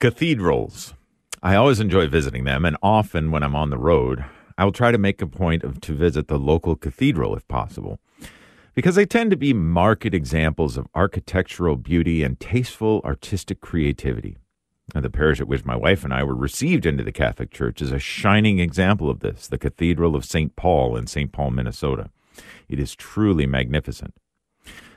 Cathedrals. 0.00 0.94
I 1.42 1.56
always 1.56 1.80
enjoy 1.80 2.06
visiting 2.06 2.44
them, 2.44 2.64
and 2.64 2.76
often 2.84 3.32
when 3.32 3.42
I'm 3.42 3.56
on 3.56 3.70
the 3.70 3.78
road, 3.78 4.24
I 4.56 4.64
will 4.64 4.70
try 4.70 4.92
to 4.92 4.98
make 4.98 5.20
a 5.20 5.26
point 5.26 5.64
of 5.64 5.80
to 5.80 5.92
visit 5.92 6.28
the 6.28 6.38
local 6.38 6.76
cathedral 6.76 7.34
if 7.34 7.48
possible, 7.48 7.98
because 8.76 8.94
they 8.94 9.06
tend 9.06 9.32
to 9.32 9.36
be 9.36 9.52
marked 9.52 10.06
examples 10.14 10.76
of 10.76 10.86
architectural 10.94 11.74
beauty 11.74 12.22
and 12.22 12.38
tasteful 12.38 13.02
artistic 13.04 13.60
creativity. 13.60 14.36
And 14.94 15.04
the 15.04 15.10
parish 15.10 15.40
at 15.40 15.48
which 15.48 15.64
my 15.64 15.74
wife 15.74 16.04
and 16.04 16.14
I 16.14 16.22
were 16.22 16.36
received 16.36 16.86
into 16.86 17.02
the 17.02 17.10
Catholic 17.10 17.50
Church 17.50 17.82
is 17.82 17.90
a 17.90 17.98
shining 17.98 18.60
example 18.60 19.10
of 19.10 19.18
this, 19.18 19.48
the 19.48 19.58
Cathedral 19.58 20.14
of 20.14 20.24
St. 20.24 20.54
Paul 20.54 20.96
in 20.96 21.08
St. 21.08 21.32
Paul, 21.32 21.50
Minnesota. 21.50 22.10
It 22.68 22.78
is 22.78 22.94
truly 22.94 23.46
magnificent. 23.46 24.14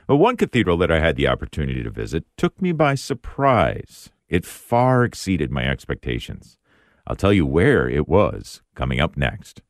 But 0.06 0.18
one 0.18 0.36
cathedral 0.36 0.76
that 0.76 0.92
I 0.92 1.00
had 1.00 1.16
the 1.16 1.26
opportunity 1.26 1.82
to 1.82 1.90
visit 1.90 2.24
took 2.36 2.62
me 2.62 2.70
by 2.70 2.94
surprise. 2.94 4.10
It 4.32 4.46
far 4.46 5.04
exceeded 5.04 5.50
my 5.50 5.64
expectations. 5.64 6.56
I'll 7.06 7.16
tell 7.16 7.34
you 7.34 7.44
where 7.44 7.86
it 7.86 8.08
was 8.08 8.62
coming 8.74 8.98
up 8.98 9.14
next. 9.14 9.60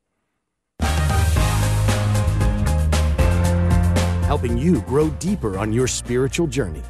Helping 4.24 4.56
you 4.56 4.82
grow 4.82 5.10
deeper 5.18 5.58
on 5.58 5.72
your 5.72 5.88
spiritual 5.88 6.46
journey. 6.46 6.84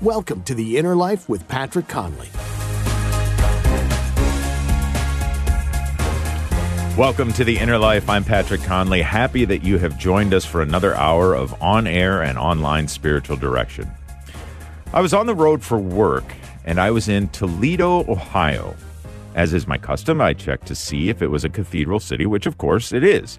Welcome 0.00 0.44
to 0.44 0.54
the 0.54 0.76
Inner 0.76 0.94
Life 0.94 1.28
with 1.28 1.48
Patrick 1.48 1.88
Conley. 1.88 2.28
Welcome 6.96 7.32
to 7.32 7.42
the 7.42 7.58
Inner 7.58 7.78
Life. 7.78 8.08
I'm 8.08 8.22
Patrick 8.22 8.62
Conley. 8.62 9.02
Happy 9.02 9.44
that 9.46 9.64
you 9.64 9.78
have 9.78 9.98
joined 9.98 10.32
us 10.32 10.44
for 10.44 10.62
another 10.62 10.94
hour 10.94 11.34
of 11.34 11.60
on 11.60 11.88
air 11.88 12.22
and 12.22 12.38
online 12.38 12.86
spiritual 12.86 13.36
direction. 13.36 13.90
I 14.92 15.00
was 15.00 15.12
on 15.12 15.26
the 15.26 15.34
road 15.34 15.64
for 15.64 15.76
work 15.76 16.32
and 16.66 16.80
I 16.80 16.90
was 16.90 17.08
in 17.08 17.28
Toledo, 17.28 18.00
Ohio. 18.10 18.76
As 19.34 19.54
is 19.54 19.68
my 19.68 19.78
custom, 19.78 20.20
I 20.20 20.34
checked 20.34 20.66
to 20.66 20.74
see 20.74 21.08
if 21.08 21.22
it 21.22 21.28
was 21.28 21.44
a 21.44 21.48
cathedral 21.48 22.00
city, 22.00 22.26
which 22.26 22.46
of 22.46 22.58
course 22.58 22.92
it 22.92 23.04
is. 23.04 23.38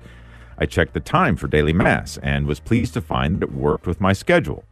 I 0.57 0.65
checked 0.65 0.93
the 0.93 0.99
time 0.99 1.35
for 1.35 1.47
daily 1.47 1.73
mass 1.73 2.17
and 2.23 2.47
was 2.47 2.59
pleased 2.59 2.93
to 2.93 3.01
find 3.01 3.39
that 3.39 3.49
it 3.49 3.53
worked 3.53 3.85
with 3.85 4.01
my 4.01 4.13
schedule. 4.13 4.63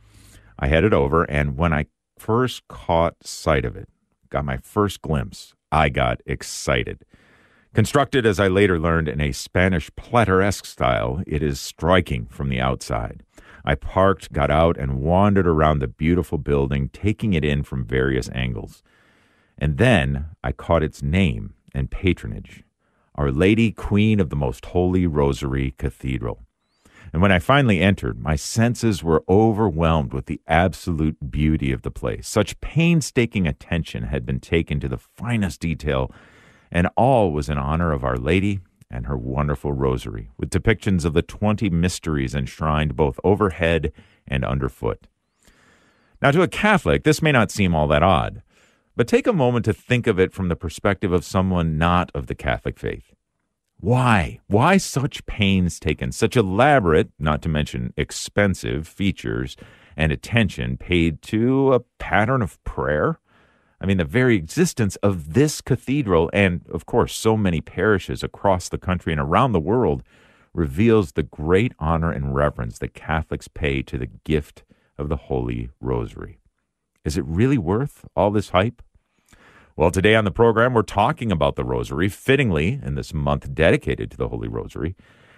I 0.57 0.67
headed 0.67 0.93
over, 0.93 1.25
and 1.25 1.57
when 1.57 1.73
I 1.73 1.87
first 2.17 2.65
caught 2.69 3.15
sight 3.23 3.65
of 3.65 3.75
it, 3.75 3.89
got 4.29 4.45
my 4.45 4.57
first 4.57 5.01
glimpse, 5.01 5.53
I 5.71 5.89
got 5.89 6.21
excited. 6.25 7.03
Constructed, 7.73 8.25
as 8.25 8.39
I 8.39 8.47
later 8.47 8.79
learned, 8.79 9.09
in 9.09 9.19
a 9.19 9.33
Spanish 9.33 9.93
plateresque 9.97 10.65
style, 10.65 11.21
it 11.27 11.43
is 11.43 11.59
striking 11.59 12.25
from 12.27 12.47
the 12.47 12.61
outside. 12.61 13.24
I 13.65 13.75
parked, 13.75 14.31
got 14.31 14.51
out, 14.51 14.77
and 14.77 14.99
wandered 14.99 15.47
around 15.47 15.79
the 15.79 15.87
beautiful 15.87 16.37
building, 16.37 16.89
taking 16.89 17.33
it 17.33 17.43
in 17.43 17.63
from 17.63 17.83
various 17.83 18.29
angles. 18.29 18.83
And 19.57 19.77
then 19.77 20.27
I 20.43 20.51
caught 20.51 20.83
its 20.83 21.01
name 21.01 21.55
and 21.73 21.89
patronage 21.89 22.63
Our 23.15 23.31
Lady, 23.31 23.71
Queen 23.71 24.19
of 24.19 24.29
the 24.29 24.35
Most 24.35 24.65
Holy 24.65 25.07
Rosary 25.07 25.73
Cathedral. 25.77 26.43
And 27.11 27.21
when 27.21 27.31
I 27.31 27.39
finally 27.39 27.81
entered, 27.81 28.19
my 28.19 28.35
senses 28.35 29.03
were 29.03 29.23
overwhelmed 29.29 30.13
with 30.13 30.25
the 30.25 30.41
absolute 30.47 31.31
beauty 31.31 31.71
of 31.71 31.81
the 31.81 31.91
place. 31.91 32.27
Such 32.27 32.59
painstaking 32.61 33.47
attention 33.47 34.03
had 34.03 34.25
been 34.25 34.39
taken 34.39 34.79
to 34.81 34.89
the 34.89 34.97
finest 34.97 35.61
detail, 35.61 36.11
and 36.71 36.89
all 36.97 37.31
was 37.31 37.49
in 37.49 37.57
honor 37.57 37.91
of 37.91 38.03
Our 38.03 38.17
Lady 38.17 38.59
and 38.89 39.05
her 39.05 39.17
wonderful 39.17 39.73
rosary, 39.73 40.29
with 40.37 40.49
depictions 40.49 41.05
of 41.05 41.13
the 41.13 41.21
20 41.21 41.69
mysteries 41.69 42.35
enshrined 42.35 42.95
both 42.95 43.19
overhead 43.23 43.91
and 44.27 44.45
underfoot. 44.45 45.07
Now, 46.21 46.31
to 46.31 46.41
a 46.41 46.47
Catholic, 46.47 47.03
this 47.03 47.21
may 47.21 47.31
not 47.31 47.51
seem 47.51 47.75
all 47.75 47.87
that 47.87 48.03
odd, 48.03 48.41
but 48.95 49.07
take 49.07 49.27
a 49.27 49.33
moment 49.33 49.65
to 49.65 49.73
think 49.73 50.07
of 50.07 50.19
it 50.19 50.33
from 50.33 50.47
the 50.47 50.55
perspective 50.55 51.11
of 51.11 51.25
someone 51.25 51.77
not 51.77 52.11
of 52.15 52.27
the 52.27 52.35
Catholic 52.35 52.79
faith. 52.79 53.13
Why? 53.79 54.39
Why 54.47 54.77
such 54.77 55.25
pains 55.25 55.79
taken, 55.79 56.11
such 56.11 56.37
elaborate, 56.37 57.09
not 57.19 57.41
to 57.43 57.49
mention 57.49 57.93
expensive 57.97 58.87
features 58.87 59.57
and 59.97 60.11
attention 60.11 60.77
paid 60.77 61.21
to 61.23 61.73
a 61.73 61.81
pattern 61.99 62.41
of 62.41 62.63
prayer? 62.63 63.19
I 63.79 63.85
mean, 63.85 63.97
the 63.97 64.05
very 64.05 64.35
existence 64.35 64.95
of 64.97 65.33
this 65.33 65.61
cathedral, 65.61 66.29
and 66.33 66.61
of 66.71 66.85
course, 66.85 67.15
so 67.15 67.35
many 67.35 67.61
parishes 67.61 68.23
across 68.23 68.69
the 68.69 68.77
country 68.77 69.11
and 69.11 69.21
around 69.21 69.51
the 69.51 69.59
world, 69.59 70.03
reveals 70.53 71.11
the 71.11 71.23
great 71.23 71.73
honor 71.79 72.11
and 72.11 72.33
reverence 72.33 72.79
that 72.79 72.93
Catholics 72.93 73.47
pay 73.47 73.81
to 73.81 73.97
the 73.97 74.09
gift 74.23 74.63
of 74.97 75.09
the 75.09 75.17
Holy 75.17 75.69
Rosary. 75.81 76.39
Is 77.03 77.17
it 77.17 77.25
really 77.25 77.57
worth 77.57 78.05
all 78.15 78.31
this 78.31 78.49
hype? 78.49 78.81
Well, 79.75 79.91
today 79.91 80.15
on 80.15 80.23
the 80.23 80.31
program, 80.31 80.73
we're 80.73 80.83
talking 80.83 81.33
about 81.33 81.57
the 81.57 81.65
Rosary, 81.65 82.07
fittingly 82.07 82.79
in 82.81 82.95
this 82.95 83.13
month 83.13 83.53
dedicated 83.53 84.09
to 84.11 84.17
the 84.17 84.29
Holy 84.29 84.47
Rosary, 84.47 84.95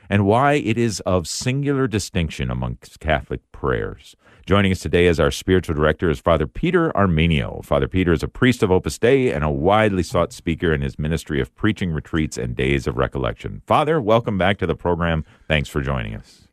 and 0.10 0.28
why 0.28 0.54
it 0.54 0.78
is 0.78 1.00
of 1.02 1.28
singular 1.28 1.88
distinction 1.88 2.52
amongst 2.52 3.00
Catholic 3.00 3.42
prayers. 3.52 4.16
Joining 4.48 4.72
us 4.72 4.80
today 4.80 5.08
as 5.08 5.20
our 5.20 5.30
spiritual 5.30 5.76
director 5.76 6.10
is 6.10 6.22
Father 6.22 6.48
Peter 6.48 6.90
Armenio. 6.92 7.62
Father 7.66 7.90
Peter 7.90 8.14
is 8.14 8.24
a 8.24 8.30
priest 8.30 8.64
of 8.64 8.72
Opus 8.72 8.98
Dei 8.98 9.30
and 9.30 9.44
a 9.44 9.50
widely 9.50 10.04
sought 10.04 10.32
speaker 10.32 10.74
in 10.74 10.80
his 10.80 10.98
ministry 10.98 11.42
of 11.42 11.54
preaching 11.54 11.92
retreats 11.92 12.38
and 12.38 12.56
days 12.56 12.88
of 12.88 12.96
recollection. 12.96 13.62
Father, 13.68 14.00
welcome 14.00 14.38
back 14.38 14.58
to 14.60 14.66
the 14.66 14.74
program. 14.74 15.26
Thanks 15.50 15.68
for 15.68 15.82
joining 15.82 16.16
us. 16.16 16.48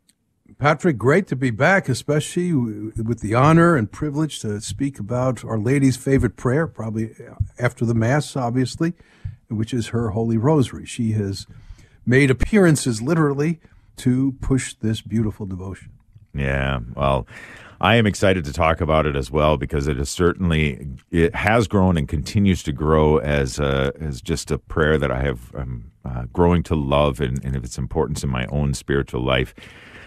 Patrick, 0.58 0.98
great 0.98 1.28
to 1.28 1.36
be 1.36 1.52
back, 1.52 1.88
especially 1.88 2.52
with 2.52 3.20
the 3.20 3.36
honor 3.36 3.76
and 3.76 3.92
privilege 3.92 4.40
to 4.40 4.60
speak 4.60 4.98
about 4.98 5.44
Our 5.44 5.60
Lady's 5.60 5.96
favorite 5.96 6.34
prayer, 6.34 6.66
probably 6.66 7.14
after 7.60 7.84
the 7.84 7.94
Mass, 7.94 8.34
obviously, 8.34 8.94
which 9.46 9.72
is 9.72 9.88
her 9.88 10.10
Holy 10.10 10.36
Rosary. 10.36 10.84
She 10.84 11.12
has 11.12 11.46
made 12.04 12.32
appearances 12.32 13.00
literally 13.00 13.60
to 13.98 14.32
push 14.40 14.74
this 14.74 15.00
beautiful 15.00 15.46
devotion. 15.46 15.92
Yeah, 16.36 16.80
well, 16.96 17.28
I 17.80 17.96
am 17.96 18.06
excited 18.06 18.44
to 18.44 18.52
talk 18.52 18.80
about 18.80 19.06
it 19.06 19.16
as 19.16 19.30
well 19.30 19.56
because 19.56 19.86
it 19.86 19.98
is 19.98 20.08
certainly 20.08 20.86
it 21.10 21.34
has 21.34 21.68
grown 21.68 21.96
and 21.96 22.08
continues 22.08 22.62
to 22.64 22.72
grow 22.72 23.18
as 23.18 23.58
a, 23.58 23.92
as 24.00 24.20
just 24.20 24.50
a 24.50 24.58
prayer 24.58 24.98
that 24.98 25.10
I 25.10 25.20
have 25.20 25.54
um, 25.54 25.90
uh, 26.04 26.24
growing 26.32 26.62
to 26.64 26.74
love 26.74 27.20
and, 27.20 27.42
and 27.44 27.56
of 27.56 27.64
its 27.64 27.78
importance 27.78 28.22
in 28.22 28.30
my 28.30 28.46
own 28.46 28.74
spiritual 28.74 29.22
life. 29.22 29.54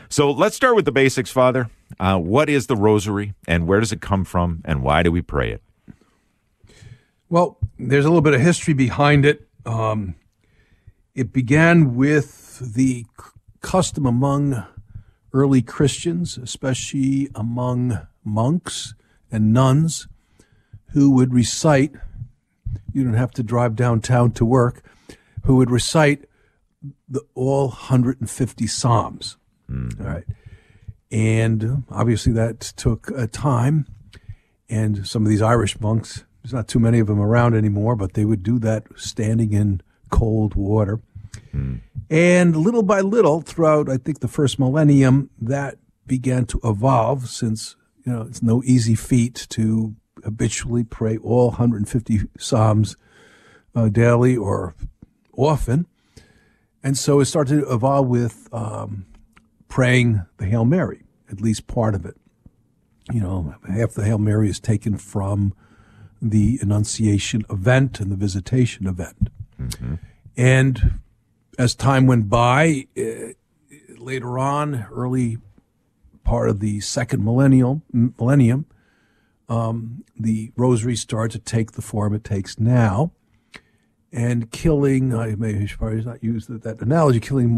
So 0.09 0.31
let's 0.31 0.55
start 0.55 0.75
with 0.75 0.85
the 0.85 0.91
basics, 0.91 1.31
Father. 1.31 1.69
Uh, 1.99 2.17
what 2.17 2.49
is 2.49 2.67
the 2.67 2.75
Rosary, 2.75 3.33
and 3.47 3.67
where 3.67 3.79
does 3.79 3.91
it 3.91 4.01
come 4.01 4.23
from, 4.23 4.61
and 4.63 4.81
why 4.81 5.03
do 5.03 5.11
we 5.11 5.21
pray 5.21 5.51
it? 5.51 5.63
Well, 7.29 7.57
there's 7.77 8.05
a 8.05 8.07
little 8.07 8.21
bit 8.21 8.33
of 8.33 8.41
history 8.41 8.73
behind 8.73 9.25
it. 9.25 9.47
Um, 9.65 10.15
it 11.13 11.33
began 11.33 11.95
with 11.95 12.59
the 12.73 13.05
custom 13.61 14.05
among 14.05 14.65
early 15.37 15.61
Christians, 15.61 16.35
especially 16.37 17.29
among 17.35 18.07
monks 18.23 18.95
and 19.31 19.53
nuns, 19.53 20.07
who 20.93 21.11
would 21.11 21.31
recite, 21.31 21.93
you 22.91 23.03
don't 23.03 23.13
have 23.13 23.31
to 23.33 23.43
drive 23.43 23.75
downtown 23.75 24.31
to 24.31 24.43
work, 24.43 24.83
who 25.43 25.57
would 25.57 25.69
recite 25.69 26.25
the 27.07 27.21
all 27.35 27.67
150 27.67 28.65
Psalms. 28.65 29.37
Mm-hmm. 29.69 30.01
All 30.01 30.07
right. 30.07 30.23
And 31.11 31.83
obviously 31.91 32.33
that 32.33 32.59
took 32.59 33.11
a 33.11 33.27
time. 33.27 33.85
And 34.69 35.07
some 35.07 35.23
of 35.23 35.29
these 35.29 35.41
Irish 35.43 35.79
monks, 35.79 36.25
there's 36.41 36.53
not 36.53 36.67
too 36.67 36.79
many 36.79 36.99
of 36.99 37.07
them 37.07 37.19
around 37.19 37.53
anymore, 37.53 37.95
but 37.95 38.13
they 38.13 38.25
would 38.25 38.41
do 38.41 38.57
that 38.59 38.85
standing 38.95 39.53
in 39.53 39.81
cold 40.09 40.55
water. 40.55 40.99
Mm. 41.57 41.81
And 42.09 42.55
little 42.55 42.83
by 42.83 43.01
little, 43.01 43.41
throughout, 43.41 43.89
I 43.89 43.97
think, 43.97 44.19
the 44.19 44.27
first 44.27 44.59
millennium, 44.59 45.29
that 45.41 45.77
began 46.05 46.45
to 46.45 46.59
evolve 46.63 47.27
since, 47.27 47.75
you 48.05 48.13
know, 48.13 48.21
it's 48.21 48.41
no 48.41 48.63
easy 48.63 48.95
feat 48.95 49.47
to 49.49 49.95
habitually 50.23 50.83
pray 50.83 51.17
all 51.17 51.49
150 51.49 52.21
Psalms 52.37 52.95
uh, 53.75 53.89
daily 53.89 54.37
or 54.37 54.75
often. 55.35 55.87
And 56.83 56.97
so 56.97 57.19
it 57.19 57.25
started 57.25 57.61
to 57.61 57.73
evolve 57.73 58.07
with 58.07 58.47
um, 58.53 59.05
praying 59.67 60.23
the 60.37 60.45
Hail 60.45 60.63
Mary, 60.63 61.03
at 61.29 61.41
least 61.41 61.67
part 61.67 61.93
of 61.93 62.05
it. 62.05 62.15
You 63.11 63.21
know, 63.21 63.55
half 63.67 63.93
the 63.93 64.05
Hail 64.05 64.17
Mary 64.17 64.49
is 64.49 64.59
taken 64.59 64.97
from 64.97 65.53
the 66.21 66.59
Annunciation 66.61 67.43
event 67.49 67.99
and 67.99 68.11
the 68.11 68.15
Visitation 68.15 68.87
event. 68.87 69.29
Mm-hmm. 69.59 69.95
And 70.35 70.99
as 71.57 71.75
time 71.75 72.07
went 72.07 72.29
by, 72.29 72.87
uh, 72.97 73.33
later 73.97 74.37
on, 74.37 74.85
early 74.91 75.37
part 76.23 76.49
of 76.49 76.59
the 76.59 76.79
second 76.81 77.23
millennial 77.23 77.81
millennium, 77.91 78.65
um, 79.49 80.03
the 80.17 80.51
rosary 80.55 80.95
started 80.95 81.31
to 81.31 81.51
take 81.51 81.73
the 81.73 81.81
form 81.81 82.13
it 82.13 82.23
takes 82.23 82.59
now, 82.59 83.11
and 84.11 84.51
killing. 84.51 85.15
I 85.15 85.35
may 85.35 85.65
probably 85.67 86.03
not 86.03 86.23
use 86.23 86.47
that, 86.47 86.63
that 86.63 86.81
analogy. 86.81 87.19
Killing 87.19 87.57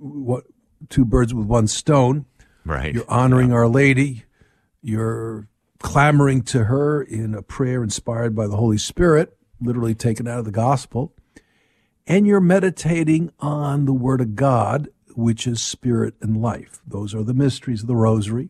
what 0.00 0.44
two 0.88 1.04
birds 1.04 1.34
with 1.34 1.46
one 1.46 1.66
stone. 1.66 2.26
Right. 2.64 2.94
You're 2.94 3.10
honoring 3.10 3.48
yeah. 3.48 3.56
Our 3.56 3.68
Lady. 3.68 4.24
You're 4.80 5.48
clamoring 5.80 6.42
to 6.42 6.64
her 6.64 7.02
in 7.02 7.34
a 7.34 7.42
prayer 7.42 7.82
inspired 7.82 8.34
by 8.34 8.46
the 8.46 8.56
Holy 8.56 8.78
Spirit 8.78 9.36
literally 9.60 9.94
taken 9.94 10.28
out 10.28 10.38
of 10.38 10.44
the 10.44 10.50
gospel, 10.50 11.12
and 12.08 12.26
you're 12.26 12.40
meditating 12.40 13.30
on 13.38 13.84
the 13.84 13.92
Word 13.92 14.22
of 14.22 14.34
God, 14.34 14.88
which 15.14 15.46
is 15.46 15.62
spirit 15.62 16.14
and 16.22 16.40
life. 16.40 16.80
Those 16.86 17.14
are 17.14 17.22
the 17.22 17.34
mysteries 17.34 17.82
of 17.82 17.86
the 17.86 17.94
Rosary, 17.94 18.48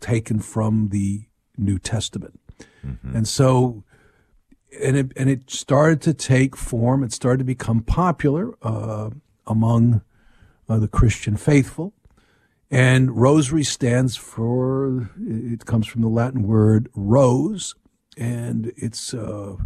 taken 0.00 0.40
from 0.40 0.88
the 0.88 1.22
New 1.56 1.78
Testament. 1.78 2.40
Mm-hmm. 2.84 3.16
And 3.16 3.28
so, 3.28 3.84
and 4.82 4.96
it, 4.96 5.12
and 5.16 5.30
it 5.30 5.50
started 5.50 6.02
to 6.02 6.14
take 6.14 6.56
form. 6.56 7.04
It 7.04 7.12
started 7.12 7.38
to 7.38 7.44
become 7.44 7.82
popular 7.82 8.54
uh, 8.60 9.10
among 9.46 10.02
uh, 10.68 10.78
the 10.78 10.88
Christian 10.88 11.36
faithful. 11.36 11.94
And 12.72 13.16
rosary 13.16 13.64
stands 13.64 14.16
for, 14.16 15.10
it 15.20 15.64
comes 15.64 15.86
from 15.86 16.02
the 16.02 16.08
Latin 16.08 16.44
word 16.44 16.88
rose, 16.94 17.74
and 18.16 18.72
it's 18.76 19.12
uh, 19.12 19.56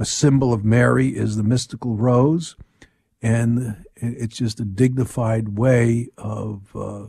a 0.00 0.04
symbol 0.06 0.52
of 0.52 0.64
Mary 0.64 1.08
is 1.08 1.36
the 1.36 1.42
mystical 1.42 1.94
rose. 1.94 2.56
And 3.20 3.84
it's 3.96 4.38
just 4.38 4.58
a 4.58 4.64
dignified 4.64 5.58
way 5.58 6.08
of 6.16 6.74
uh, 6.74 7.08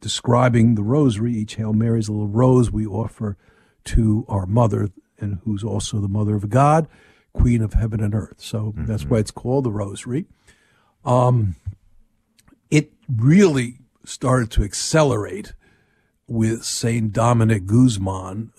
describing 0.00 0.74
the 0.74 0.82
rosary. 0.82 1.32
Each 1.32 1.54
Hail 1.54 1.72
Mary 1.72 2.00
is 2.00 2.08
a 2.08 2.12
little 2.12 2.26
rose 2.26 2.72
we 2.72 2.86
offer 2.86 3.38
to 3.84 4.24
our 4.28 4.46
mother, 4.46 4.88
and 5.18 5.38
who's 5.44 5.62
also 5.62 6.00
the 6.00 6.08
mother 6.08 6.34
of 6.34 6.50
God, 6.50 6.88
Queen 7.32 7.62
of 7.62 7.74
heaven 7.74 8.02
and 8.02 8.16
earth. 8.16 8.40
So 8.40 8.72
mm-hmm. 8.72 8.86
that's 8.86 9.04
why 9.04 9.18
it's 9.18 9.30
called 9.30 9.64
the 9.64 9.70
rosary. 9.70 10.26
Um, 11.04 11.54
it 12.68 12.92
really 13.08 13.78
started 14.04 14.50
to 14.52 14.64
accelerate 14.64 15.54
with 16.26 16.64
Saint 16.64 17.12
Dominic 17.12 17.66
Guzman, 17.66 18.50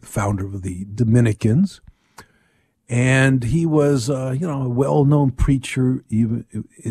founder 0.00 0.46
of 0.46 0.62
the 0.62 0.84
Dominicans, 0.92 1.80
and 2.92 3.44
he 3.44 3.64
was, 3.64 4.10
uh, 4.10 4.36
you 4.38 4.46
know, 4.46 4.64
a 4.64 4.68
well-known 4.68 5.30
preacher 5.30 6.04
even 6.10 6.44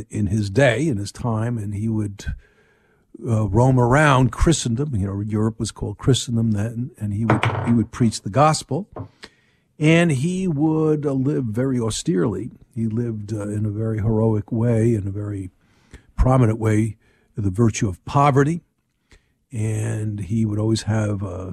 in 0.10 0.26
his 0.26 0.50
day, 0.50 0.88
in 0.88 0.98
his 0.98 1.12
time, 1.12 1.60
and 1.60 1.76
he 1.76 1.88
would 1.88 2.26
uh, 3.24 3.48
roam 3.48 3.80
around 3.80 4.32
Christendom. 4.32 4.96
You 4.96 5.06
know, 5.06 5.20
Europe 5.22 5.60
was 5.60 5.72
called 5.72 6.00
Christendom 6.00 6.54
then, 6.54 6.90
and 6.98 7.14
he 7.14 7.24
would 7.26 7.46
he 7.68 7.74
would 7.74 7.92
preach 7.92 8.24
the 8.24 8.32
gospel, 8.32 8.90
and 9.78 10.12
he 10.12 10.48
would 10.48 11.06
uh, 11.06 11.14
live 11.14 11.44
very 11.44 11.80
austerely. 11.80 12.50
He 12.74 12.88
lived 12.88 13.32
uh, 13.32 13.50
in 13.50 13.68
a 13.68 13.70
very 13.70 14.00
heroic 14.00 14.52
way, 14.52 14.96
in 14.96 15.08
a 15.08 15.12
very 15.12 15.52
prominent 16.18 16.58
way, 16.58 16.98
the 17.38 17.52
virtue 17.52 17.88
of 17.88 18.04
poverty, 18.06 18.62
and 19.52 20.20
he 20.20 20.48
would 20.48 20.58
always 20.58 20.84
have 20.84 21.22
uh, 21.22 21.52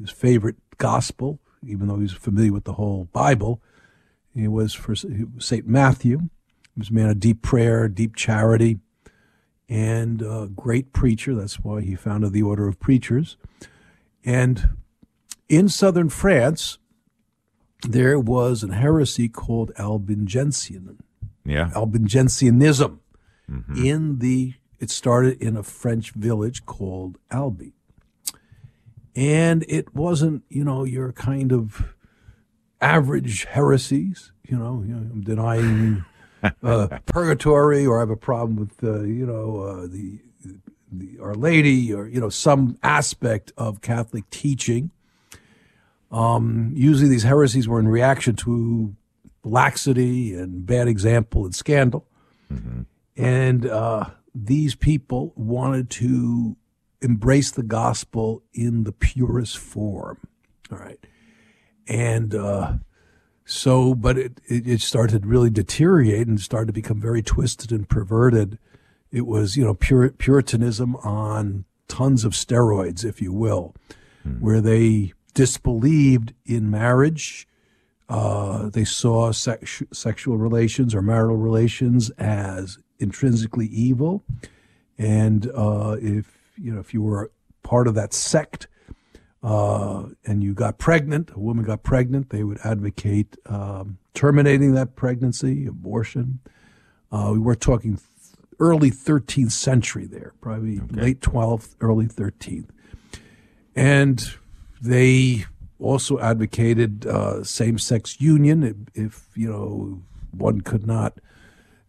his 0.00 0.08
favorite 0.08 0.56
gospel, 0.78 1.38
even 1.66 1.88
though 1.88 1.96
he 1.96 2.04
was 2.04 2.12
familiar 2.12 2.54
with 2.54 2.64
the 2.64 2.74
whole 2.74 3.10
Bible. 3.12 3.60
He 4.34 4.48
was 4.48 4.74
for 4.74 4.94
Saint 4.94 5.66
Matthew. 5.66 6.18
He 6.74 6.78
was 6.80 6.90
a 6.90 6.94
man 6.94 7.10
of 7.10 7.20
deep 7.20 7.42
prayer, 7.42 7.88
deep 7.88 8.16
charity, 8.16 8.78
and 9.68 10.22
a 10.22 10.48
great 10.54 10.92
preacher. 10.92 11.34
That's 11.34 11.60
why 11.60 11.82
he 11.82 11.94
founded 11.94 12.32
the 12.32 12.42
Order 12.42 12.66
of 12.66 12.80
Preachers. 12.80 13.36
And 14.24 14.70
in 15.48 15.68
southern 15.68 16.08
France, 16.08 16.78
there 17.82 18.18
was 18.18 18.62
an 18.62 18.70
heresy 18.70 19.28
called 19.28 19.70
Albigensian. 19.78 20.98
Yeah. 21.44 21.70
Albigensianism 21.74 22.98
mm-hmm. 23.50 23.84
in 23.84 24.18
the 24.18 24.54
it 24.80 24.90
started 24.90 25.40
in 25.40 25.56
a 25.56 25.62
French 25.62 26.10
village 26.12 26.66
called 26.66 27.18
Albi. 27.30 27.74
And 29.14 29.64
it 29.68 29.94
wasn't, 29.94 30.42
you 30.48 30.64
know, 30.64 30.84
your 30.84 31.12
kind 31.12 31.52
of 31.52 31.94
average 32.84 33.46
heresies, 33.46 34.30
you 34.46 34.58
know, 34.58 34.84
you 34.86 34.94
know 34.94 35.00
I'm 35.00 35.22
denying 35.22 36.04
uh, 36.62 36.98
purgatory 37.06 37.86
or 37.86 37.96
I 37.96 38.00
have 38.00 38.10
a 38.10 38.16
problem 38.16 38.56
with, 38.56 38.84
uh, 38.84 39.02
you 39.02 39.24
know, 39.24 39.60
uh, 39.60 39.86
the, 39.86 40.18
the 40.92 41.18
Our 41.18 41.34
Lady 41.34 41.92
or, 41.92 42.06
you 42.06 42.20
know, 42.20 42.28
some 42.28 42.78
aspect 42.82 43.52
of 43.56 43.80
Catholic 43.80 44.28
teaching. 44.28 44.90
Um, 46.12 46.72
usually 46.76 47.08
these 47.08 47.22
heresies 47.22 47.66
were 47.66 47.80
in 47.80 47.88
reaction 47.88 48.36
to 48.36 48.94
laxity 49.42 50.34
and 50.34 50.66
bad 50.66 50.86
example 50.86 51.44
and 51.44 51.54
scandal. 51.54 52.06
Mm-hmm. 52.52 52.82
And 53.16 53.66
uh, 53.66 54.10
these 54.34 54.74
people 54.74 55.32
wanted 55.36 55.88
to 55.90 56.56
embrace 57.00 57.50
the 57.50 57.62
gospel 57.62 58.42
in 58.52 58.84
the 58.84 58.92
purest 58.92 59.56
form. 59.56 60.18
All 60.70 60.78
right. 60.78 60.98
And 61.86 62.34
uh, 62.34 62.74
so, 63.44 63.94
but 63.94 64.18
it, 64.18 64.40
it, 64.46 64.66
it 64.66 64.80
started 64.80 65.26
really 65.26 65.50
deteriorate 65.50 66.26
and 66.26 66.40
started 66.40 66.66
to 66.68 66.72
become 66.72 67.00
very 67.00 67.22
twisted 67.22 67.72
and 67.72 67.88
perverted. 67.88 68.58
It 69.10 69.26
was, 69.26 69.56
you 69.56 69.64
know, 69.64 69.74
pur- 69.74 70.10
Puritanism 70.10 70.96
on 70.96 71.64
tons 71.88 72.24
of 72.24 72.32
steroids, 72.32 73.04
if 73.04 73.20
you 73.20 73.32
will, 73.32 73.74
mm. 74.26 74.40
where 74.40 74.60
they 74.60 75.12
disbelieved 75.34 76.32
in 76.46 76.70
marriage. 76.70 77.46
Uh, 78.08 78.68
they 78.70 78.84
saw 78.84 79.32
sex- 79.32 79.82
sexual 79.92 80.36
relations 80.36 80.94
or 80.94 81.02
marital 81.02 81.36
relations 81.36 82.10
as 82.10 82.78
intrinsically 82.98 83.66
evil, 83.66 84.22
and 84.98 85.50
uh, 85.54 85.96
if 86.00 86.52
you 86.56 86.72
know 86.72 86.80
if 86.80 86.92
you 86.92 87.02
were 87.02 87.32
part 87.62 87.88
of 87.88 87.94
that 87.94 88.12
sect 88.12 88.68
uh, 89.44 90.06
and 90.24 90.42
you 90.42 90.54
got 90.54 90.78
pregnant, 90.78 91.30
a 91.34 91.38
woman 91.38 91.66
got 91.66 91.82
pregnant, 91.82 92.30
they 92.30 92.42
would 92.42 92.58
advocate 92.64 93.36
um, 93.44 93.98
terminating 94.14 94.72
that 94.72 94.96
pregnancy, 94.96 95.66
abortion. 95.66 96.40
Uh, 97.12 97.30
we 97.34 97.38
were 97.38 97.54
talking 97.54 97.96
th- 97.96 98.08
early 98.58 98.90
13th 98.90 99.52
century 99.52 100.06
there, 100.06 100.32
probably 100.40 100.80
okay. 100.80 101.00
late 101.00 101.20
12th, 101.20 101.76
early 101.82 102.06
13th, 102.06 102.70
and 103.76 104.34
they 104.80 105.44
also 105.78 106.18
advocated 106.20 107.06
uh, 107.06 107.44
same-sex 107.44 108.18
union 108.22 108.62
if, 108.62 108.76
if 109.04 109.28
you 109.34 109.50
know 109.50 110.02
one 110.30 110.62
could 110.62 110.86
not 110.86 111.18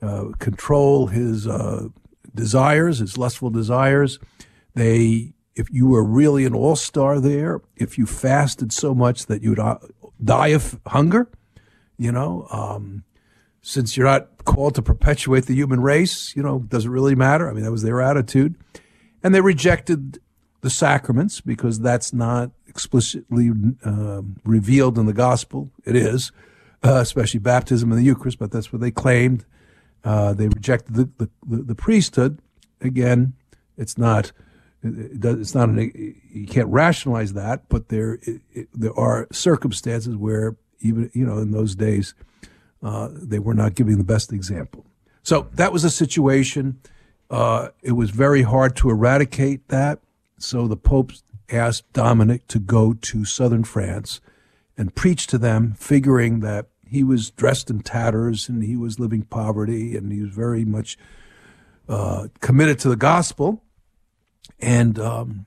uh, 0.01 0.25
control 0.39 1.07
his 1.07 1.47
uh, 1.47 1.87
desires, 2.33 2.99
his 2.99 3.17
lustful 3.17 3.49
desires. 3.49 4.19
They, 4.73 5.34
if 5.55 5.69
you 5.71 5.87
were 5.87 6.03
really 6.03 6.45
an 6.45 6.53
all 6.53 6.75
star 6.75 7.19
there, 7.19 7.61
if 7.75 7.97
you 7.97 8.05
fasted 8.05 8.73
so 8.73 8.93
much 8.93 9.27
that 9.27 9.41
you'd 9.41 9.59
uh, 9.59 9.77
die 10.23 10.49
of 10.49 10.79
hunger, 10.87 11.29
you 11.97 12.11
know, 12.11 12.47
um, 12.51 13.03
since 13.61 13.95
you're 13.95 14.05
not 14.05 14.43
called 14.43 14.75
to 14.75 14.81
perpetuate 14.81 15.45
the 15.45 15.55
human 15.55 15.81
race, 15.81 16.35
you 16.35 16.43
know, 16.43 16.59
does 16.59 16.85
it 16.85 16.89
really 16.89 17.15
matter? 17.15 17.49
I 17.49 17.53
mean, 17.53 17.63
that 17.63 17.71
was 17.71 17.83
their 17.83 18.01
attitude. 18.01 18.55
And 19.23 19.33
they 19.33 19.41
rejected 19.41 20.19
the 20.61 20.69
sacraments 20.69 21.41
because 21.41 21.79
that's 21.79 22.13
not 22.13 22.51
explicitly 22.67 23.51
uh, 23.83 24.21
revealed 24.43 24.97
in 24.97 25.05
the 25.05 25.13
gospel. 25.13 25.71
It 25.85 25.95
is, 25.95 26.31
uh, 26.83 26.95
especially 26.95 27.39
baptism 27.39 27.91
and 27.91 27.99
the 27.99 28.05
Eucharist, 28.05 28.37
but 28.37 28.51
that's 28.51 28.73
what 28.73 28.81
they 28.81 28.91
claimed. 28.91 29.45
Uh, 30.03 30.33
they 30.33 30.47
rejected 30.47 30.95
the, 30.95 31.09
the, 31.17 31.63
the, 31.63 31.73
priesthood. 31.73 32.39
Again, 32.81 33.33
it's 33.77 33.97
not 33.97 34.31
it's 34.85 35.55
not 35.55 35.69
an, 35.69 36.21
you 36.31 36.45
can't 36.45 36.67
rationalize 36.67 37.33
that, 37.33 37.67
but 37.69 37.89
there 37.89 38.19
it, 38.23 38.41
it, 38.53 38.67
there 38.73 38.97
are 38.97 39.27
circumstances 39.31 40.15
where 40.15 40.55
even 40.81 41.09
you 41.13 41.25
know 41.25 41.39
in 41.39 41.51
those 41.51 41.75
days 41.75 42.13
uh, 42.83 43.09
they 43.11 43.39
were 43.39 43.53
not 43.53 43.75
giving 43.75 43.97
the 43.97 44.03
best 44.03 44.31
example. 44.31 44.85
So 45.23 45.47
that 45.53 45.73
was 45.73 45.83
a 45.83 45.89
situation. 45.89 46.79
Uh, 47.29 47.69
it 47.81 47.93
was 47.93 48.11
very 48.11 48.43
hard 48.43 48.75
to 48.77 48.89
eradicate 48.89 49.67
that. 49.69 49.99
So 50.37 50.67
the 50.67 50.77
Pope 50.77 51.11
asked 51.49 51.91
Dominic 51.93 52.47
to 52.47 52.59
go 52.59 52.93
to 52.93 53.25
southern 53.25 53.63
France 53.63 54.21
and 54.77 54.93
preach 54.93 55.25
to 55.27 55.37
them, 55.37 55.73
figuring 55.77 56.41
that 56.41 56.67
he 56.87 57.03
was 57.03 57.31
dressed 57.31 57.69
in 57.69 57.81
tatters 57.81 58.47
and 58.47 58.63
he 58.63 58.75
was 58.75 58.99
living 58.99 59.23
poverty 59.23 59.97
and 59.97 60.11
he 60.11 60.21
was 60.21 60.29
very 60.29 60.63
much 60.63 60.97
uh, 61.89 62.27
committed 62.41 62.77
to 62.79 62.89
the 62.89 62.95
gospel 62.95 63.63
and 64.59 64.99
um, 64.99 65.45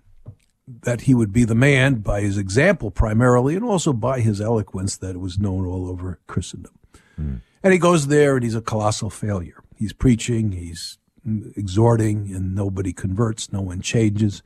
that 0.66 1.02
he 1.02 1.14
would 1.14 1.32
be 1.32 1.44
the 1.44 1.54
man 1.54 1.96
by 1.96 2.20
his 2.20 2.36
example 2.36 2.90
primarily 2.90 3.54
and 3.54 3.64
also 3.64 3.92
by 3.92 4.20
his 4.20 4.40
eloquence 4.40 4.96
that 4.96 5.16
was 5.18 5.38
known 5.38 5.66
all 5.66 5.88
over 5.88 6.18
Christendom. 6.26 6.72
Mm. 7.18 7.40
And 7.62 7.72
he 7.72 7.78
goes 7.78 8.06
there 8.06 8.36
and 8.36 8.44
he's 8.44 8.54
a 8.54 8.60
colossal 8.60 9.10
failure. 9.10 9.62
He's 9.76 9.92
preaching, 9.92 10.52
he's 10.52 10.98
exhorting, 11.56 12.32
and 12.34 12.54
nobody 12.54 12.92
converts, 12.92 13.52
no 13.52 13.60
one 13.60 13.80
changes. 13.80 14.42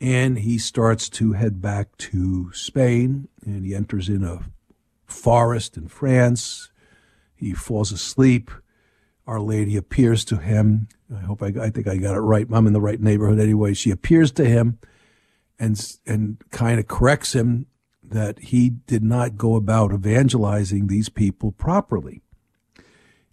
And 0.00 0.38
he 0.38 0.58
starts 0.58 1.08
to 1.10 1.32
head 1.32 1.62
back 1.62 1.96
to 1.98 2.52
Spain 2.52 3.28
and 3.44 3.64
he 3.64 3.74
enters 3.74 4.08
in 4.08 4.24
a 4.24 4.40
forest 5.06 5.76
in 5.76 5.88
France. 5.88 6.70
He 7.34 7.52
falls 7.52 7.92
asleep. 7.92 8.50
Our 9.26 9.40
Lady 9.40 9.76
appears 9.76 10.24
to 10.26 10.36
him. 10.38 10.88
I 11.14 11.20
hope 11.20 11.42
I, 11.42 11.52
I 11.60 11.70
think 11.70 11.86
I 11.88 11.96
got 11.96 12.14
it 12.14 12.20
right. 12.20 12.46
I'm 12.50 12.66
in 12.66 12.72
the 12.72 12.80
right 12.80 13.00
neighborhood 13.00 13.38
anyway. 13.38 13.74
She 13.74 13.90
appears 13.90 14.30
to 14.32 14.44
him 14.44 14.78
and 15.58 15.98
and 16.06 16.42
kind 16.50 16.78
of 16.78 16.88
corrects 16.88 17.34
him 17.34 17.66
that 18.02 18.38
he 18.38 18.68
did 18.68 19.02
not 19.02 19.36
go 19.36 19.54
about 19.54 19.92
evangelizing 19.92 20.86
these 20.86 21.08
people 21.08 21.52
properly. 21.52 22.22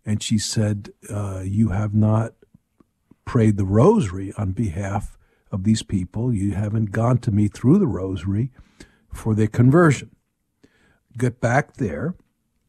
And 0.06 0.24
she 0.24 0.38
said, 0.38 0.92
uh, 1.10 1.42
You 1.44 1.70
have 1.70 1.94
not 1.94 2.34
prayed 3.26 3.58
the 3.58 3.66
rosary 3.66 4.34
on 4.38 4.52
behalf 4.52 5.18
of 5.52 5.64
these 5.64 5.84
people. 5.84 6.34
You 6.34 6.54
haven't 6.54 6.92
gone 6.92 7.18
to 7.20 7.32
me 7.32 7.48
through 7.48 7.80
the 7.80 7.88
rosary 7.88 8.52
for 9.14 9.36
their 9.36 9.48
conversion. 9.48 10.16
Get 11.18 11.42
back 11.42 11.76
there, 11.76 12.16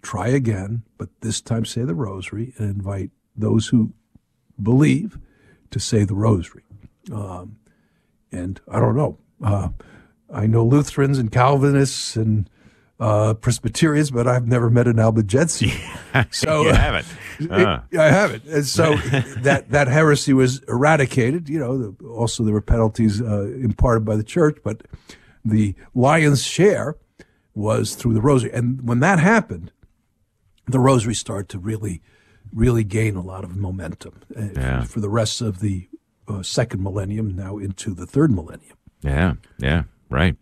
try 0.02 0.28
again, 0.28 0.82
but 0.98 1.08
this 1.20 1.40
time 1.40 1.64
say 1.64 1.84
the 1.84 1.94
rosary 1.94 2.54
and 2.58 2.70
invite 2.70 3.10
those 3.36 3.68
who 3.68 3.92
believe 4.62 5.18
to 5.70 5.80
say 5.80 6.04
the 6.04 6.14
rosary. 6.14 6.64
Um, 7.12 7.56
and 8.32 8.60
I 8.68 8.80
don't 8.80 8.96
know. 8.96 9.18
Uh, 9.42 9.68
I 10.32 10.46
know 10.46 10.64
Lutherans 10.64 11.18
and 11.18 11.32
Calvinists 11.32 12.16
and 12.16 12.48
uh, 13.00 13.34
Presbyterians, 13.34 14.10
but 14.10 14.28
I've 14.28 14.46
never 14.46 14.70
met 14.70 14.86
an 14.86 14.98
Albigensian. 14.98 15.78
So 16.32 16.62
you 16.62 16.72
haven't. 16.72 17.06
Uh. 17.48 17.82
It, 17.92 17.98
I 18.00 18.10
haven't. 18.10 18.44
And 18.46 18.66
so 18.66 18.96
that 19.42 19.70
that 19.70 19.86
heresy 19.86 20.32
was 20.32 20.58
eradicated. 20.64 21.48
You 21.48 21.60
know, 21.60 21.78
the, 21.78 22.04
also 22.04 22.42
there 22.42 22.52
were 22.52 22.60
penalties 22.60 23.22
uh, 23.22 23.44
imparted 23.62 24.04
by 24.04 24.16
the 24.16 24.24
church, 24.24 24.58
but 24.64 24.82
the 25.44 25.76
lion's 25.94 26.42
share 26.42 26.96
was 27.54 27.94
through 27.94 28.14
the 28.14 28.20
rosary. 28.20 28.50
And 28.52 28.86
when 28.88 28.98
that 29.00 29.20
happened, 29.20 29.70
the 30.66 30.80
rosary 30.80 31.14
started 31.14 31.48
to 31.50 31.60
really, 31.60 32.02
really 32.54 32.84
gain 32.84 33.16
a 33.16 33.22
lot 33.22 33.44
of 33.44 33.56
momentum 33.56 34.20
uh, 34.36 34.42
Yeah. 34.54 34.82
for, 34.82 34.88
for 34.92 35.00
the 35.00 35.08
rest 35.08 35.40
of 35.40 35.60
the 35.60 35.88
uh, 36.28 36.42
second 36.42 36.82
millennium, 36.82 37.34
now 37.34 37.58
into 37.58 37.94
the 37.94 38.06
third 38.06 38.30
millennium. 38.30 38.76
Yeah, 39.02 39.34
yeah, 39.58 39.84
right. 40.08 40.36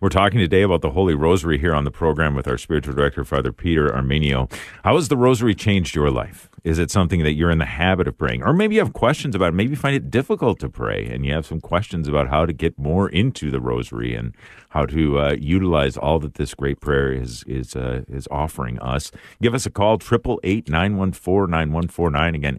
We're 0.00 0.08
talking 0.08 0.38
today 0.40 0.62
about 0.62 0.80
the 0.80 0.90
Holy 0.90 1.14
Rosary 1.14 1.58
here 1.58 1.74
on 1.74 1.84
the 1.84 1.90
program 1.90 2.34
with 2.34 2.48
our 2.48 2.56
spiritual 2.56 2.94
director, 2.94 3.24
Father 3.24 3.52
Peter 3.52 3.88
Armenio. 3.90 4.50
How 4.82 4.94
has 4.96 5.08
the 5.08 5.16
Rosary 5.16 5.54
changed 5.54 5.94
your 5.94 6.10
life? 6.10 6.47
Is 6.64 6.78
it 6.78 6.90
something 6.90 7.22
that 7.22 7.34
you're 7.34 7.50
in 7.50 7.58
the 7.58 7.64
habit 7.64 8.08
of 8.08 8.18
praying? 8.18 8.42
Or 8.42 8.52
maybe 8.52 8.74
you 8.76 8.80
have 8.80 8.92
questions 8.92 9.34
about 9.34 9.48
it. 9.48 9.54
Maybe 9.54 9.70
you 9.70 9.76
find 9.76 9.96
it 9.96 10.10
difficult 10.10 10.58
to 10.60 10.68
pray 10.68 11.06
and 11.06 11.24
you 11.24 11.32
have 11.32 11.46
some 11.46 11.60
questions 11.60 12.08
about 12.08 12.28
how 12.28 12.44
to 12.46 12.52
get 12.52 12.78
more 12.78 13.08
into 13.08 13.50
the 13.50 13.60
Rosary 13.60 14.14
and 14.14 14.34
how 14.70 14.84
to 14.86 15.18
uh, 15.18 15.36
utilize 15.38 15.96
all 15.96 16.18
that 16.20 16.34
this 16.34 16.54
great 16.54 16.80
prayer 16.80 17.12
is 17.12 17.44
is 17.46 17.76
uh, 17.76 18.02
is 18.08 18.26
offering 18.30 18.78
us. 18.80 19.10
Give 19.40 19.54
us 19.54 19.64
a 19.66 19.70
call, 19.70 19.98
888-914-9149. 19.98 22.34
Again, 22.34 22.58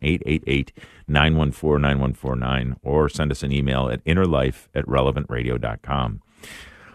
888-914-9149. 1.10 2.78
Or 2.84 3.10
send 3.10 3.32
us 3.32 3.42
an 3.44 3.52
email 3.52 3.90
at 3.90 4.04
innerlife 4.06 4.68
at 4.74 4.86
relevantradio.com. 4.86 6.22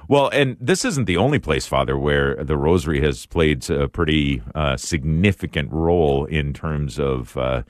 Well, 0.09 0.29
and 0.33 0.57
this 0.61 0.85
isn't 0.85 1.07
the 1.07 1.17
only 1.17 1.39
place, 1.39 1.67
Father, 1.67 1.99
where 1.99 2.37
the 2.37 2.57
Rosary 2.57 3.01
has 3.01 3.27
played 3.27 3.69
a 3.71 3.89
pretty 3.89 4.43
uh, 4.55 4.77
significant 4.77 5.73
role 5.73 6.27
in 6.27 6.53
terms 6.53 6.99
of 6.99 7.37
uh, 7.37 7.63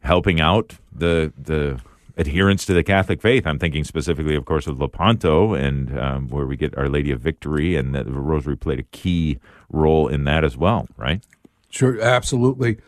helping 0.00 0.40
out 0.40 0.76
the 0.92 1.32
the 1.36 1.80
adherents 2.16 2.64
to 2.66 2.74
the 2.74 2.82
Catholic 2.82 3.20
faith. 3.20 3.46
I'm 3.46 3.58
thinking 3.58 3.84
specifically, 3.84 4.36
of 4.36 4.44
course, 4.44 4.66
of 4.66 4.78
Lepanto, 4.78 5.54
and 5.54 5.98
um, 5.98 6.28
where 6.28 6.46
we 6.46 6.56
get 6.56 6.76
Our 6.78 6.88
Lady 6.88 7.10
of 7.10 7.20
Victory, 7.20 7.76
and 7.76 7.94
the 7.94 8.04
Rosary 8.04 8.56
played 8.56 8.78
a 8.78 8.84
key 8.84 9.38
role 9.70 10.06
in 10.06 10.24
that 10.24 10.44
as 10.44 10.56
well, 10.56 10.86
right? 10.96 11.22
Sure, 11.70 12.00
absolutely. 12.00 12.78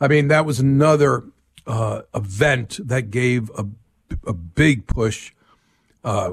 I 0.00 0.08
mean, 0.08 0.28
that 0.28 0.46
was 0.46 0.60
another 0.60 1.24
uh, 1.66 2.02
event 2.14 2.78
that 2.82 3.10
gave 3.10 3.50
a, 3.50 3.66
a 4.26 4.32
big 4.32 4.86
push. 4.86 5.32
Uh, 6.02 6.32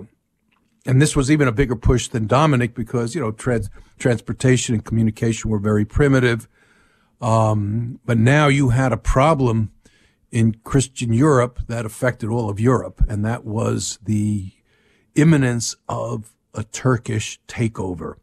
and 0.88 1.02
this 1.02 1.18
was 1.18 1.30
even 1.30 1.50
a 1.50 1.52
bigger 1.52 1.76
push 1.76 2.08
than 2.08 2.28
Dominic 2.28 2.74
because, 2.74 3.14
you 3.14 3.20
know, 3.20 3.32
trans- 3.32 3.70
transportation 4.00 4.74
and 4.74 4.86
communication 4.86 5.52
were 5.52 5.60
very 5.60 5.84
primitive. 5.84 6.48
Um, 7.20 8.00
but 8.06 8.18
now 8.18 8.48
you 8.48 8.70
had 8.70 8.94
a 8.94 8.98
problem 8.98 9.72
in 10.32 10.56
Christian 10.64 11.12
Europe 11.12 11.60
that 11.68 11.86
affected 11.86 12.30
all 12.30 12.50
of 12.50 12.60
Europe, 12.60 13.04
and 13.10 13.26
that 13.26 13.44
was 13.44 14.00
the 14.02 14.52
imminence 15.16 15.76
of 15.90 16.34
a 16.54 16.64
Turkish 16.64 17.40
takeover 17.48 18.16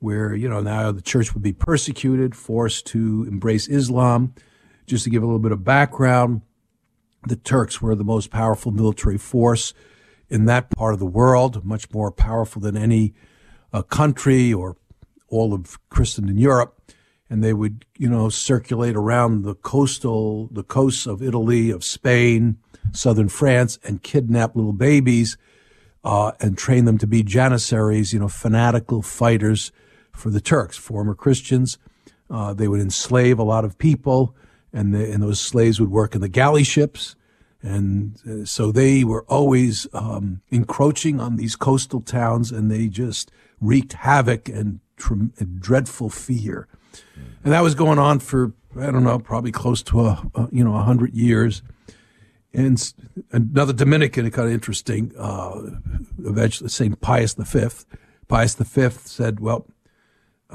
where 0.00 0.34
you 0.34 0.48
know 0.48 0.60
now 0.60 0.90
the 0.90 1.02
church 1.02 1.34
would 1.34 1.42
be 1.42 1.52
persecuted, 1.52 2.34
forced 2.34 2.86
to 2.86 3.24
embrace 3.28 3.68
Islam. 3.68 4.34
Just 4.86 5.04
to 5.04 5.10
give 5.10 5.22
a 5.22 5.26
little 5.26 5.38
bit 5.38 5.52
of 5.52 5.62
background, 5.62 6.40
the 7.26 7.36
Turks 7.36 7.80
were 7.82 7.94
the 7.94 8.04
most 8.04 8.30
powerful 8.30 8.72
military 8.72 9.18
force 9.18 9.74
in 10.30 10.44
that 10.46 10.70
part 10.70 10.94
of 10.94 11.00
the 11.00 11.06
world, 11.06 11.64
much 11.64 11.90
more 11.92 12.10
powerful 12.10 12.62
than 12.62 12.76
any 12.76 13.12
uh, 13.72 13.82
country 13.82 14.52
or 14.52 14.76
all 15.28 15.52
of 15.52 15.78
Christendom 15.90 16.38
Europe. 16.38 16.80
And 17.28 17.44
they 17.44 17.52
would, 17.52 17.84
you 17.96 18.08
know, 18.08 18.28
circulate 18.28 18.96
around 18.96 19.42
the 19.42 19.54
coastal, 19.54 20.48
the 20.50 20.64
coasts 20.64 21.06
of 21.06 21.22
Italy, 21.22 21.70
of 21.70 21.84
Spain, 21.84 22.58
southern 22.92 23.28
France, 23.28 23.78
and 23.84 24.02
kidnap 24.02 24.56
little 24.56 24.72
babies 24.72 25.36
uh, 26.02 26.32
and 26.40 26.56
train 26.56 26.86
them 26.86 26.98
to 26.98 27.06
be 27.06 27.22
janissaries, 27.22 28.12
you 28.12 28.18
know, 28.18 28.28
fanatical 28.28 29.02
fighters 29.02 29.70
for 30.12 30.30
the 30.30 30.40
Turks, 30.40 30.76
former 30.76 31.14
Christians. 31.14 31.78
Uh, 32.28 32.54
they 32.54 32.68
would 32.68 32.80
enslave 32.80 33.38
a 33.38 33.44
lot 33.44 33.64
of 33.64 33.78
people, 33.78 34.34
and, 34.72 34.94
the, 34.94 35.12
and 35.12 35.22
those 35.22 35.40
slaves 35.40 35.80
would 35.80 35.90
work 35.90 36.14
in 36.14 36.20
the 36.20 36.28
galley 36.28 36.64
ships. 36.64 37.16
And 37.62 38.18
uh, 38.28 38.44
so 38.44 38.72
they 38.72 39.04
were 39.04 39.24
always 39.28 39.86
um, 39.92 40.40
encroaching 40.50 41.20
on 41.20 41.36
these 41.36 41.56
coastal 41.56 42.00
towns, 42.00 42.50
and 42.50 42.70
they 42.70 42.88
just 42.88 43.30
wreaked 43.60 43.92
havoc 43.92 44.48
and, 44.48 44.80
and 45.10 45.60
dreadful 45.60 46.08
fear. 46.08 46.68
And 47.44 47.52
that 47.52 47.62
was 47.62 47.74
going 47.74 47.98
on 47.98 48.18
for 48.18 48.52
I 48.78 48.90
don't 48.90 49.02
know, 49.02 49.18
probably 49.18 49.50
close 49.50 49.82
to 49.84 50.00
a, 50.00 50.30
a 50.34 50.48
you 50.52 50.64
know 50.64 50.74
a 50.74 50.82
hundred 50.82 51.14
years. 51.14 51.62
And 52.52 52.92
another 53.30 53.72
Dominican, 53.72 54.28
kind 54.30 54.48
of 54.48 54.54
interesting, 54.54 55.12
uh, 55.16 55.60
eventually 56.24 56.68
Saint 56.68 57.00
Pius 57.00 57.34
V. 57.34 57.68
Pius 58.28 58.54
V 58.54 58.90
said, 59.04 59.40
"Well, 59.40 59.66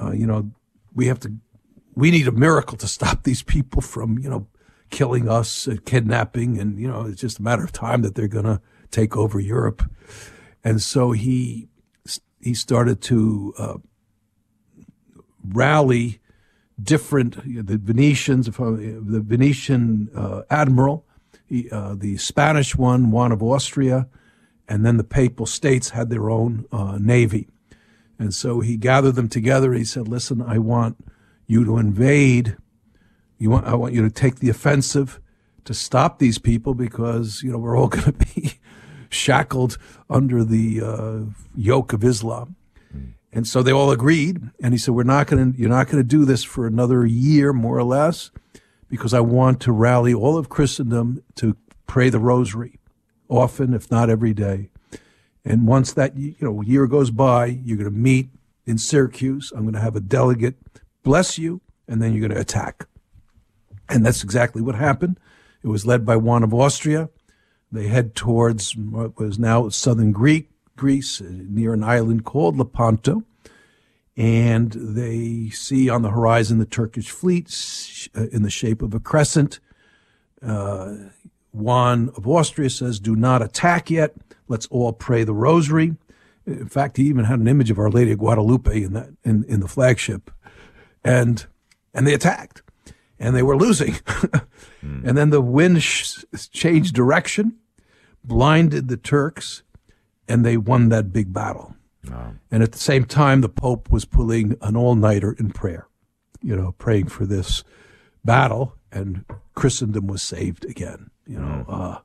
uh, 0.02 0.12
you 0.12 0.26
know, 0.26 0.52
we 0.94 1.08
have 1.08 1.20
to, 1.22 1.34
we 1.96 2.12
need 2.12 2.28
a 2.28 2.32
miracle 2.32 2.78
to 2.78 2.88
stop 2.88 3.24
these 3.24 3.44
people 3.44 3.82
from, 3.82 4.20
you 4.20 4.30
know, 4.30 4.48
killing 4.96 5.28
us, 5.28 5.68
uh, 5.68 5.76
kidnapping, 5.84 6.58
and 6.58 6.80
you 6.80 6.88
know, 6.88 7.06
it's 7.06 7.20
just 7.20 7.40
a 7.40 7.44
matter 7.44 7.66
of 7.66 7.74
time 7.74 8.02
that 8.02 8.16
they're 8.16 8.30
going 8.30 8.46
to 8.46 8.62
take 8.92 9.18
over 9.18 9.42
Europe." 9.42 9.84
And 10.64 10.82
so 10.82 11.12
he 11.12 11.68
he 12.40 12.54
started 12.54 13.02
to 13.02 13.54
uh, 13.58 13.78
rally 15.44 16.22
different 16.82 17.36
the 17.68 17.78
Venetians, 17.78 18.46
the 18.46 19.22
Venetian 19.26 20.10
uh, 20.16 20.44
admiral, 20.50 21.06
he, 21.46 21.70
uh, 21.72 21.96
the 21.96 22.16
Spanish 22.16 22.78
one, 22.78 23.12
Juan 23.12 23.34
of 23.34 23.44
Austria, 23.44 24.08
and 24.68 24.86
then 24.86 24.96
the 24.96 25.04
Papal 25.04 25.46
States 25.46 25.90
had 25.90 26.10
their 26.10 26.30
own 26.30 26.66
uh, 26.72 26.98
navy. 27.02 27.50
And 28.18 28.34
so 28.34 28.62
he 28.62 28.78
gathered 28.78 29.16
them 29.16 29.28
together. 29.28 29.74
He 29.74 29.84
said, 29.84 30.08
"Listen, 30.08 30.42
I 30.42 30.58
want 30.58 30.96
you 31.48 31.66
to 31.66 31.78
invade. 31.78 32.56
You 33.38 33.50
want, 33.50 33.66
I 33.66 33.76
want 33.76 33.94
you 33.94 34.02
to 34.02 34.10
take 34.10 34.38
the 34.38 34.50
offensive 34.50 35.20
to 35.66 35.74
stop 35.74 36.20
these 36.20 36.38
people 36.38 36.74
because 36.74 37.42
you 37.44 37.52
know 37.52 37.58
we're 37.58 37.78
all 37.78 37.88
going 37.98 38.06
to 38.06 38.12
be 38.14 38.54
shackled 39.10 39.78
under 40.10 40.44
the 40.44 40.82
uh, 40.82 41.20
yoke 41.56 41.94
of 41.94 42.04
Islam." 42.04 42.56
And 43.32 43.46
so 43.46 43.62
they 43.62 43.74
all 43.74 43.92
agreed. 43.92 44.42
And 44.62 44.74
he 44.74 44.78
said, 44.78 44.94
"We're 44.94 45.04
not 45.04 45.28
going 45.28 45.54
to. 45.54 45.60
You're 45.60 45.70
not 45.70 45.88
going 45.88 46.02
to 46.02 46.08
do 46.08 46.26
this 46.26 46.44
for 46.44 46.66
another 46.66 47.06
year, 47.06 47.52
more 47.52 47.78
or 47.78 47.84
less, 47.84 48.32
because 48.88 49.14
I 49.14 49.20
want 49.20 49.60
to 49.62 49.72
rally 49.72 50.14
all 50.14 50.38
of 50.38 50.50
Christendom 50.50 51.24
to 51.36 51.58
pray 51.88 52.10
the 52.10 52.20
Rosary, 52.20 52.80
often, 53.28 53.74
if 53.74 53.92
not 53.92 54.10
every 54.10 54.34
day. 54.34 54.70
And 55.44 55.68
once 55.68 55.94
that 55.94 56.16
you 56.18 56.36
know 56.40 56.62
year 56.62 56.88
goes 56.88 57.12
by, 57.12 57.46
you're 57.46 57.78
going 57.78 57.92
to 57.92 57.98
meet 57.98 58.30
in 58.66 58.78
Syracuse. 58.78 59.52
I'm 59.56 59.64
going 59.64 59.74
to 59.74 59.82
have 59.82 59.96
a 59.96 60.02
delegate 60.02 60.56
bless 61.06 61.38
you, 61.38 61.62
and 61.88 62.02
then 62.02 62.12
you're 62.12 62.28
going 62.28 62.36
to 62.36 62.42
attack. 62.42 62.88
And 63.90 64.06
that's 64.06 64.24
exactly 64.24 64.62
what 64.62 64.76
happened. 64.76 65.20
It 65.64 65.68
was 65.68 65.86
led 65.86 66.06
by 66.06 66.16
Juan 66.16 66.44
of 66.44 66.54
Austria. 66.54 67.10
They 67.72 67.88
head 67.88 68.16
towards 68.16 68.76
what 68.76 69.18
was 69.18 69.38
now 69.40 69.70
southern 69.70 70.12
Greek, 70.12 70.50
Greece, 70.76 71.22
uh, 71.22 71.26
near 71.30 71.74
an 71.74 71.84
island 71.84 72.24
called 72.26 72.58
Lepanto. 72.58 73.24
And 74.18 74.72
they 74.72 75.50
see 75.50 75.90
on 75.90 76.02
the 76.02 76.12
horizon 76.12 76.58
the 76.58 76.66
Turkish 76.66 77.10
fleet 77.10 77.50
uh, 78.16 78.28
in 78.32 78.44
the 78.44 78.50
shape 78.50 78.82
of 78.82 78.94
a 78.94 79.00
crescent. 79.00 79.60
Uh, 80.42 80.96
Juan 81.52 82.10
of 82.16 82.28
Austria 82.28 82.70
says, 82.70 83.00
Do 83.00 83.16
not 83.16 83.42
attack 83.42 83.90
yet. 83.90 84.16
Let's 84.48 84.68
all 84.68 84.94
pray 84.94 85.24
the 85.24 85.34
rosary. 85.34 85.96
In 86.46 86.70
fact, 86.70 86.98
he 86.98 87.04
even 87.06 87.26
had 87.26 87.40
an 87.40 87.48
image 87.48 87.72
of 87.72 87.80
Our 87.80 87.90
Lady 87.90 88.12
of 88.12 88.20
Guadalupe 88.20 88.84
in 88.84 88.94
that 88.94 89.10
in, 89.24 89.44
in 89.46 89.60
the 89.62 89.68
flagship. 89.68 90.32
And 91.04 91.46
and 91.94 92.06
they 92.06 92.14
attacked. 92.14 92.62
And 93.20 93.36
they 93.36 93.44
were 93.44 93.58
losing. 93.58 93.96
And 94.84 95.18
then 95.18 95.32
the 95.32 95.42
wind 95.42 95.82
sh- 95.82 96.24
changed 96.52 96.94
direction, 96.94 97.58
blinded 98.24 98.88
the 98.88 98.98
Turks, 98.98 99.64
and 100.28 100.46
they 100.46 100.58
won 100.58 100.90
that 100.90 101.12
big 101.12 101.34
battle. 101.34 101.76
And 102.52 102.62
at 102.62 102.72
the 102.72 102.78
same 102.78 103.06
time, 103.06 103.42
the 103.42 103.50
Pope 103.50 103.92
was 103.92 104.06
pulling 104.06 104.56
an 104.62 104.76
all 104.76 104.94
nighter 104.96 105.32
in 105.40 105.50
prayer, 105.50 105.88
you 106.44 106.56
know, 106.56 106.74
praying 106.78 107.08
for 107.08 107.26
this 107.26 107.64
battle, 108.24 108.76
and 108.92 109.26
Christendom 109.56 110.06
was 110.06 110.22
saved 110.22 110.66
again, 110.66 111.10
you 111.26 111.40
know, 111.40 111.66
uh, 111.68 112.00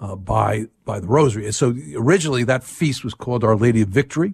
uh, 0.00 0.16
by 0.16 0.66
by 0.86 0.98
the 1.00 1.08
Rosary. 1.08 1.44
And 1.44 1.54
so 1.54 1.74
originally 1.94 2.44
that 2.44 2.64
feast 2.64 3.04
was 3.04 3.12
called 3.14 3.44
Our 3.44 3.56
Lady 3.56 3.82
of 3.82 3.88
Victory, 3.88 4.32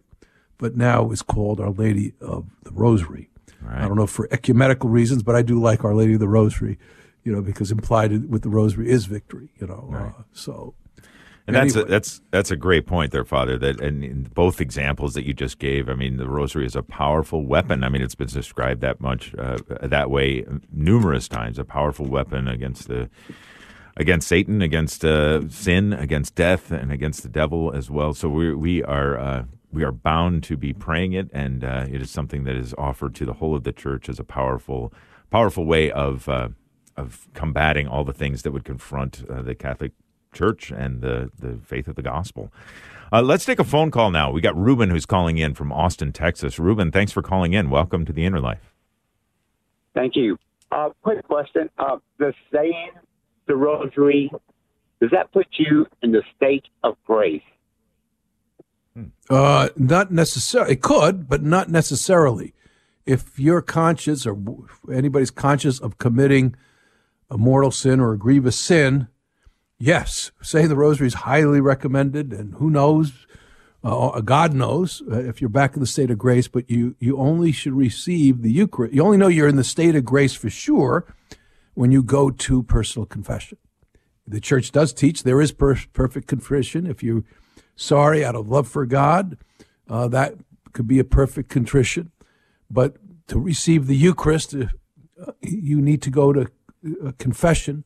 but 0.59 0.77
now 0.77 1.11
it's 1.11 1.23
called 1.23 1.61
Our 1.61 1.71
Lady 1.73 2.13
of 2.21 2.47
the 2.63 2.71
Rosary. 2.71 3.31
I 3.69 3.89
don't 3.89 3.97
know 3.97 4.07
for 4.07 4.29
ecumenical 4.31 4.91
reasons, 4.91 5.23
but 5.23 5.35
I 5.35 5.43
do 5.43 5.61
like 5.61 5.85
Our 5.85 5.95
Lady 5.95 6.15
of 6.15 6.21
the 6.21 6.29
Rosary, 6.29 6.79
you 7.23 7.33
know, 7.33 7.43
because 7.43 7.71
implied 7.71 8.31
with 8.31 8.43
the 8.43 8.51
Rosary 8.51 8.91
is 8.91 9.07
victory, 9.07 9.51
you 9.59 9.67
know. 9.67 9.91
Uh, 9.95 10.23
so 10.33 10.75
And 11.47 11.57
that's 11.57 11.77
a, 11.77 11.85
that's 11.85 12.23
that's 12.31 12.51
a 12.51 12.57
great 12.57 12.87
point 12.87 13.13
there, 13.13 13.25
Father. 13.25 13.59
That 13.59 13.79
and 13.81 14.03
in 14.03 14.23
both 14.35 14.61
examples 14.61 15.13
that 15.15 15.27
you 15.27 15.35
just 15.35 15.59
gave, 15.59 15.91
I 15.91 15.95
mean, 15.95 16.17
the 16.17 16.29
rosary 16.29 16.65
is 16.65 16.75
a 16.75 16.83
powerful 16.83 17.45
weapon. 17.45 17.85
I 17.85 17.91
mean, 17.91 18.01
it's 18.01 18.15
been 18.15 18.29
described 18.29 18.81
that 18.81 19.01
much 19.01 19.35
uh, 19.39 19.59
that 19.83 20.11
way 20.11 20.45
numerous 20.73 21.29
times. 21.29 21.59
A 21.59 21.65
powerful 21.65 22.07
weapon 22.07 22.49
against 22.49 22.89
the 22.89 23.11
against 23.97 24.27
Satan, 24.27 24.63
against 24.63 25.05
uh, 25.05 25.47
sin, 25.51 25.93
against 25.93 26.35
death, 26.35 26.71
and 26.71 26.91
against 26.91 27.23
the 27.23 27.29
devil 27.29 27.73
as 27.73 27.91
well. 27.91 28.15
So 28.15 28.31
we 28.31 28.55
we 28.55 28.83
are 28.83 29.19
uh, 29.19 29.45
we 29.75 29.83
are 29.83 29.93
bound 29.93 30.43
to 30.45 30.57
be 30.57 30.73
praying 30.73 31.13
it, 31.13 31.29
and 31.33 31.65
uh, 31.65 31.87
it 31.91 32.01
is 32.01 32.11
something 32.11 32.45
that 32.45 32.57
is 32.57 32.75
offered 32.79 33.15
to 33.17 33.27
the 33.27 33.35
whole 33.35 33.55
of 33.55 33.65
the 33.65 33.73
church 33.73 34.09
as 34.09 34.19
a 34.19 34.25
powerful 34.25 34.93
powerful 35.31 35.67
way 35.67 35.91
of 35.91 36.29
uh, 36.29 36.49
of 36.97 37.27
combating 37.35 37.89
all 37.89 38.05
the 38.05 38.13
things 38.13 38.43
that 38.43 38.53
would 38.53 38.65
confront 38.65 39.29
uh, 39.29 39.43
the 39.43 39.55
Catholic 39.55 39.93
Church 40.33 40.71
and 40.71 41.01
the 41.01 41.31
the 41.39 41.59
faith 41.65 41.89
of 41.89 41.97
the 41.97 42.03
gospel. 42.03 42.53
Uh, 43.13 43.23
let's 43.23 43.45
take 43.45 43.59
a 43.59 43.65
phone 43.65 43.91
call 43.91 44.11
now. 44.11 44.31
We 44.31 44.41
got 44.41 44.57
Ruben 44.57 44.91
who's 44.91 45.07
calling 45.07 45.39
in 45.39 45.55
from 45.55 45.73
Austin, 45.73 46.13
Texas. 46.13 46.59
Ruben, 46.59 46.91
thanks 46.91 47.13
for 47.13 47.23
calling 47.23 47.53
in. 47.53 47.71
Welcome 47.71 48.05
to 48.07 48.13
the 48.13 48.25
Inner 48.25 48.41
Life. 48.41 48.75
Thank 49.95 50.17
you. 50.17 50.39
Uh, 50.73 50.91
quick 51.03 51.25
question. 51.27 51.71
Uh, 51.79 51.99
the 52.19 52.33
saying 52.53 52.91
the 53.47 53.55
rosary, 53.55 54.31
does 55.01 55.11
that 55.11 55.33
put 55.33 55.47
you 55.59 55.87
in 56.03 56.13
the 56.13 56.23
state 56.35 56.65
of 56.83 56.97
grace? 57.07 57.43
Uh, 59.29 59.69
not 59.77 60.13
necessarily. 60.13 60.73
It 60.73 60.83
could, 60.83 61.29
but 61.29 61.43
not 61.43 61.69
necessarily. 61.69 62.55
If 63.07 63.39
you're 63.39 63.63
conscious, 63.63 64.27
or 64.27 64.39
anybody's 64.93 65.31
conscious 65.31 65.79
of 65.79 65.99
committing 65.99 66.55
a 67.31 67.37
mortal 67.37 67.71
sin 67.71 68.01
or 68.01 68.13
a 68.13 68.19
grievous 68.19 68.59
sin, 68.59 69.09
yes, 69.79 70.31
saying 70.43 70.69
the 70.69 70.77
rosary 70.77 71.09
is 71.09 71.15
highly 71.15 71.61
recommended. 71.61 72.33
And 72.33 72.55
who 72.55 72.71
knows? 72.71 73.27
Uh, 73.83 74.21
God 74.21 74.55
knows 74.55 75.03
uh, 75.11 75.19
if 75.19 75.41
you're 75.41 75.51
back 75.51 75.75
in 75.75 75.81
the 75.81 75.87
state 75.87 76.11
of 76.11 76.17
grace. 76.17 76.49
But 76.49 76.71
you 76.71 76.97
you 76.99 77.19
only 77.19 77.53
should 77.53 77.75
receive 77.75 78.43
the 78.43 78.51
Eucharist. 78.51 78.95
You 78.95 79.05
only 79.05 79.19
know 79.19 79.29
you're 79.29 79.49
in 79.49 79.57
the 79.57 79.65
state 79.65 79.95
of 79.95 80.05
grace 80.05 80.35
for 80.35 80.49
sure 80.49 81.05
when 81.75 81.91
you 81.93 82.03
go 82.03 82.31
to 82.31 82.63
personal 82.63 83.05
confession. 83.05 83.59
The 84.27 84.41
church 84.41 84.73
does 84.73 84.95
teach 84.95 85.23
there 85.23 85.41
is 85.41 85.53
per- 85.53 85.77
perfect 85.93 86.29
contrition. 86.29 86.87
If 86.87 87.03
you're 87.03 87.25
sorry 87.77 88.25
out 88.25 88.35
of 88.35 88.49
love 88.49 88.69
for 88.69 88.87
God, 88.87 89.37
uh, 89.89 90.09
that 90.09 90.35
could 90.73 90.87
be 90.87 90.99
a 90.99 91.05
perfect 91.05 91.49
contrition. 91.49 92.11
But 92.71 92.97
to 93.29 93.39
receive 93.39 93.87
the 93.87 93.97
Eucharist, 93.97 94.55
uh, 94.55 94.67
you 95.41 95.81
need 95.81 96.03
to 96.03 96.11
go 96.11 96.33
to 96.33 96.47
uh, 97.05 97.13
confession 97.19 97.85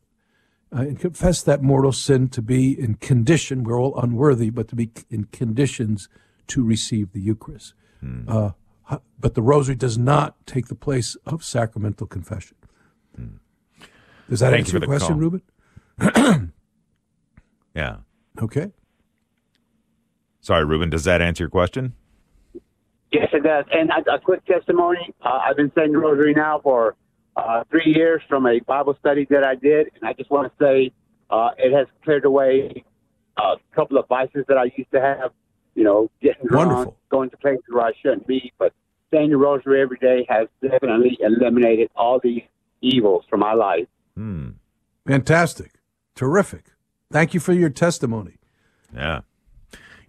uh, 0.75 0.81
and 0.81 0.99
confess 0.99 1.41
that 1.43 1.61
mortal 1.61 1.91
sin 1.91 2.27
to 2.29 2.41
be 2.41 2.79
in 2.79 2.95
condition. 2.95 3.63
We're 3.63 3.79
all 3.79 3.99
unworthy, 3.99 4.49
but 4.49 4.67
to 4.69 4.75
be 4.75 4.91
in 5.09 5.25
conditions 5.25 6.09
to 6.47 6.63
receive 6.63 7.11
the 7.11 7.21
Eucharist. 7.21 7.73
Uh, 8.27 8.51
but 9.19 9.35
the 9.35 9.41
Rosary 9.41 9.75
does 9.75 9.97
not 9.97 10.35
take 10.45 10.67
the 10.67 10.75
place 10.75 11.17
of 11.25 11.43
sacramental 11.43 12.07
confession. 12.07 12.55
Does 14.29 14.39
that 14.39 14.51
Thank 14.51 14.61
answer 14.61 14.69
you 14.69 14.73
your 14.73 14.79
the 14.81 14.85
question, 14.87 15.19
call. 15.19 16.11
Ruben? 16.15 16.53
Yeah. 17.75 17.97
Okay. 18.41 18.71
Sorry, 20.41 20.65
Ruben. 20.65 20.89
Does 20.89 21.03
that 21.03 21.21
answer 21.21 21.43
your 21.43 21.49
question? 21.49 21.93
Yes, 23.11 23.27
it 23.33 23.43
does. 23.43 23.65
And 23.71 23.89
a, 23.89 24.15
a 24.15 24.19
quick 24.19 24.45
testimony. 24.45 25.13
Uh, 25.23 25.39
I've 25.49 25.57
been 25.57 25.71
saying 25.75 25.91
the 25.91 25.97
rosary 25.97 26.33
now 26.33 26.59
for 26.61 26.95
uh, 27.35 27.63
three 27.69 27.91
years 27.95 28.21
from 28.29 28.45
a 28.45 28.59
Bible 28.59 28.95
study 28.99 29.25
that 29.29 29.43
I 29.43 29.55
did, 29.55 29.89
and 29.95 30.07
I 30.07 30.13
just 30.13 30.29
want 30.29 30.51
to 30.51 30.63
say 30.63 30.91
uh, 31.29 31.49
it 31.57 31.75
has 31.75 31.87
cleared 32.03 32.25
away 32.25 32.83
a 33.37 33.55
couple 33.73 33.97
of 33.97 34.07
vices 34.07 34.45
that 34.47 34.57
I 34.57 34.65
used 34.77 34.91
to 34.91 35.01
have. 35.01 35.31
You 35.75 35.83
know, 35.83 36.11
getting 36.21 36.45
drunk, 36.45 36.69
Wonderful. 36.69 36.97
going 37.09 37.29
to 37.29 37.37
places 37.37 37.63
where 37.69 37.85
I 37.85 37.91
shouldn't 38.01 38.27
be. 38.27 38.51
But 38.59 38.73
saying 39.11 39.29
the 39.29 39.37
rosary 39.37 39.81
every 39.81 39.97
day 39.97 40.25
has 40.29 40.47
definitely 40.61 41.17
eliminated 41.21 41.89
all 41.95 42.19
these 42.21 42.43
evils 42.81 43.23
from 43.29 43.39
my 43.39 43.53
life. 43.53 43.87
Hmm. 44.15 44.49
Fantastic. 45.07 45.73
Terrific. 46.15 46.65
Thank 47.11 47.33
you 47.33 47.39
for 47.39 47.53
your 47.53 47.69
testimony. 47.69 48.37
Yeah. 48.93 49.21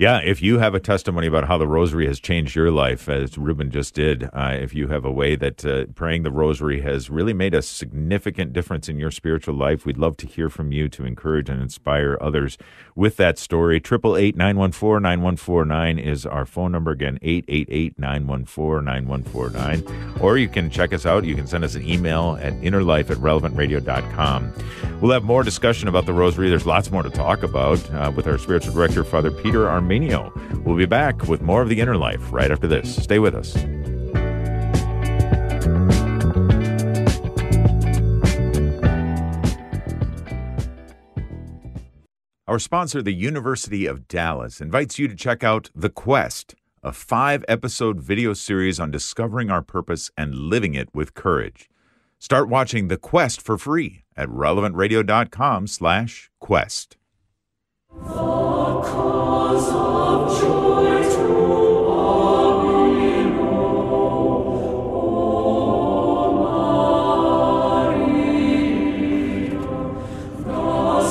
Yeah, 0.01 0.21
if 0.25 0.41
you 0.41 0.59
have 0.61 0.75
a 0.75 0.81
testimony 0.81 1.27
about 1.27 1.47
how 1.47 1.59
the 1.59 1.69
rosary 1.69 2.07
has 2.07 2.19
changed 2.19 2.57
your 2.57 2.71
life, 2.71 3.07
as 3.07 3.37
Ruben 3.37 3.71
just 3.71 3.93
did, 3.93 4.31
uh, 4.33 4.57
if 4.59 4.75
you 4.75 4.89
have 4.89 5.05
a 5.05 5.13
way 5.13 5.37
that 5.37 5.63
uh, 5.63 5.85
praying 5.95 6.23
the 6.23 6.31
rosary 6.31 6.81
has 6.81 7.11
really 7.11 7.35
made 7.35 7.53
a 7.53 7.61
significant 7.61 8.55
difference 8.55 8.89
in 8.89 8.99
your 8.99 9.11
spiritual 9.11 9.55
life, 9.55 9.85
we'd 9.85 9.99
love 9.99 10.17
to 10.17 10.27
hear 10.27 10.49
from 10.49 10.73
you 10.73 10.89
to 10.89 11.05
encourage 11.05 11.51
and 11.51 11.61
inspire 11.61 12.17
others 12.19 12.57
with 12.95 13.19
that 13.19 13.39
story. 13.39 13.79
Triple 13.79 14.17
eight 14.17 14.37
nine 14.37 14.57
one 14.57 14.73
four 14.73 15.01
nine 15.01 15.21
one 15.21 15.37
four 15.37 15.67
nine 15.67 15.99
is 15.99 16.25
our 16.25 16.47
phone 16.47 16.73
number 16.73 16.93
again. 16.93 17.19
Eight 17.21 17.45
eight 17.49 17.69
eight 17.71 17.99
nine 17.99 18.27
one 18.27 18.47
four 18.47 18.81
nine 18.81 19.07
one 19.07 19.23
four 19.23 19.51
nine, 19.51 19.85
or 20.19 20.39
you 20.39 20.49
can 20.49 20.71
check 20.71 20.95
us 20.95 21.05
out. 21.05 21.25
You 21.25 21.35
can 21.35 21.47
send 21.47 21.63
us 21.63 21.75
an 21.75 21.87
email 21.87 22.39
at 22.41 22.55
innerlife 22.63 23.11
at 23.11 23.19
relevantradio.com. 23.19 24.53
We'll 25.03 25.13
have 25.13 25.25
more 25.25 25.43
discussion 25.43 25.89
about 25.89 26.07
the 26.07 26.15
rosary. 26.15 26.49
There's 26.49 26.65
lots 26.65 26.91
more 26.91 27.03
to 27.03 27.11
talk 27.11 27.43
about 27.43 27.79
uh, 27.93 28.11
with 28.17 28.27
our 28.27 28.39
spiritual 28.39 28.73
director, 28.73 29.05
Father 29.05 29.31
Peter 29.31 29.69
We'll 30.65 30.77
be 30.77 30.87
back 30.87 31.27
with 31.27 31.43
more 31.43 31.63
of 31.63 31.69
the 31.69 31.81
inner 31.81 31.97
life 31.97 32.33
right 32.33 32.51
after 32.51 32.67
this. 32.67 33.03
Stay 33.03 33.19
with 33.19 33.35
us. 33.35 33.57
Our 42.51 42.59
sponsor, 42.59 43.01
the 43.01 43.13
University 43.13 43.87
of 43.87 44.09
Dallas, 44.09 44.61
invites 44.61 44.99
you 44.99 45.07
to 45.07 45.15
check 45.15 45.45
out 45.45 45.71
The 45.73 45.89
Quest, 45.89 46.57
a 46.83 46.91
five 46.91 47.45
episode 47.47 48.01
video 48.01 48.35
series 48.35 48.81
on 48.81 48.91
discovering 48.91 49.51
our 49.51 49.63
purpose 49.63 50.11
and 50.17 50.35
living 50.35 50.75
it 50.75 50.89
with 50.93 51.15
courage. 51.15 51.71
Start 52.19 52.49
watching 52.49 52.89
The 52.89 52.97
Quest 52.97 53.41
for 53.41 53.57
free 53.57 54.03
at 54.17 54.29
relevantradio.com 54.29 55.69
slash 55.69 56.29
quest 56.41 56.97
of 59.59 60.41
joy 60.41 61.03
to 61.03 61.35
all. 61.89 62.40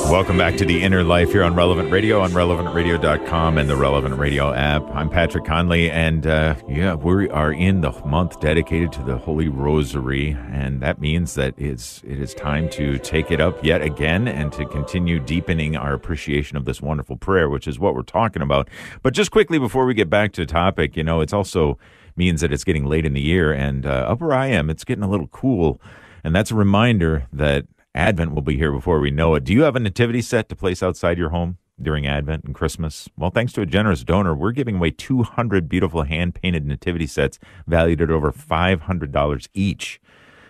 Welcome 0.10 0.40
back 0.40 0.58
to 0.58 0.66
the 0.66 0.82
Inner 0.82 1.04
Life 1.04 1.34
here 1.34 1.44
on 1.44 1.54
Relevant 1.54 1.92
Radio 1.92 2.22
on 2.22 2.32
relevantradio.com 2.32 3.60
and 3.60 3.70
the 3.70 3.76
Relevant 3.76 4.18
Radio 4.18 4.52
app. 4.52 4.82
I'm 4.92 5.08
Patrick 5.08 5.46
Conley, 5.46 5.92
and 5.92 6.26
uh, 6.26 6.56
yeah, 6.68 6.96
we 6.96 7.30
are 7.30 7.54
in 7.54 7.82
the 7.82 7.92
month 8.04 8.40
dedicated 8.40 8.92
to 8.94 9.04
the 9.04 9.20
Holy 9.20 9.50
Rosary, 9.50 10.32
and 10.52 10.82
that 10.82 11.00
means 11.00 11.36
that 11.36 11.54
it's 11.60 12.02
it 12.04 12.20
is 12.20 12.34
time 12.34 12.72
to 12.72 12.98
take 12.98 13.30
it 13.30 13.40
up 13.40 13.64
yet 13.64 13.84
again 13.84 14.28
and 14.28 14.52
to 14.54 14.66
continue 14.66 15.20
deepening 15.20 15.76
our 15.78 15.94
appreciation 15.94 16.58
of 16.58 16.66
this 16.66 16.82
wonderful 16.82 17.16
prayer, 17.16 17.48
which 17.48 17.68
is 17.68 17.78
what 17.78 17.94
we're 17.94 18.02
talking 18.02 18.42
about. 18.42 18.68
But 19.04 19.14
just 19.14 19.30
quickly 19.30 19.60
before 19.60 19.86
we 19.86 19.94
get 19.94 20.10
back 20.10 20.34
to 20.34 20.42
the 20.42 20.52
topic, 20.52 20.98
you 20.98 21.04
know, 21.04 21.22
it's 21.22 21.34
also 21.34 21.78
means 22.16 22.42
that 22.42 22.52
it's 22.52 22.64
getting 22.64 22.86
late 22.86 23.06
in 23.06 23.14
the 23.14 23.22
year, 23.22 23.54
and 23.54 23.86
uh, 23.86 24.08
up 24.10 24.22
where 24.22 24.34
I 24.34 24.48
am, 24.48 24.72
it's 24.72 24.84
getting 24.84 25.04
a 25.04 25.10
little 25.10 25.28
cool, 25.28 25.80
and 26.24 26.36
that's 26.36 26.50
a 26.50 26.56
reminder 26.56 27.28
that 27.32 27.68
Advent 27.96 28.34
will 28.34 28.42
be 28.42 28.58
here 28.58 28.72
before 28.72 29.00
we 29.00 29.10
know 29.12 29.36
it. 29.36 29.44
Do 29.44 29.54
you 29.54 29.64
have 29.64 29.76
a 29.76 29.80
nativity 29.80 30.22
set 30.22 30.48
to 30.50 30.56
place 30.56 30.84
outside 30.84 31.18
your 31.18 31.30
home 31.30 31.58
during 31.82 32.06
Advent 32.06 32.44
and 32.44 32.54
Christmas? 32.54 33.10
Well, 33.18 33.32
thanks 33.32 33.52
to 33.54 33.62
a 33.62 33.66
generous 33.66 34.04
donor, 34.04 34.36
we're 34.36 34.52
giving 34.52 34.76
away 34.76 34.92
200 34.92 35.68
beautiful 35.68 36.04
hand 36.04 36.36
painted 36.36 36.66
nativity 36.66 37.08
sets 37.08 37.40
valued 37.66 38.02
at 38.02 38.12
over 38.12 38.32
$500 38.32 39.48
each. 39.54 40.00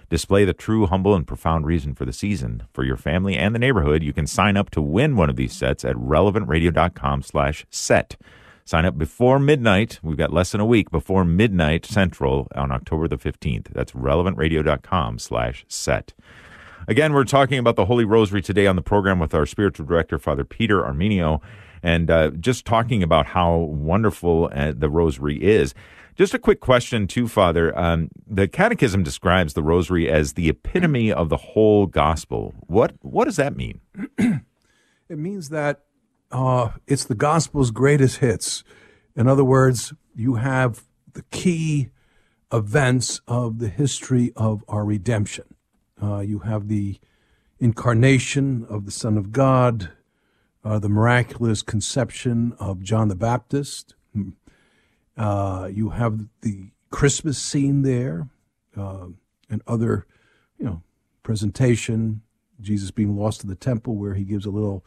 Display 0.10 0.44
the 0.44 0.54
true, 0.54 0.88
humble, 0.88 1.16
and 1.16 1.26
profound 1.26 1.66
reason 1.66 1.94
for 1.94 2.04
the 2.04 2.12
season. 2.12 2.64
For 2.74 2.84
your 2.84 2.98
family 2.98 3.38
and 3.38 3.54
the 3.54 3.60
neighborhood, 3.60 4.04
you 4.04 4.12
can 4.12 4.26
sign 4.28 4.58
up 4.58 4.72
to 4.72 4.82
win 4.82 5.16
one 5.16 5.30
of 5.30 5.36
these 5.36 5.54
sets 5.54 5.86
at 5.86 5.96
relevantradio.com 5.96 7.22
slash 7.22 7.66
set. 7.70 8.18
Sign 8.66 8.86
up 8.86 8.98
before 8.98 9.40
midnight. 9.40 10.00
We've 10.04 10.18
got 10.18 10.34
less 10.34 10.52
than 10.52 10.62
a 10.62 10.66
week 10.66 10.92
before 10.92 11.24
midnight 11.26 11.86
central 11.86 12.48
on 12.56 12.72
October 12.72 13.08
the 13.08 13.18
15th. 13.18 13.68
That's 13.72 13.94
relevantradio.com 13.94 15.20
slash 15.20 15.66
set. 15.68 16.14
Again, 16.90 17.14
we're 17.14 17.24
talking 17.24 17.60
about 17.60 17.76
the 17.76 17.86
Holy 17.86 18.04
Rosary 18.04 18.42
today 18.42 18.66
on 18.66 18.76
the 18.76 18.82
program 18.82 19.20
with 19.20 19.36
our 19.36 19.46
spiritual 19.46 19.86
director, 19.86 20.18
Father 20.18 20.44
Peter 20.44 20.82
Armenio. 20.82 21.40
and 21.84 22.10
uh, 22.10 22.32
just 22.32 22.66
talking 22.66 23.04
about 23.04 23.28
how 23.28 23.58
wonderful 23.58 24.50
uh, 24.52 24.74
the 24.76 24.90
Rosary 24.90 25.38
is. 25.38 25.76
Just 26.16 26.34
a 26.34 26.40
quick 26.40 26.62
question, 26.62 27.06
too, 27.06 27.28
Father. 27.28 27.78
Um, 27.78 28.10
the 28.26 28.48
Catechism 28.48 29.04
describes 29.04 29.54
the 29.54 29.62
Rosary 29.62 30.10
as 30.10 30.34
the 30.34 30.50
epitome 30.50 31.14
of 31.14 31.30
the 31.30 31.38
whole 31.38 31.86
gospel. 31.86 32.56
What 32.66 32.94
what 33.02 33.26
does 33.26 33.36
that 33.36 33.56
mean? 33.56 33.82
it 34.18 35.20
means 35.20 35.50
that 35.50 35.84
uh, 36.32 36.70
it's 36.88 37.06
the 37.06 37.14
gospel's 37.14 37.70
greatest 37.70 38.18
hits. 38.18 38.64
In 39.16 39.28
other 39.28 39.46
words, 39.46 39.94
you 40.16 40.36
have 40.36 40.86
the 41.14 41.24
key 41.30 41.92
events 42.52 43.22
of 43.28 43.60
the 43.60 43.70
history 43.70 44.34
of 44.36 44.64
our 44.68 44.84
redemption. 44.84 45.46
Uh, 46.02 46.20
you 46.20 46.40
have 46.40 46.68
the 46.68 47.00
incarnation 47.60 48.66
of 48.70 48.86
the 48.86 48.92
Son 48.92 49.18
of 49.18 49.32
God, 49.32 49.92
uh, 50.64 50.80
the 50.80 50.90
miraculous 50.90 51.62
conception 51.62 52.54
of 52.60 52.82
John 52.82 53.08
the 53.08 53.16
Baptist. 53.16 53.96
Uh, 55.18 55.70
you 55.72 55.90
have 55.90 56.26
the 56.42 56.72
Christmas 56.92 57.38
scene 57.38 57.82
there, 57.82 58.30
uh, 58.78 59.08
and 59.50 59.62
other, 59.68 60.06
you 60.58 60.66
know, 60.66 60.82
presentation. 61.24 62.22
Jesus 62.62 62.92
being 62.92 63.18
lost 63.18 63.44
in 63.44 63.50
the 63.50 63.56
temple, 63.56 63.96
where 63.96 64.16
he 64.16 64.24
gives 64.24 64.46
a 64.46 64.50
little 64.50 64.86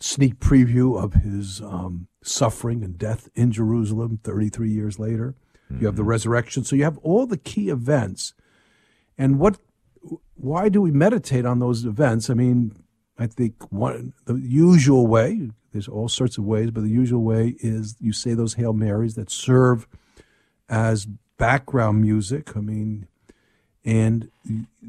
sneak 0.00 0.38
preview 0.38 1.00
of 1.00 1.14
his 1.14 1.60
um, 1.60 2.06
suffering 2.22 2.84
and 2.84 2.96
death 2.98 3.28
in 3.34 3.50
Jerusalem 3.50 4.20
33 4.22 4.70
years 4.70 4.98
later. 4.98 5.34
Mm-hmm. 5.70 5.80
You 5.80 5.86
have 5.86 5.96
the 5.96 6.02
mm-hmm. 6.02 6.10
resurrection. 6.10 6.64
So 6.64 6.76
you 6.76 6.84
have 6.84 6.98
all 6.98 7.26
the 7.26 7.36
key 7.36 7.68
events. 7.68 8.34
And 9.16 9.38
what 9.38 9.58
why 10.40 10.68
do 10.68 10.80
we 10.80 10.90
meditate 10.90 11.44
on 11.44 11.58
those 11.58 11.84
events? 11.84 12.30
I 12.30 12.34
mean, 12.34 12.74
I 13.18 13.26
think 13.26 13.70
one 13.72 14.12
the 14.24 14.34
usual 14.36 15.06
way, 15.06 15.50
there's 15.72 15.88
all 15.88 16.08
sorts 16.08 16.38
of 16.38 16.44
ways, 16.44 16.70
but 16.70 16.82
the 16.82 16.90
usual 16.90 17.22
way 17.22 17.56
is 17.60 17.96
you 18.00 18.12
say 18.12 18.34
those 18.34 18.54
Hail 18.54 18.72
Marys 18.72 19.14
that 19.14 19.30
serve 19.30 19.86
as 20.68 21.06
background 21.36 22.00
music. 22.00 22.56
I 22.56 22.60
mean, 22.60 23.08
and 23.84 24.30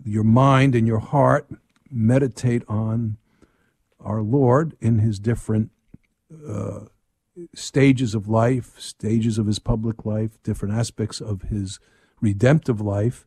your 0.05 0.23
mind 0.23 0.75
and 0.75 0.85
your 0.85 0.99
heart 0.99 1.47
meditate 1.91 2.63
on 2.67 3.17
our 3.99 4.21
Lord 4.21 4.75
in 4.79 4.99
his 4.99 5.19
different 5.19 5.71
uh, 6.47 6.81
stages 7.55 8.13
of 8.13 8.27
life, 8.27 8.79
stages 8.79 9.37
of 9.37 9.47
his 9.47 9.59
public 9.59 10.05
life, 10.05 10.41
different 10.43 10.75
aspects 10.75 11.21
of 11.21 11.43
his 11.43 11.79
redemptive 12.21 12.81
life, 12.81 13.25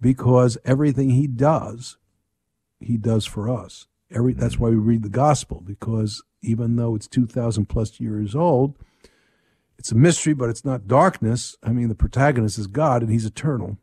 because 0.00 0.58
everything 0.64 1.10
he 1.10 1.26
does, 1.26 1.96
he 2.80 2.96
does 2.96 3.26
for 3.26 3.48
us. 3.48 3.86
Every 4.10 4.32
that's 4.32 4.54
mm-hmm. 4.54 4.62
why 4.64 4.70
we 4.70 4.76
read 4.76 5.02
the 5.02 5.08
gospel 5.08 5.62
because 5.64 6.22
even 6.42 6.76
though 6.76 6.94
it's 6.94 7.08
two 7.08 7.26
thousand 7.26 7.66
plus 7.66 7.98
years 8.00 8.34
old, 8.34 8.76
it's 9.78 9.92
a 9.92 9.96
mystery, 9.96 10.34
but 10.34 10.48
it's 10.48 10.64
not 10.64 10.86
darkness. 10.86 11.56
I 11.62 11.70
mean, 11.70 11.88
the 11.88 11.94
protagonist 11.94 12.58
is 12.58 12.66
God, 12.66 13.02
and 13.02 13.10
He's 13.10 13.26
eternal. 13.26 13.78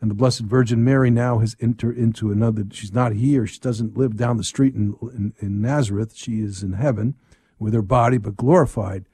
And 0.00 0.10
the 0.10 0.14
Blessed 0.14 0.42
Virgin 0.42 0.84
Mary 0.84 1.10
now 1.10 1.38
has 1.38 1.56
entered 1.60 1.96
into 1.96 2.30
another. 2.30 2.64
She's 2.70 2.92
not 2.92 3.12
here. 3.12 3.46
She 3.46 3.58
doesn't 3.58 3.96
live 3.96 4.16
down 4.16 4.36
the 4.36 4.44
street 4.44 4.74
in, 4.74 4.94
in, 5.00 5.32
in 5.38 5.62
Nazareth. 5.62 6.14
She 6.14 6.40
is 6.40 6.62
in 6.62 6.74
heaven 6.74 7.14
with 7.58 7.72
her 7.72 7.80
body, 7.80 8.18
but 8.18 8.36
glorified. 8.36 9.06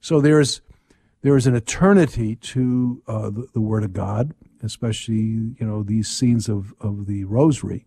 So 0.00 0.20
there's 0.20 0.60
there 1.22 1.36
is 1.36 1.46
an 1.46 1.56
eternity 1.56 2.36
to 2.36 3.02
uh, 3.06 3.30
the, 3.30 3.48
the, 3.54 3.60
Word 3.62 3.84
of 3.84 3.94
God, 3.94 4.34
especially 4.64 5.16
you 5.16 5.56
know 5.60 5.82
these 5.82 6.08
scenes 6.08 6.48
of 6.48 6.74
of 6.80 7.06
the 7.06 7.24
Rosary, 7.24 7.86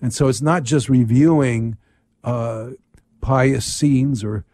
and 0.00 0.12
so 0.12 0.28
it's 0.28 0.42
not 0.42 0.62
just 0.62 0.88
reviewing 0.88 1.76
uh, 2.24 2.70
pious 3.20 3.64
scenes 3.64 4.22
or 4.24 4.44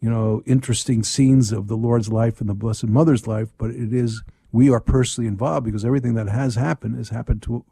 you 0.00 0.10
know 0.10 0.42
interesting 0.46 1.02
scenes 1.02 1.52
of 1.52 1.68
the 1.68 1.76
Lord's 1.76 2.10
life 2.10 2.40
and 2.40 2.48
the 2.48 2.54
Blessed 2.54 2.88
Mother's 2.88 3.26
life, 3.26 3.52
but 3.58 3.70
it 3.70 3.92
is 3.92 4.22
we 4.52 4.70
are 4.70 4.80
personally 4.80 5.26
involved 5.26 5.64
because 5.64 5.84
everything 5.84 6.14
that 6.14 6.28
has 6.28 6.54
happened 6.54 6.96
has 6.96 7.08
happened 7.08 7.42
to 7.42 7.64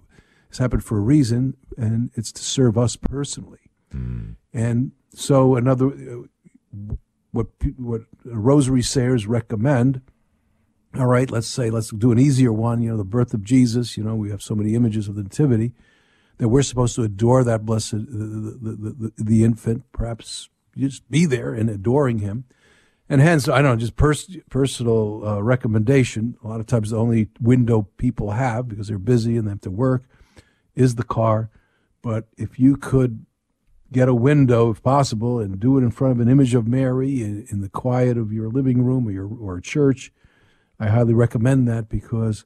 has 0.48 0.58
happened 0.58 0.84
for 0.84 0.98
a 0.98 1.00
reason, 1.00 1.56
and 1.76 2.10
it's 2.14 2.32
to 2.32 2.42
serve 2.42 2.76
us 2.76 2.96
personally. 2.96 3.70
Mm. 3.94 4.36
And 4.52 4.92
so 5.14 5.56
another 5.56 5.90
what 7.32 7.46
what 7.76 8.02
rosary 8.24 8.82
sayers 8.82 9.26
recommend. 9.26 10.02
All 10.98 11.06
right, 11.06 11.30
let's 11.30 11.46
say 11.46 11.70
let's 11.70 11.90
do 11.90 12.12
an 12.12 12.18
easier 12.18 12.52
one. 12.52 12.82
You 12.82 12.90
know, 12.90 12.96
the 12.96 13.04
birth 13.04 13.32
of 13.32 13.42
Jesus. 13.42 13.96
You 13.96 14.04
know, 14.04 14.14
we 14.14 14.30
have 14.30 14.42
so 14.42 14.54
many 14.54 14.74
images 14.74 15.08
of 15.08 15.14
the 15.14 15.22
nativity 15.22 15.72
that 16.38 16.48
we're 16.48 16.62
supposed 16.62 16.94
to 16.96 17.02
adore 17.02 17.44
that 17.44 17.64
blessed 17.64 17.92
the 17.92 18.58
the, 18.60 18.94
the, 18.98 19.12
the 19.16 19.44
infant. 19.44 19.84
Perhaps 19.92 20.50
just 20.76 21.08
be 21.10 21.26
there 21.26 21.54
and 21.54 21.70
adoring 21.70 22.18
him. 22.18 22.44
And 23.08 23.20
hence, 23.20 23.48
I 23.48 23.60
don't 23.60 23.72
know, 23.72 23.76
just 23.76 23.96
pers- 23.96 24.36
personal 24.48 25.26
uh, 25.26 25.42
recommendation. 25.42 26.36
A 26.42 26.48
lot 26.48 26.60
of 26.60 26.66
times, 26.66 26.90
the 26.90 26.98
only 26.98 27.28
window 27.40 27.88
people 27.96 28.30
have 28.30 28.68
because 28.68 28.88
they're 28.88 28.98
busy 28.98 29.36
and 29.36 29.46
they 29.46 29.50
have 29.50 29.60
to 29.62 29.70
work 29.70 30.04
is 30.74 30.94
the 30.94 31.04
car. 31.04 31.50
But 32.00 32.28
if 32.36 32.58
you 32.58 32.76
could 32.76 33.26
get 33.92 34.08
a 34.08 34.14
window 34.14 34.70
if 34.70 34.82
possible 34.82 35.38
and 35.38 35.60
do 35.60 35.76
it 35.76 35.82
in 35.82 35.90
front 35.90 36.12
of 36.12 36.20
an 36.20 36.28
image 36.28 36.54
of 36.54 36.66
Mary 36.66 37.22
in, 37.22 37.46
in 37.50 37.60
the 37.60 37.68
quiet 37.68 38.16
of 38.16 38.32
your 38.32 38.48
living 38.48 38.82
room 38.82 39.06
or 39.06 39.10
your 39.10 39.28
or 39.28 39.60
church. 39.60 40.10
I 40.82 40.88
highly 40.88 41.14
recommend 41.14 41.68
that 41.68 41.88
because 41.88 42.44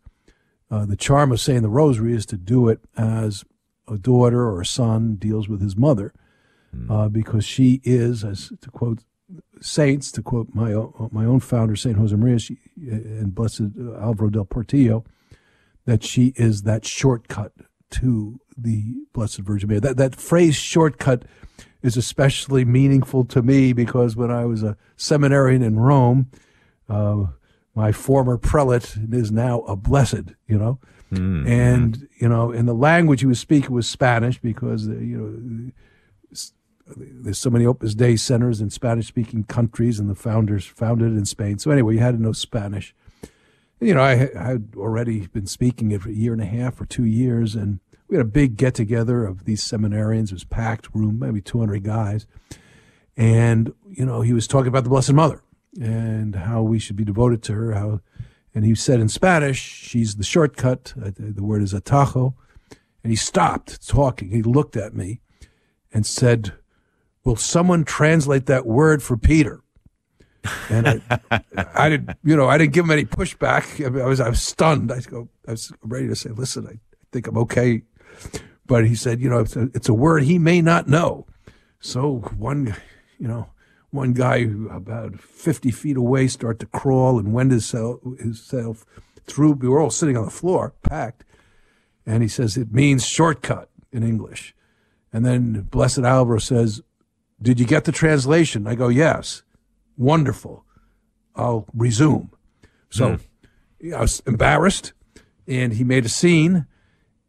uh, 0.70 0.84
the 0.84 0.96
charm 0.96 1.32
of 1.32 1.40
saying 1.40 1.62
the 1.62 1.70
rosary 1.70 2.14
is 2.14 2.26
to 2.26 2.36
do 2.36 2.68
it 2.68 2.80
as 2.94 3.44
a 3.88 3.96
daughter 3.96 4.42
or 4.42 4.60
a 4.60 4.66
son 4.66 5.14
deals 5.14 5.48
with 5.48 5.62
his 5.62 5.74
mother, 5.74 6.12
mm. 6.76 6.90
uh, 6.90 7.08
because 7.08 7.46
she 7.46 7.80
is, 7.82 8.24
as 8.24 8.52
to 8.60 8.70
quote 8.70 9.04
saints, 9.62 10.12
to 10.12 10.22
quote 10.22 10.48
my 10.52 10.74
own, 10.74 11.08
my 11.12 11.24
own 11.24 11.40
founder, 11.40 11.76
Saint 11.76 11.96
Josemaria 11.96 12.38
she, 12.38 12.58
and 12.76 13.34
Blessed 13.34 13.70
Alvaro 13.98 14.28
del 14.28 14.44
Portillo, 14.44 15.02
that 15.86 16.04
she 16.04 16.34
is 16.36 16.62
that 16.62 16.84
shortcut 16.84 17.52
to 17.92 18.38
the 18.54 18.96
Blessed 19.14 19.38
Virgin 19.38 19.70
Mary. 19.70 19.80
That 19.80 19.96
that 19.96 20.14
phrase 20.14 20.56
shortcut 20.56 21.24
is 21.80 21.96
especially 21.96 22.66
meaningful 22.66 23.24
to 23.24 23.40
me 23.40 23.72
because 23.72 24.14
when 24.14 24.30
I 24.30 24.44
was 24.44 24.62
a 24.62 24.76
seminarian 24.96 25.62
in 25.62 25.78
Rome, 25.78 26.30
uh, 26.86 27.26
my 27.76 27.92
former 27.92 28.38
prelate 28.38 28.96
is 29.12 29.30
now 29.30 29.60
a 29.60 29.76
blessed, 29.76 30.32
you 30.48 30.58
know. 30.58 30.80
Mm-hmm. 31.12 31.46
And 31.46 32.08
you 32.18 32.28
know, 32.28 32.50
and 32.50 32.66
the 32.66 32.74
language 32.74 33.20
he 33.20 33.26
was 33.26 33.38
speaking 33.38 33.72
was 33.72 33.88
Spanish 33.88 34.40
because 34.40 34.88
uh, 34.88 34.92
you 34.92 35.18
know 35.18 35.72
there's 36.96 37.38
so 37.38 37.50
many 37.50 37.66
Opus 37.66 37.94
Dei 37.94 38.16
centers 38.16 38.60
in 38.60 38.70
Spanish-speaking 38.70 39.44
countries, 39.44 40.00
and 40.00 40.08
the 40.08 40.14
founders 40.14 40.64
founded 40.64 41.12
in 41.12 41.24
Spain. 41.26 41.58
So 41.58 41.70
anyway, 41.70 41.94
you 41.94 42.00
had 42.00 42.16
to 42.16 42.22
know 42.22 42.32
Spanish. 42.32 42.94
You 43.80 43.92
know, 43.92 44.00
I, 44.00 44.30
I 44.38 44.44
had 44.44 44.72
already 44.76 45.26
been 45.26 45.46
speaking 45.46 45.90
it 45.90 46.02
for 46.02 46.08
a 46.08 46.12
year 46.12 46.32
and 46.32 46.40
a 46.40 46.46
half 46.46 46.80
or 46.80 46.86
two 46.86 47.04
years, 47.04 47.54
and 47.54 47.80
we 48.08 48.16
had 48.16 48.24
a 48.24 48.28
big 48.28 48.56
get 48.56 48.74
together 48.74 49.24
of 49.24 49.44
these 49.44 49.62
seminarians. 49.62 50.26
It 50.26 50.34
was 50.34 50.44
packed 50.44 50.88
room, 50.94 51.18
maybe 51.18 51.40
200 51.40 51.82
guys. 51.82 52.26
And, 53.16 53.74
you 53.90 54.06
know, 54.06 54.20
he 54.20 54.32
was 54.32 54.46
talking 54.46 54.68
about 54.68 54.84
the 54.84 54.90
Blessed 54.90 55.12
Mother 55.12 55.42
and 55.76 56.34
how 56.34 56.62
we 56.62 56.78
should 56.78 56.96
be 56.96 57.04
devoted 57.04 57.42
to 57.44 57.52
her. 57.52 57.72
How, 57.72 58.00
and 58.54 58.64
he 58.64 58.74
said 58.74 59.00
in 59.00 59.08
Spanish, 59.08 59.60
she's 59.60 60.16
the 60.16 60.24
shortcut. 60.24 60.94
Uh, 61.00 61.10
the 61.16 61.44
word 61.44 61.62
is 61.62 61.74
atajo. 61.74 62.34
And 63.02 63.12
he 63.12 63.16
stopped 63.16 63.86
talking. 63.86 64.30
He 64.30 64.42
looked 64.42 64.76
at 64.76 64.94
me 64.94 65.20
and 65.92 66.04
said, 66.04 66.54
Will 67.24 67.36
someone 67.36 67.84
translate 67.84 68.46
that 68.46 68.66
word 68.66 69.02
for 69.02 69.16
Peter? 69.16 69.60
And 70.70 70.88
I, 70.88 71.40
I 71.74 71.88
didn't, 71.88 72.16
you 72.22 72.36
know, 72.36 72.48
I 72.48 72.56
didn't 72.56 72.72
give 72.72 72.84
him 72.84 72.90
any 72.92 73.04
pushback. 73.04 73.84
I, 73.84 73.88
mean, 73.90 74.02
I 74.02 74.06
was, 74.06 74.20
I 74.20 74.28
was 74.28 74.42
stunned. 74.42 74.92
I 74.92 75.00
go, 75.00 75.28
I 75.46 75.52
was 75.52 75.72
ready 75.82 76.06
to 76.08 76.16
say, 76.16 76.30
listen, 76.30 76.66
I 76.68 76.78
think 77.12 77.26
I'm 77.26 77.38
okay 77.38 77.82
but 78.66 78.86
he 78.86 78.94
said, 78.94 79.20
you 79.20 79.28
know, 79.28 79.38
it's 79.38 79.56
a, 79.56 79.68
it's 79.74 79.88
a 79.88 79.94
word 79.94 80.24
he 80.24 80.38
may 80.38 80.60
not 80.60 80.88
know. 80.88 81.26
So 81.80 82.16
one, 82.36 82.74
you 83.18 83.28
know, 83.28 83.48
one 83.96 84.12
guy 84.12 84.44
who 84.44 84.68
about 84.68 85.18
50 85.18 85.70
feet 85.70 85.96
away 85.96 86.28
started 86.28 86.60
to 86.60 86.66
crawl 86.66 87.18
and 87.18 87.32
went 87.32 87.50
himself, 87.50 88.00
himself 88.18 88.84
through. 89.26 89.52
We 89.52 89.68
were 89.68 89.80
all 89.80 89.90
sitting 89.90 90.16
on 90.16 90.24
the 90.24 90.30
floor, 90.30 90.74
packed. 90.82 91.24
And 92.04 92.22
he 92.22 92.28
says, 92.28 92.56
it 92.56 92.72
means 92.72 93.04
shortcut 93.04 93.68
in 93.90 94.02
English. 94.04 94.54
And 95.12 95.24
then 95.24 95.62
Blessed 95.62 96.00
Alvaro 96.00 96.38
says, 96.38 96.82
did 97.40 97.58
you 97.58 97.66
get 97.66 97.84
the 97.84 97.92
translation? 97.92 98.66
I 98.66 98.74
go, 98.74 98.88
yes. 98.88 99.42
Wonderful. 99.96 100.64
I'll 101.34 101.66
resume. 101.74 102.30
So 102.90 103.18
mm. 103.82 103.94
I 103.94 104.00
was 104.00 104.22
embarrassed 104.26 104.92
and 105.46 105.72
he 105.72 105.84
made 105.84 106.04
a 106.04 106.08
scene 106.08 106.66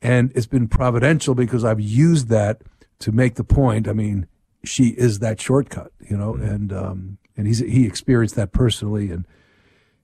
and 0.01 0.31
it's 0.35 0.47
been 0.47 0.67
providential 0.67 1.35
because 1.35 1.63
I've 1.63 1.81
used 1.81 2.29
that 2.29 2.61
to 2.99 3.11
make 3.11 3.35
the 3.35 3.43
point. 3.43 3.87
I 3.87 3.93
mean, 3.93 4.27
she 4.67 4.89
is 4.89 5.19
that 5.19 5.39
shortcut, 5.41 5.91
you 5.99 6.17
know, 6.17 6.33
mm-hmm. 6.33 6.43
and 6.43 6.73
um, 6.73 7.17
and 7.35 7.47
he's 7.47 7.59
he 7.59 7.85
experienced 7.85 8.35
that 8.35 8.51
personally, 8.51 9.11
and 9.11 9.25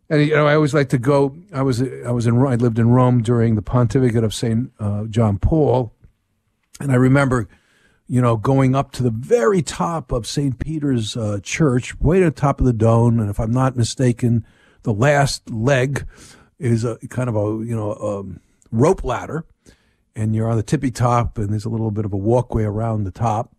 and 0.09 0.21
you 0.21 0.35
know, 0.35 0.47
I 0.47 0.55
always 0.55 0.73
like 0.73 0.89
to 0.89 0.97
go. 0.97 1.35
I 1.53 1.61
was 1.61 1.81
I 1.81 2.11
was 2.11 2.27
in 2.27 2.35
Rome, 2.35 2.53
I 2.53 2.55
lived 2.55 2.79
in 2.79 2.89
Rome 2.89 3.21
during 3.21 3.55
the 3.55 3.61
pontificate 3.61 4.23
of 4.23 4.33
Saint 4.33 4.71
uh, 4.79 5.05
John 5.05 5.37
Paul, 5.37 5.93
and 6.79 6.91
I 6.91 6.95
remember 6.95 7.47
you 8.07 8.21
know, 8.21 8.35
going 8.35 8.75
up 8.75 8.91
to 8.91 9.03
the 9.03 9.09
very 9.09 9.61
top 9.61 10.11
of 10.11 10.27
St. 10.27 10.59
Peter's 10.59 11.15
uh, 11.15 11.39
Church, 11.41 11.99
way 11.99 12.19
to 12.19 12.25
the 12.25 12.31
top 12.31 12.59
of 12.59 12.65
the 12.65 12.73
dome. 12.73 13.19
And 13.19 13.29
if 13.29 13.39
I'm 13.39 13.51
not 13.51 13.75
mistaken, 13.75 14.45
the 14.83 14.93
last 14.93 15.49
leg 15.49 16.05
is 16.59 16.83
a 16.83 16.97
kind 17.09 17.29
of 17.29 17.35
a, 17.35 17.65
you 17.65 17.75
know, 17.75 17.91
a 17.93 18.23
rope 18.71 19.03
ladder. 19.03 19.45
And 20.15 20.35
you're 20.35 20.47
on 20.47 20.57
the 20.57 20.63
tippy 20.63 20.91
top, 20.91 21.39
and 21.39 21.49
there's 21.49 21.65
a 21.65 21.69
little 21.69 21.89
bit 21.89 22.05
of 22.05 22.13
a 22.13 22.17
walkway 22.17 22.65
around 22.65 23.03
the 23.03 23.11
top. 23.11 23.55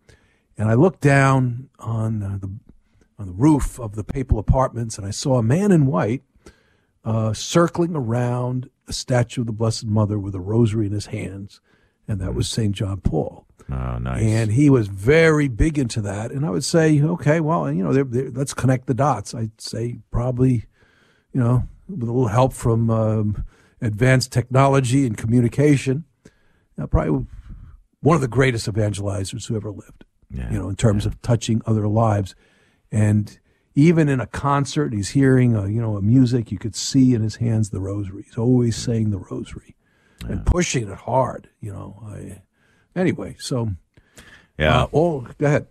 And 0.57 0.69
I 0.69 0.73
looked 0.73 1.01
down 1.01 1.69
on 1.79 2.23
uh, 2.23 2.37
the 2.39 2.51
on 3.17 3.27
the 3.27 3.33
roof 3.33 3.79
of 3.79 3.95
the 3.95 4.03
papal 4.03 4.39
apartments, 4.39 4.97
and 4.97 5.07
I 5.07 5.11
saw 5.11 5.37
a 5.37 5.43
man 5.43 5.71
in 5.71 5.85
white 5.85 6.23
uh, 7.05 7.33
circling 7.33 7.95
around 7.95 8.69
a 8.87 8.93
statue 8.93 9.41
of 9.41 9.47
the 9.47 9.53
Blessed 9.53 9.85
Mother 9.85 10.19
with 10.19 10.35
a 10.35 10.39
rosary 10.41 10.87
in 10.87 10.91
his 10.91 11.07
hands, 11.07 11.61
and 12.07 12.19
that 12.19 12.33
was 12.33 12.49
St. 12.49 12.73
John 12.73 12.99
Paul. 12.99 13.45
Oh, 13.71 13.97
nice. 13.97 14.21
And 14.21 14.51
he 14.51 14.69
was 14.69 14.87
very 14.87 15.47
big 15.47 15.79
into 15.79 16.01
that. 16.01 16.31
And 16.31 16.45
I 16.45 16.49
would 16.49 16.63
say, 16.63 17.01
okay, 17.01 17.39
well, 17.39 17.71
you 17.71 17.83
know, 17.83 17.93
they're, 17.93 18.03
they're, 18.03 18.29
let's 18.29 18.53
connect 18.53 18.85
the 18.85 18.93
dots. 18.93 19.33
I'd 19.33 19.59
say 19.59 19.97
probably, 20.11 20.65
you 21.33 21.39
know, 21.39 21.67
with 21.89 22.03
a 22.03 22.11
little 22.11 22.27
help 22.27 22.53
from 22.53 22.89
um, 22.89 23.45
advanced 23.81 24.31
technology 24.31 25.05
and 25.05 25.17
communication, 25.17 26.05
uh, 26.79 26.85
probably 26.85 27.25
one 28.01 28.15
of 28.15 28.21
the 28.21 28.27
greatest 28.27 28.67
evangelizers 28.67 29.47
who 29.47 29.55
ever 29.55 29.71
lived. 29.71 30.05
Yeah, 30.35 30.51
you 30.51 30.59
know, 30.59 30.69
in 30.69 30.75
terms 30.75 31.05
of 31.05 31.21
touching 31.21 31.61
other 31.65 31.87
lives, 31.87 32.35
and 32.91 33.37
even 33.73 34.07
in 34.09 34.19
a 34.19 34.27
concert, 34.27 34.93
he's 34.93 35.09
hearing 35.09 35.55
a, 35.55 35.67
you 35.67 35.81
know 35.81 35.97
a 35.97 36.01
music. 36.01 36.51
You 36.51 36.57
could 36.57 36.75
see 36.75 37.13
in 37.13 37.21
his 37.21 37.37
hands 37.37 37.69
the 37.69 37.81
rosary. 37.81 38.23
He's 38.23 38.37
always 38.37 38.75
saying 38.75 39.09
the 39.09 39.19
rosary 39.19 39.75
and 40.27 40.45
pushing 40.45 40.89
it 40.89 40.97
hard. 40.97 41.49
You 41.59 41.73
know. 41.73 42.03
I, 42.05 42.41
anyway, 42.99 43.35
so 43.39 43.69
yeah. 44.57 44.83
uh, 44.83 44.87
oh, 44.93 45.27
go 45.37 45.45
ahead. 45.45 45.67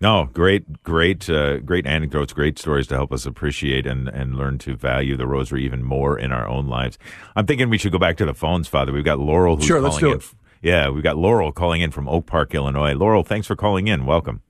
No, 0.00 0.28
great, 0.32 0.84
great, 0.84 1.28
uh, 1.28 1.58
great 1.58 1.84
anecdotes, 1.84 2.32
great 2.32 2.56
stories 2.56 2.86
to 2.86 2.94
help 2.94 3.12
us 3.12 3.26
appreciate 3.26 3.84
and, 3.84 4.08
and 4.08 4.36
learn 4.36 4.58
to 4.58 4.76
value 4.76 5.16
the 5.16 5.26
rosary 5.26 5.64
even 5.64 5.82
more 5.82 6.16
in 6.16 6.30
our 6.30 6.46
own 6.48 6.68
lives. 6.68 6.98
I'm 7.34 7.46
thinking 7.46 7.68
we 7.68 7.78
should 7.78 7.90
go 7.90 7.98
back 7.98 8.16
to 8.18 8.24
the 8.24 8.34
phones, 8.34 8.68
Father. 8.68 8.92
We've 8.92 9.04
got 9.04 9.18
Laurel 9.18 9.56
who's 9.56 9.66
Sure, 9.66 9.80
calling 9.80 9.90
let's 9.90 9.98
do 9.98 10.12
it. 10.12 10.37
Yeah, 10.62 10.88
we've 10.90 11.02
got 11.02 11.16
Laurel 11.16 11.52
calling 11.52 11.80
in 11.80 11.90
from 11.90 12.08
Oak 12.08 12.26
Park, 12.26 12.54
Illinois. 12.54 12.94
Laurel, 12.94 13.22
thanks 13.22 13.46
for 13.46 13.56
calling 13.56 13.88
in. 13.88 14.06
Welcome. 14.06 14.42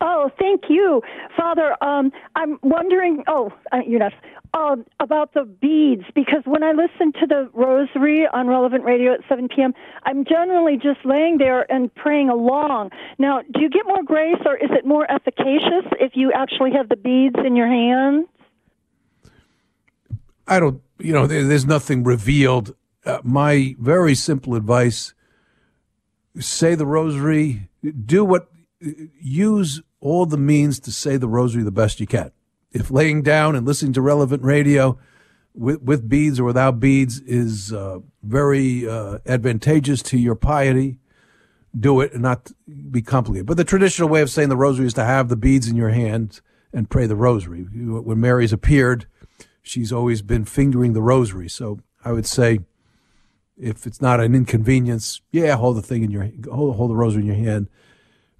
Oh, 0.00 0.30
thank 0.38 0.62
you, 0.68 1.00
Father. 1.36 1.76
Um, 1.82 2.10
I'm 2.34 2.58
wondering. 2.62 3.22
Oh, 3.28 3.52
uh, 3.70 3.78
you're 3.86 4.00
not. 4.00 4.12
Um, 4.54 4.84
about 5.00 5.32
the 5.32 5.44
beads, 5.44 6.02
because 6.14 6.42
when 6.44 6.62
I 6.62 6.72
listen 6.72 7.10
to 7.20 7.26
the 7.26 7.48
Rosary 7.54 8.26
on 8.26 8.48
Relevant 8.48 8.84
Radio 8.84 9.14
at 9.14 9.20
7 9.26 9.48
p.m., 9.48 9.72
I'm 10.02 10.26
generally 10.26 10.76
just 10.76 11.06
laying 11.06 11.38
there 11.38 11.70
and 11.72 11.94
praying 11.94 12.28
along. 12.28 12.90
Now, 13.18 13.40
do 13.40 13.62
you 13.62 13.70
get 13.70 13.86
more 13.86 14.02
grace, 14.02 14.36
or 14.44 14.56
is 14.56 14.68
it 14.70 14.84
more 14.84 15.10
efficacious 15.10 15.86
if 15.98 16.12
you 16.16 16.32
actually 16.32 16.72
have 16.72 16.90
the 16.90 16.96
beads 16.96 17.36
in 17.46 17.56
your 17.56 17.66
hands? 17.66 18.26
I 20.46 20.60
don't, 20.60 20.82
you 20.98 21.14
know, 21.14 21.26
there, 21.26 21.44
there's 21.44 21.64
nothing 21.64 22.04
revealed. 22.04 22.74
Uh, 23.04 23.18
my 23.22 23.74
very 23.78 24.14
simple 24.14 24.54
advice 24.54 25.14
say 26.38 26.74
the 26.74 26.86
rosary, 26.86 27.68
do 28.06 28.24
what, 28.24 28.48
use 28.80 29.82
all 30.00 30.26
the 30.26 30.38
means 30.38 30.80
to 30.80 30.92
say 30.92 31.16
the 31.16 31.28
rosary 31.28 31.62
the 31.62 31.70
best 31.70 32.00
you 32.00 32.06
can. 32.06 32.30
If 32.72 32.90
laying 32.90 33.22
down 33.22 33.54
and 33.54 33.66
listening 33.66 33.92
to 33.94 34.00
relevant 34.00 34.42
radio 34.42 34.98
with, 35.54 35.82
with 35.82 36.08
beads 36.08 36.40
or 36.40 36.44
without 36.44 36.80
beads 36.80 37.20
is 37.20 37.72
uh, 37.72 37.98
very 38.22 38.88
uh, 38.88 39.18
advantageous 39.26 40.02
to 40.04 40.18
your 40.18 40.34
piety, 40.34 40.98
do 41.78 42.00
it 42.00 42.12
and 42.12 42.22
not 42.22 42.50
be 42.90 43.02
complicated. 43.02 43.46
But 43.46 43.56
the 43.56 43.64
traditional 43.64 44.08
way 44.08 44.22
of 44.22 44.30
saying 44.30 44.48
the 44.48 44.56
rosary 44.56 44.86
is 44.86 44.94
to 44.94 45.04
have 45.04 45.28
the 45.28 45.36
beads 45.36 45.68
in 45.68 45.76
your 45.76 45.90
hand 45.90 46.40
and 46.72 46.88
pray 46.88 47.06
the 47.06 47.16
rosary. 47.16 47.62
When 47.62 48.20
Mary's 48.20 48.52
appeared, 48.52 49.06
she's 49.62 49.92
always 49.92 50.22
been 50.22 50.44
fingering 50.44 50.92
the 50.92 51.02
rosary. 51.02 51.48
So 51.48 51.80
I 52.04 52.12
would 52.12 52.26
say, 52.26 52.60
if 53.58 53.86
it's 53.86 54.00
not 54.00 54.20
an 54.20 54.34
inconvenience, 54.34 55.20
yeah, 55.30 55.56
hold 55.56 55.76
the 55.76 55.82
thing 55.82 56.02
in 56.02 56.10
your 56.10 56.28
hold, 56.50 56.76
hold 56.76 56.90
the 56.90 56.96
rosary 56.96 57.22
in 57.22 57.26
your 57.26 57.36
hand. 57.36 57.68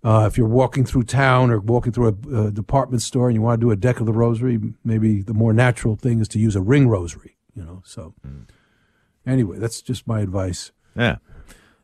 Uh, 0.04 0.26
if 0.26 0.36
you're 0.36 0.48
walking 0.48 0.84
through 0.84 1.04
town 1.04 1.50
or 1.50 1.60
walking 1.60 1.92
through 1.92 2.08
a, 2.08 2.46
a 2.46 2.50
department 2.50 3.02
store 3.02 3.28
and 3.28 3.36
you 3.36 3.42
want 3.42 3.60
to 3.60 3.64
do 3.66 3.70
a 3.70 3.76
deck 3.76 4.00
of 4.00 4.06
the 4.06 4.12
rosary, 4.12 4.58
maybe 4.84 5.22
the 5.22 5.34
more 5.34 5.52
natural 5.52 5.94
thing 5.94 6.18
is 6.18 6.26
to 6.28 6.40
use 6.40 6.56
a 6.56 6.60
ring 6.60 6.88
rosary. 6.88 7.36
You 7.54 7.62
know. 7.64 7.82
So 7.84 8.14
anyway, 9.26 9.58
that's 9.58 9.80
just 9.80 10.06
my 10.06 10.20
advice. 10.20 10.72
Yeah. 10.96 11.16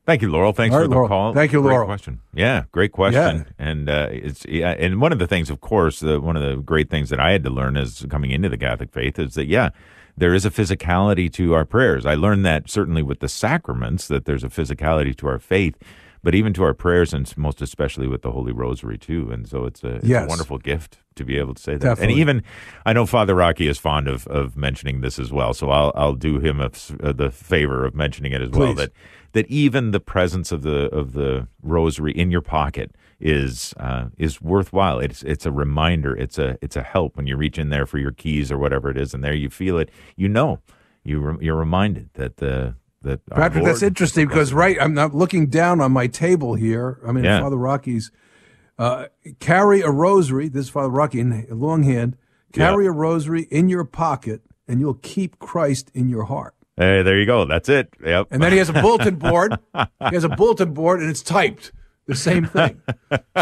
Thank 0.05 0.23
you, 0.23 0.31
Laurel. 0.31 0.55
Thanks 0.55 0.75
All 0.75 0.81
for 0.81 0.89
the 0.89 0.95
Laurel. 0.95 1.09
call. 1.09 1.35
Thank 1.35 1.53
you, 1.53 1.61
Great 1.61 1.73
Laurel. 1.73 1.87
question. 1.87 2.21
Yeah, 2.33 2.65
great 2.73 2.93
question. 2.93 3.45
Yeah. 3.47 3.53
And 3.59 3.91
uh, 3.91 4.09
it's 4.11 4.47
yeah, 4.47 4.71
and 4.71 5.03
one 5.03 5.13
of 5.13 5.19
the 5.19 5.27
things, 5.27 5.51
of 5.51 5.61
course, 5.61 6.01
the, 6.01 6.19
one 6.19 6.35
of 6.35 6.43
the 6.43 6.63
great 6.63 6.89
things 6.89 7.11
that 7.11 7.21
I 7.21 7.33
had 7.33 7.45
to 7.45 7.51
learn 7.51 7.77
as 7.77 8.07
coming 8.09 8.31
into 8.31 8.49
the 8.49 8.57
Catholic 8.57 8.91
faith 8.91 9.19
is 9.19 9.35
that 9.35 9.49
yeah, 9.49 9.69
there 10.19 10.35
is 10.35 10.45
a 10.45 10.51
physicality 10.51 11.33
to 11.33 11.55
our 11.55 11.65
prayers. 11.65 12.05
I 12.05 12.15
learned 12.15 12.45
that 12.47 12.69
certainly 12.69 13.03
with 13.03 13.21
the 13.21 13.29
sacraments 13.29 14.09
that 14.09 14.25
there's 14.25 14.45
a 14.45 14.49
physicality 14.49 15.17
to 15.17 15.29
our 15.29 15.39
faith, 15.39 15.77
but 16.23 16.35
even 16.35 16.53
to 16.55 16.65
our 16.65 16.75
prayers, 16.75 17.15
and 17.15 17.33
most 17.37 17.63
especially 17.63 18.09
with 18.09 18.23
the 18.23 18.33
Holy 18.33 18.53
Rosary 18.53 18.99
too. 18.99 19.31
And 19.31 19.49
so 19.49 19.65
it's 19.65 19.85
a, 19.85 19.97
it's 19.97 20.09
a 20.25 20.27
wonderful 20.27 20.59
gift 20.59 20.99
to 21.17 21.25
be 21.25 21.39
able 21.39 21.55
to 21.55 21.63
say 21.63 21.73
that. 21.73 21.81
Definitely. 21.81 22.15
And 22.15 22.21
even 22.21 22.43
I 22.85 22.93
know 22.93 23.07
Father 23.07 23.35
Rocky 23.35 23.69
is 23.69 23.79
fond 23.79 24.09
of 24.09 24.27
of 24.27 24.57
mentioning 24.57 25.01
this 25.01 25.19
as 25.19 25.33
well, 25.33 25.55
so 25.55 25.71
I'll 25.71 25.93
I'll 25.95 26.15
do 26.15 26.41
him 26.41 26.61
a, 26.61 26.71
uh, 27.03 27.13
the 27.13 27.31
favor 27.31 27.85
of 27.85 27.95
mentioning 27.95 28.33
it 28.33 28.43
as 28.43 28.51
well. 28.51 28.75
That 28.75 28.93
that 29.33 29.47
even 29.47 29.93
the 29.93 30.01
presence 30.01 30.53
of 30.53 30.63
the 30.63 30.89
of 30.95 31.13
the 31.13 31.47
rosary 31.63 32.13
in 32.13 32.31
your 32.31 32.41
pocket 32.43 32.95
is 33.21 33.75
uh, 33.79 34.07
is 34.17 34.41
worthwhile. 34.41 34.99
It's 35.01 35.23
it's 35.23 35.47
a 35.47 35.53
reminder. 35.53 36.17
It's 36.17 36.39
a 36.39 36.57
it's 36.63 36.77
a 36.77 36.83
help 36.83 37.17
when 37.17 37.27
you 37.27 37.37
reach 37.37 37.59
in 37.59 37.71
there 37.71 37.87
for 37.87 37.99
your 37.99 38.13
keys 38.13 38.53
or 38.53 38.59
whatever 38.59 38.91
it 38.91 38.97
is, 38.97 39.15
and 39.15 39.23
there 39.25 39.35
you 39.35 39.51
feel 39.51 39.79
it. 39.79 39.91
You 40.17 40.29
know, 40.29 40.61
you 41.05 41.21
re- 41.21 41.45
you're 41.45 41.57
reminded 41.57 42.11
that 42.15 42.37
the 42.37 42.77
that 43.03 43.25
Patrick, 43.27 43.65
that's 43.65 43.83
interesting 43.83 44.27
because 44.29 44.53
right, 44.53 44.77
I'm 44.81 44.95
not 44.95 45.15
looking 45.15 45.47
down 45.49 45.81
on 45.81 45.93
my 45.93 46.07
table 46.07 46.55
here. 46.55 47.01
I 47.07 47.13
mean, 47.13 47.25
Yeah. 47.25 47.41
Father 47.41 47.57
Rocky's 47.57 48.11
uh, 48.79 49.07
carry 49.41 49.81
a 49.81 49.91
rosary. 49.91 50.49
This 50.49 50.67
is 50.67 50.71
Father 50.71 50.91
Rocky 50.91 51.21
in 51.21 51.47
longhand. 51.51 52.17
Carry 52.53 52.87
a 52.87 52.91
rosary 52.91 53.43
in 53.51 53.69
your 53.69 53.85
pocket, 53.85 54.41
and 54.67 54.81
you'll 54.81 54.95
keep 54.95 55.39
Christ 55.39 55.91
in 55.95 56.09
your 56.09 56.25
heart. 56.25 56.55
Hey, 56.77 57.03
there 57.03 57.19
you 57.19 57.27
go. 57.27 57.45
That's 57.45 57.69
it. 57.69 57.93
Yep. 58.05 58.29
And 58.31 58.43
then 58.43 58.53
he 58.53 58.59
has 58.59 58.69
a 58.69 58.73
bulletin 58.73 59.17
board. 59.19 59.59
he 59.75 59.85
has 60.15 60.25
a 60.25 60.29
bulletin 60.29 60.73
board, 60.73 61.01
and 61.01 61.11
it's 61.11 61.23
typed 61.23 61.73
the 62.09 62.17
same 62.17 62.47
thing. 62.47 62.81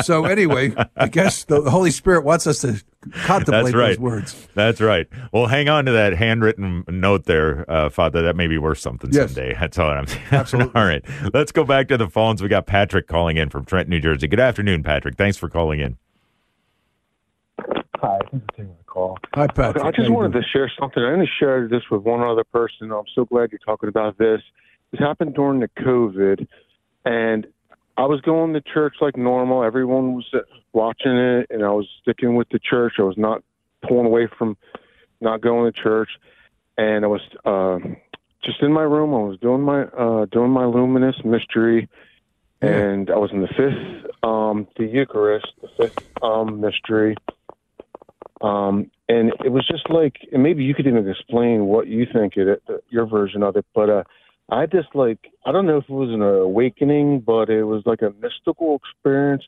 So 0.02 0.26
anyway, 0.26 0.74
I 0.96 1.08
guess 1.08 1.44
the 1.44 1.62
Holy 1.70 1.90
Spirit 1.90 2.24
wants 2.24 2.46
us 2.46 2.60
to 2.60 2.82
contemplate 3.22 3.64
That's 3.64 3.74
right. 3.74 3.88
those 3.90 3.98
words. 3.98 4.48
That's 4.54 4.80
right. 4.80 5.06
Well, 5.32 5.46
hang 5.46 5.68
on 5.68 5.86
to 5.86 5.92
that 5.92 6.12
handwritten 6.14 6.84
note 6.88 7.24
there, 7.24 7.64
uh, 7.70 7.88
Father. 7.88 8.22
That 8.22 8.34
may 8.36 8.48
be 8.48 8.58
worth 8.58 8.78
something 8.78 9.10
Yes. 9.12 9.32
someday. 9.32 9.54
That's 9.60 9.78
all 9.78 9.88
I'm 9.90 10.06
saying. 10.06 10.22
Absolutely. 10.32 10.72
all 10.80 10.86
right. 10.86 11.04
Let's 11.32 11.52
go 11.52 11.64
back 11.64 11.88
to 11.88 11.96
the 11.96 12.08
phones. 12.08 12.42
We 12.42 12.48
got 12.48 12.66
Patrick 12.66 13.06
calling 13.06 13.36
in 13.36 13.48
from 13.48 13.64
Trent, 13.64 13.88
New 13.88 14.00
Jersey. 14.00 14.26
Good 14.26 14.40
afternoon, 14.40 14.82
Patrick. 14.82 15.16
Thanks 15.16 15.36
for 15.38 15.48
calling 15.48 15.80
in. 15.80 15.96
Hi, 17.98 18.18
thanks 18.30 18.44
for 18.50 18.52
taking 18.56 18.68
my 18.68 18.82
call. 18.86 19.16
Hi, 19.34 19.46
Patrick. 19.46 19.84
I 19.84 19.90
just 19.92 20.10
wanted 20.10 20.32
to 20.32 20.42
share 20.52 20.70
something. 20.78 21.02
I 21.02 21.12
only 21.12 21.30
shared 21.38 21.70
this 21.70 21.82
with 21.90 22.02
one 22.02 22.20
other 22.20 22.44
person. 22.44 22.90
I'm 22.92 23.04
so 23.14 23.24
glad 23.24 23.52
you're 23.52 23.58
talking 23.64 23.88
about 23.88 24.18
this. 24.18 24.40
This 24.90 25.00
happened 25.00 25.34
during 25.34 25.60
the 25.60 25.68
COVID, 25.78 26.46
and 27.04 27.46
I 27.96 28.04
was 28.04 28.20
going 28.20 28.52
to 28.52 28.60
church 28.60 28.96
like 29.00 29.16
normal. 29.16 29.64
Everyone 29.64 30.14
was 30.14 30.30
watching 30.72 31.16
it, 31.16 31.46
and 31.50 31.64
I 31.64 31.70
was 31.70 31.88
sticking 32.02 32.34
with 32.34 32.48
the 32.50 32.58
church. 32.58 32.94
I 32.98 33.02
was 33.02 33.16
not 33.16 33.42
pulling 33.86 34.06
away 34.06 34.28
from 34.38 34.56
not 35.20 35.40
going 35.40 35.72
to 35.72 35.82
church, 35.82 36.10
and 36.76 37.04
I 37.04 37.08
was 37.08 37.22
uh, 37.44 37.78
just 38.44 38.62
in 38.62 38.72
my 38.72 38.82
room. 38.82 39.14
I 39.14 39.28
was 39.28 39.38
doing 39.40 39.62
my 39.62 39.84
uh, 39.84 40.26
doing 40.26 40.50
my 40.50 40.66
luminous 40.66 41.16
mystery, 41.24 41.88
and 42.60 43.10
I 43.10 43.16
was 43.16 43.30
in 43.32 43.40
the 43.40 43.48
fifth, 43.48 44.10
um, 44.22 44.68
the 44.76 44.84
Eucharist, 44.84 45.48
the 45.62 45.68
fifth 45.76 46.22
um, 46.22 46.60
mystery. 46.60 47.16
Um, 48.42 48.90
and 49.08 49.32
it 49.44 49.50
was 49.50 49.66
just 49.66 49.88
like, 49.88 50.16
and 50.32 50.42
maybe 50.42 50.62
you 50.62 50.74
could 50.74 50.86
even 50.86 51.08
explain 51.08 51.66
what 51.66 51.86
you 51.86 52.06
think 52.12 52.36
of 52.36 52.48
it, 52.48 52.62
your 52.90 53.06
version 53.06 53.42
of 53.42 53.56
it. 53.56 53.64
But 53.74 53.88
uh, 53.88 54.04
I 54.48 54.66
just 54.66 54.88
like, 54.94 55.18
I 55.44 55.52
don't 55.52 55.66
know 55.66 55.78
if 55.78 55.84
it 55.84 55.92
was 55.92 56.10
an 56.10 56.22
awakening, 56.22 57.20
but 57.20 57.50
it 57.50 57.64
was 57.64 57.82
like 57.84 58.02
a 58.02 58.12
mystical 58.20 58.76
experience 58.76 59.42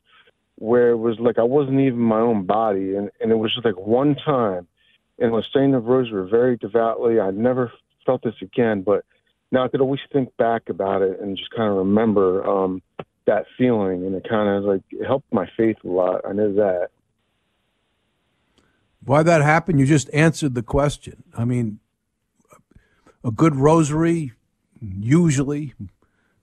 where 0.56 0.90
it 0.90 0.96
was 0.96 1.18
like 1.20 1.38
I 1.38 1.44
wasn't 1.44 1.80
even 1.80 2.00
my 2.00 2.18
own 2.18 2.44
body, 2.44 2.96
and 2.96 3.10
and 3.20 3.30
it 3.30 3.36
was 3.36 3.54
just 3.54 3.64
like 3.64 3.78
one 3.78 4.16
time, 4.16 4.66
and 5.18 5.28
I 5.28 5.34
was 5.34 5.46
saying 5.54 5.70
the 5.70 5.78
rosary 5.78 6.28
very 6.28 6.56
devoutly. 6.56 7.20
I 7.20 7.30
never 7.30 7.72
felt 8.04 8.22
this 8.22 8.34
again, 8.42 8.82
but 8.82 9.04
now 9.52 9.64
I 9.64 9.68
could 9.68 9.80
always 9.80 10.00
think 10.12 10.36
back 10.36 10.68
about 10.68 11.02
it 11.02 11.20
and 11.20 11.36
just 11.36 11.50
kind 11.50 11.70
of 11.70 11.76
remember 11.76 12.44
um, 12.44 12.82
that 13.26 13.46
feeling, 13.56 14.04
and 14.04 14.16
it 14.16 14.26
kind 14.28 14.48
of 14.48 14.64
like 14.64 14.82
it 14.90 15.06
helped 15.06 15.32
my 15.32 15.48
faith 15.56 15.76
a 15.84 15.88
lot. 15.88 16.22
I 16.28 16.32
know 16.32 16.52
that. 16.54 16.88
Why 19.04 19.22
that 19.22 19.42
happened? 19.42 19.78
You 19.78 19.86
just 19.86 20.10
answered 20.12 20.56
the 20.56 20.62
question. 20.62 21.22
I 21.36 21.44
mean, 21.44 21.78
a 23.22 23.30
good 23.30 23.54
rosary 23.54 24.32
usually 24.80 25.74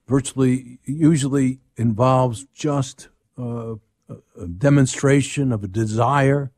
virtually 0.06 0.78
usually 0.84 1.60
involves 1.76 2.46
just 2.54 3.08
uh, 3.38 3.74
a 4.08 4.46
demonstration 4.46 5.52
of 5.52 5.64
a 5.64 5.68
desire 5.68 6.52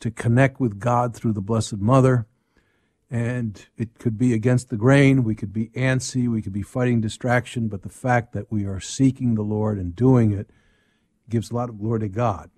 to 0.00 0.10
connect 0.10 0.60
with 0.60 0.78
God 0.78 1.14
through 1.14 1.32
the 1.32 1.40
Blessed 1.40 1.78
Mother. 1.78 2.26
And 3.10 3.66
it 3.76 3.98
could 3.98 4.18
be 4.18 4.32
against 4.32 4.68
the 4.68 4.76
grain. 4.76 5.22
We 5.22 5.34
could 5.34 5.52
be 5.52 5.68
antsy. 5.68 6.28
We 6.28 6.42
could 6.42 6.52
be 6.52 6.62
fighting 6.62 7.00
distraction. 7.00 7.68
But 7.68 7.82
the 7.82 7.88
fact 7.88 8.32
that 8.32 8.50
we 8.50 8.64
are 8.64 8.80
seeking 8.80 9.34
the 9.34 9.42
Lord 9.42 9.78
and 9.78 9.94
doing 9.94 10.32
it 10.32 10.50
gives 11.28 11.50
a 11.50 11.54
lot 11.54 11.68
of 11.68 11.78
glory 11.78 12.00
to 12.00 12.08
God. 12.08 12.50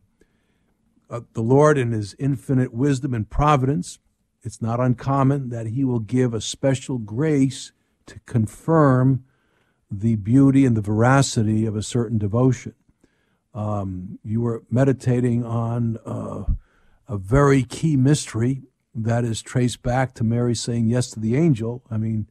Uh, 1.11 1.21
the 1.35 1.43
Lord, 1.43 1.77
in 1.77 1.93
His 1.93 2.17
infinite 2.19 2.73
wisdom 2.73 3.15
and 3.15 3.29
providence, 3.29 3.99
it's 4.43 4.63
not 4.63 4.81
uncommon 4.81 5.51
that 5.51 5.69
He 5.69 5.85
will 5.85 6.01
give 6.01 6.33
a 6.33 6.41
special 6.41 6.99
grace 6.99 7.73
to 8.07 8.21
confirm 8.21 9.25
the 9.91 10.17
beauty 10.17 10.65
and 10.67 10.77
the 10.77 10.81
veracity 10.81 11.67
of 11.67 11.77
a 11.77 11.83
certain 11.83 12.19
devotion. 12.19 12.75
Um, 13.55 14.19
you 14.25 14.41
were 14.41 14.65
meditating 14.71 15.45
on 15.45 15.99
uh, 16.05 16.45
a 17.09 17.17
very 17.17 17.63
key 17.63 17.97
mystery 17.97 18.63
that 18.95 19.25
is 19.25 19.43
traced 19.43 19.83
back 19.83 20.15
to 20.15 20.25
Mary 20.25 20.55
saying 20.55 20.89
yes 20.89 21.11
to 21.11 21.21
the 21.21 21.37
angel. 21.37 21.83
I 21.91 21.97
mean, 21.97 22.27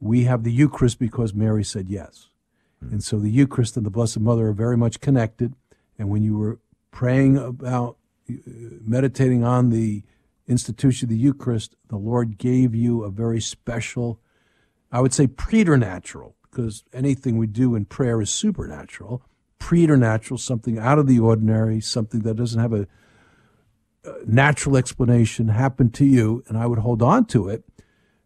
we 0.00 0.24
have 0.24 0.42
the 0.42 0.52
Eucharist 0.52 0.98
because 0.98 1.34
Mary 1.34 1.64
said 1.64 1.88
yes. 1.88 2.28
Mm-hmm. 2.82 2.94
And 2.94 3.04
so 3.04 3.18
the 3.18 3.30
Eucharist 3.30 3.76
and 3.76 3.86
the 3.86 3.90
Blessed 3.90 4.20
Mother 4.20 4.48
are 4.48 4.52
very 4.52 4.76
much 4.76 5.00
connected. 5.00 5.54
And 5.98 6.10
when 6.10 6.22
you 6.22 6.36
were 6.36 6.58
praying 6.90 7.38
about, 7.38 7.96
uh, 8.28 8.34
meditating 8.86 9.44
on 9.44 9.70
the 9.70 10.02
institution 10.46 11.06
of 11.06 11.10
the 11.10 11.16
Eucharist, 11.16 11.76
the 11.88 11.96
Lord 11.96 12.38
gave 12.38 12.74
you 12.74 13.04
a 13.04 13.10
very 13.10 13.40
special, 13.40 14.20
I 14.96 15.00
would 15.00 15.12
say 15.12 15.26
preternatural, 15.26 16.36
because 16.42 16.82
anything 16.90 17.36
we 17.36 17.46
do 17.46 17.74
in 17.74 17.84
prayer 17.84 18.18
is 18.22 18.30
supernatural, 18.30 19.22
preternatural, 19.58 20.38
something 20.38 20.78
out 20.78 20.98
of 20.98 21.06
the 21.06 21.18
ordinary, 21.18 21.82
something 21.82 22.20
that 22.20 22.36
doesn't 22.36 22.58
have 22.58 22.72
a, 22.72 22.86
a 24.06 24.14
natural 24.24 24.74
explanation 24.74 25.48
happen 25.48 25.90
to 25.90 26.06
you, 26.06 26.42
and 26.48 26.56
I 26.56 26.64
would 26.64 26.78
hold 26.78 27.02
on 27.02 27.26
to 27.26 27.46
it 27.50 27.62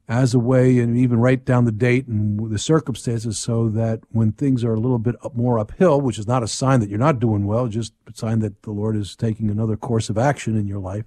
as 0.06 0.32
a 0.32 0.38
way 0.38 0.78
and 0.78 0.96
even 0.96 1.18
write 1.18 1.44
down 1.44 1.64
the 1.64 1.72
date 1.72 2.06
and 2.06 2.48
the 2.52 2.58
circumstances 2.58 3.36
so 3.36 3.68
that 3.70 4.02
when 4.10 4.30
things 4.30 4.62
are 4.62 4.74
a 4.74 4.78
little 4.78 5.00
bit 5.00 5.16
up, 5.24 5.34
more 5.34 5.58
uphill, 5.58 6.00
which 6.00 6.20
is 6.20 6.28
not 6.28 6.44
a 6.44 6.48
sign 6.48 6.78
that 6.78 6.88
you're 6.88 7.00
not 7.00 7.18
doing 7.18 7.46
well, 7.46 7.66
just 7.66 7.94
a 8.06 8.16
sign 8.16 8.38
that 8.38 8.62
the 8.62 8.70
Lord 8.70 8.94
is 8.94 9.16
taking 9.16 9.50
another 9.50 9.76
course 9.76 10.08
of 10.08 10.16
action 10.16 10.56
in 10.56 10.68
your 10.68 10.78
life, 10.78 11.06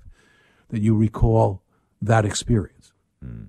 that 0.72 0.82
you 0.82 0.94
recall 0.94 1.64
that 2.02 2.26
experience. 2.26 2.92
Mm. 3.24 3.48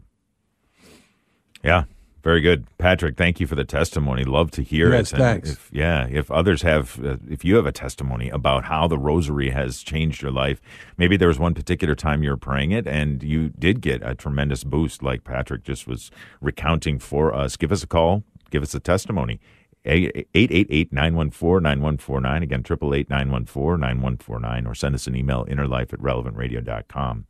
Yeah, 1.64 1.84
very 2.24 2.40
good, 2.40 2.66
Patrick. 2.78 3.16
Thank 3.18 3.38
you 3.38 3.46
for 3.46 3.54
the 3.54 3.66
testimony. 3.66 4.24
Love 4.24 4.50
to 4.52 4.62
hear 4.62 4.94
yes, 4.94 5.12
it. 5.12 5.18
thanks. 5.18 5.50
If, 5.50 5.68
yeah, 5.70 6.06
if 6.10 6.30
others 6.30 6.62
have, 6.62 6.98
uh, 7.04 7.18
if 7.28 7.44
you 7.44 7.56
have 7.56 7.66
a 7.66 7.72
testimony 7.72 8.30
about 8.30 8.64
how 8.64 8.88
the 8.88 8.96
Rosary 8.96 9.50
has 9.50 9.82
changed 9.82 10.22
your 10.22 10.30
life, 10.30 10.62
maybe 10.96 11.18
there 11.18 11.28
was 11.28 11.38
one 11.38 11.52
particular 11.52 11.94
time 11.94 12.22
you 12.22 12.30
were 12.30 12.38
praying 12.38 12.70
it 12.70 12.86
and 12.86 13.22
you 13.22 13.50
did 13.50 13.82
get 13.82 14.00
a 14.02 14.14
tremendous 14.14 14.64
boost, 14.64 15.02
like 15.02 15.22
Patrick 15.22 15.64
just 15.64 15.86
was 15.86 16.10
recounting 16.40 16.98
for 16.98 17.34
us. 17.34 17.58
Give 17.58 17.70
us 17.70 17.82
a 17.82 17.86
call. 17.86 18.24
Give 18.50 18.62
us 18.62 18.74
a 18.74 18.80
testimony. 18.80 19.38
888-914-9149. 19.84 22.42
Again, 22.42 22.62
888-914-9149. 22.62 24.66
Or 24.66 24.74
send 24.74 24.94
us 24.94 25.06
an 25.06 25.14
email, 25.14 25.44
innerlife 25.44 25.92
at 25.92 26.00
relevantradio.com. 26.00 27.26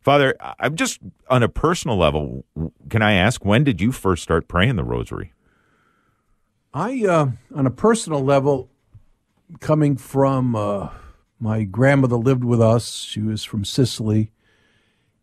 Father, 0.00 0.34
I'm 0.58 0.76
just 0.76 0.98
on 1.28 1.42
a 1.42 1.48
personal 1.48 1.96
level. 1.96 2.44
Can 2.88 3.02
I 3.02 3.12
ask 3.12 3.44
when 3.44 3.64
did 3.64 3.80
you 3.80 3.92
first 3.92 4.22
start 4.22 4.48
praying 4.48 4.76
the 4.76 4.84
Rosary? 4.84 5.34
I, 6.72 7.04
uh, 7.04 7.26
on 7.54 7.66
a 7.66 7.70
personal 7.70 8.24
level, 8.24 8.70
coming 9.60 9.96
from 9.96 10.56
uh, 10.56 10.88
my 11.38 11.64
grandmother 11.64 12.16
lived 12.16 12.44
with 12.44 12.62
us. 12.62 13.02
She 13.02 13.20
was 13.20 13.44
from 13.44 13.64
Sicily, 13.64 14.30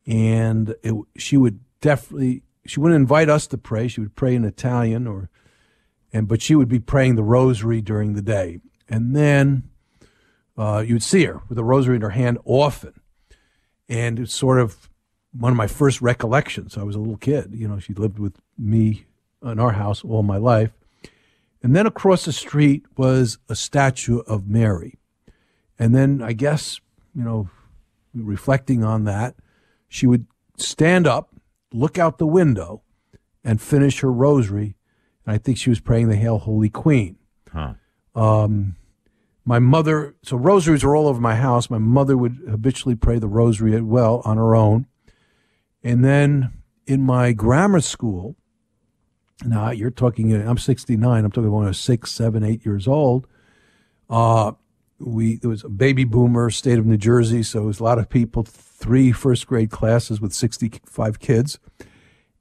and 0.06 0.76
it, 0.84 0.94
she 1.16 1.38
would 1.38 1.60
definitely 1.82 2.44
she 2.66 2.80
wouldn't 2.80 3.00
invite 3.00 3.30
us 3.30 3.48
to 3.48 3.58
pray. 3.58 3.88
She 3.88 4.02
would 4.02 4.16
pray 4.16 4.36
in 4.36 4.44
Italian, 4.44 5.08
or 5.08 5.30
and 6.14 6.28
but 6.28 6.42
she 6.42 6.54
would 6.54 6.68
be 6.68 6.80
praying 6.80 7.16
the 7.16 7.24
Rosary 7.24 7.82
during 7.82 8.14
the 8.14 8.22
day, 8.22 8.60
and 8.88 9.16
then 9.16 9.70
uh, 10.58 10.84
you'd 10.86 11.04
see 11.04 11.24
her 11.26 11.42
with 11.48 11.56
the 11.56 11.64
Rosary 11.64 11.96
in 11.96 12.02
her 12.02 12.12
hand 12.12 12.38
often 12.46 12.97
and 13.90 14.20
it's 14.20 14.34
sort 14.34 14.60
of 14.60 14.90
one 15.32 15.52
of 15.52 15.58
my 15.58 15.68
first 15.68 16.02
recollections. 16.02 16.78
I 16.78 16.84
was 16.84 16.96
a 16.96 17.00
little 17.00 17.18
kid, 17.18 17.54
you 17.54 17.68
know, 17.68 17.80
she 17.80 17.94
lived 17.94 18.20
with 18.20 18.36
me 18.58 19.06
in 19.44 19.60
our 19.60 19.74
house 19.74 20.04
all 20.04 20.24
my 20.24 20.38
life. 20.38 20.72
And 21.62 21.76
then 21.76 21.88
across 21.88 22.26
the 22.26 22.34
street 22.34 22.86
was 22.98 23.38
a 23.50 23.56
statue 23.56 24.20
of 24.20 24.48
Mary. 24.48 25.00
And 25.80 25.94
then 25.94 26.22
I 26.22 26.34
guess, 26.34 26.80
you 27.16 27.24
know, 27.24 27.50
reflecting 28.14 28.84
on 28.84 29.04
that, 29.06 29.36
she 29.88 30.08
would 30.08 30.26
stand 30.58 31.08
up, 31.08 31.36
look 31.72 31.98
out 31.98 32.18
the 32.18 32.28
window, 32.28 32.82
and 33.44 33.62
finish 33.62 34.00
her 34.02 34.12
rosary. 34.12 34.76
And 35.26 35.36
I 35.36 35.38
think 35.38 35.58
she 35.58 35.70
was 35.70 35.80
praying 35.80 36.10
the 36.10 36.16
Hail 36.16 36.40
Holy 36.40 36.70
Queen. 36.70 37.18
Huh. 37.52 37.74
Um, 38.16 38.76
my 39.48 39.60
mother, 39.60 40.14
so 40.24 40.36
rosaries 40.36 40.84
were 40.84 40.94
all 40.94 41.08
over 41.08 41.22
my 41.22 41.36
house. 41.36 41.70
My 41.70 41.78
mother 41.78 42.18
would 42.18 42.38
habitually 42.50 42.96
pray 42.96 43.18
the 43.18 43.30
rosary 43.30 43.74
at 43.78 43.84
well 43.84 44.22
on 44.26 44.36
her 44.36 44.54
own. 44.54 44.88
And 45.82 46.04
then 46.04 46.52
in 46.86 47.02
my 47.02 47.32
grammar 47.32 47.80
school, 47.80 48.36
now 49.46 49.72
you're 49.72 49.90
talking, 49.90 50.34
I'm 50.34 50.58
69, 50.58 51.24
I'm 51.24 51.32
talking 51.32 51.50
when 51.50 51.64
I 51.64 51.70
was 51.70 51.80
six, 51.80 52.12
seven, 52.12 52.44
eight 52.44 52.66
years 52.66 52.90
old. 52.90 53.26
Uh, 54.10 54.52
we, 55.00 55.38
there 55.38 55.50
was 55.50 55.64
a 55.64 55.70
baby 55.70 56.04
boomer 56.04 56.50
state 56.50 56.78
of 56.78 56.86
New 56.86 56.98
Jersey, 56.98 57.42
so 57.42 57.64
it 57.64 57.68
was 57.68 57.80
a 57.80 57.86
lot 57.86 58.00
of 58.00 58.10
people, 58.10 58.44
three 58.44 59.14
first 59.14 59.48
grade 59.48 59.72
classes 59.72 60.20
with 60.20 60.34
65 60.34 61.20
kids. 61.20 61.58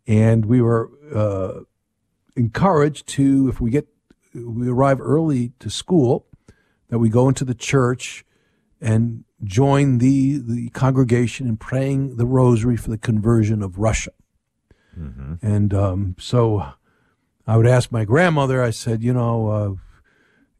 And 0.08 0.46
we 0.46 0.60
were 0.60 0.90
uh, 1.14 1.60
encouraged 2.34 3.06
to, 3.10 3.48
if 3.48 3.60
we 3.60 3.70
get, 3.70 3.86
we 4.34 4.68
arrive 4.68 5.00
early 5.00 5.52
to 5.60 5.70
school, 5.70 6.26
that 6.88 6.98
we 6.98 7.08
go 7.08 7.28
into 7.28 7.44
the 7.44 7.54
church 7.54 8.24
and 8.80 9.24
join 9.44 9.98
the, 9.98 10.38
the 10.38 10.68
congregation 10.70 11.46
in 11.46 11.56
praying 11.56 12.16
the 12.16 12.26
rosary 12.26 12.76
for 12.76 12.90
the 12.90 12.98
conversion 12.98 13.62
of 13.62 13.78
Russia. 13.78 14.12
Mm-hmm. 14.98 15.34
And 15.42 15.74
um, 15.74 16.16
so 16.18 16.66
I 17.46 17.56
would 17.56 17.66
ask 17.66 17.92
my 17.92 18.04
grandmother, 18.04 18.62
I 18.62 18.70
said, 18.70 19.02
you 19.02 19.12
know, 19.12 19.78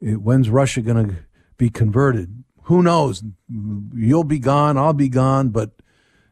uh, 0.02 0.10
when's 0.16 0.50
Russia 0.50 0.82
going 0.82 1.08
to 1.08 1.16
be 1.56 1.70
converted? 1.70 2.44
Who 2.64 2.82
knows? 2.82 3.22
You'll 3.94 4.24
be 4.24 4.38
gone, 4.38 4.76
I'll 4.76 4.92
be 4.92 5.08
gone, 5.08 5.50
but 5.50 5.70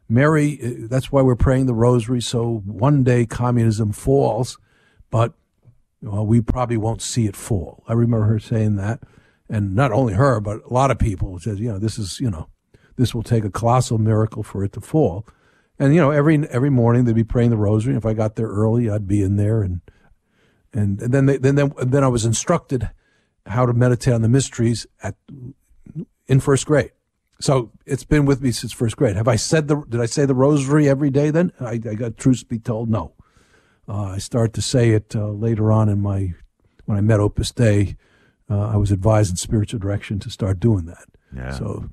Mary, 0.07 0.59
uh, 0.61 0.87
that's 0.87 1.11
why 1.11 1.21
we're 1.21 1.35
praying 1.35 1.65
the 1.65 1.73
rosary. 1.73 2.21
So 2.21 2.61
one 2.65 3.03
day 3.03 3.25
communism 3.25 3.91
falls, 3.91 4.57
but 5.09 5.33
well, 6.01 6.25
we 6.25 6.41
probably 6.41 6.77
won't 6.77 7.01
see 7.01 7.25
it 7.25 7.35
fall. 7.35 7.83
I 7.87 7.93
remember 7.93 8.27
her 8.27 8.39
saying 8.39 8.75
that 8.75 9.01
and 9.49 9.75
not 9.75 9.91
only 9.91 10.13
her, 10.13 10.39
but 10.39 10.61
a 10.63 10.73
lot 10.73 10.91
of 10.91 10.99
people 10.99 11.39
says, 11.39 11.59
you 11.59 11.69
know, 11.69 11.79
this 11.79 11.97
is, 11.97 12.19
you 12.19 12.29
know, 12.29 12.49
this 12.97 13.13
will 13.13 13.23
take 13.23 13.43
a 13.43 13.49
colossal 13.49 13.97
miracle 13.97 14.43
for 14.43 14.63
it 14.63 14.73
to 14.73 14.81
fall. 14.81 15.25
And 15.77 15.93
you 15.93 15.99
know, 15.99 16.11
every 16.11 16.47
every 16.49 16.69
morning 16.69 17.03
they'd 17.03 17.15
be 17.15 17.23
praying 17.23 17.49
the 17.49 17.57
rosary. 17.57 17.95
If 17.95 18.05
I 18.05 18.13
got 18.13 18.35
there 18.35 18.47
early, 18.47 18.89
I'd 18.89 19.07
be 19.07 19.21
in 19.21 19.35
there, 19.35 19.61
and 19.61 19.81
and, 20.73 21.01
and 21.01 21.13
then 21.13 21.25
they, 21.25 21.37
then 21.37 21.55
then 21.55 21.73
then 21.77 22.03
I 22.03 22.07
was 22.07 22.25
instructed 22.25 22.89
how 23.45 23.65
to 23.65 23.73
meditate 23.73 24.13
on 24.13 24.21
the 24.21 24.29
mysteries 24.29 24.87
at 25.03 25.15
in 26.27 26.39
first 26.39 26.65
grade. 26.65 26.91
So 27.41 27.71
it's 27.85 28.05
been 28.05 28.25
with 28.25 28.41
me 28.41 28.51
since 28.51 28.71
first 28.71 28.95
grade. 28.95 29.17
Have 29.17 29.27
I 29.27 29.35
said 29.35 29.67
the? 29.67 29.83
Did 29.89 29.99
I 29.99 30.05
say 30.05 30.25
the 30.25 30.33
rosary 30.33 30.87
every 30.87 31.09
day? 31.09 31.29
Then 31.29 31.51
I, 31.59 31.73
I 31.73 31.77
got 31.77 32.15
truth 32.15 32.47
be 32.47 32.59
told, 32.59 32.89
no. 32.89 33.13
Uh, 33.87 34.03
I 34.03 34.17
start 34.17 34.53
to 34.53 34.61
say 34.61 34.91
it 34.91 35.13
uh, 35.13 35.27
later 35.27 35.71
on 35.73 35.89
in 35.89 35.99
my 36.01 36.33
when 36.85 36.97
I 36.97 37.01
met 37.01 37.19
Opus 37.19 37.51
Dei 37.51 37.97
uh, 38.49 38.69
I 38.69 38.77
was 38.77 38.91
advised 38.91 39.31
in 39.31 39.37
spiritual 39.37 39.79
direction 39.79 40.19
to 40.19 40.29
start 40.29 40.59
doing 40.59 40.85
that. 40.85 41.05
Yeah. 41.35 41.51
So, 41.51 41.89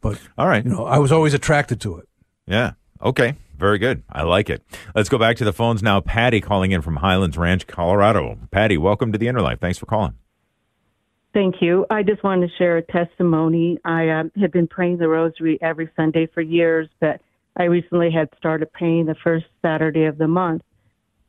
but 0.00 0.18
all 0.36 0.48
right, 0.48 0.64
you 0.64 0.70
know, 0.70 0.84
I 0.84 0.98
was 0.98 1.12
always 1.12 1.34
attracted 1.34 1.80
to 1.82 1.98
it. 1.98 2.08
Yeah. 2.46 2.72
Okay. 3.02 3.36
Very 3.56 3.78
good. 3.78 4.02
I 4.10 4.22
like 4.22 4.50
it. 4.50 4.62
Let's 4.94 5.08
go 5.08 5.18
back 5.18 5.36
to 5.36 5.44
the 5.44 5.52
phones 5.52 5.82
now. 5.82 6.00
Patty 6.00 6.40
calling 6.40 6.72
in 6.72 6.82
from 6.82 6.96
Highlands 6.96 7.38
Ranch, 7.38 7.66
Colorado. 7.66 8.36
Patty, 8.50 8.76
welcome 8.76 9.12
to 9.12 9.18
the 9.18 9.28
Inner 9.28 9.40
Life. 9.40 9.60
Thanks 9.60 9.78
for 9.78 9.86
calling. 9.86 10.14
Thank 11.32 11.56
you. 11.60 11.86
I 11.90 12.02
just 12.02 12.22
wanted 12.22 12.48
to 12.48 12.56
share 12.56 12.76
a 12.76 12.82
testimony. 12.82 13.78
I 13.84 14.08
uh, 14.08 14.24
had 14.40 14.52
been 14.52 14.66
praying 14.66 14.98
the 14.98 15.08
rosary 15.08 15.58
every 15.62 15.88
Sunday 15.96 16.26
for 16.26 16.40
years, 16.40 16.88
but 17.00 17.20
I 17.56 17.64
recently 17.64 18.10
had 18.10 18.28
started 18.36 18.72
praying 18.72 19.06
the 19.06 19.16
first 19.22 19.46
Saturday 19.62 20.04
of 20.04 20.18
the 20.18 20.28
month. 20.28 20.62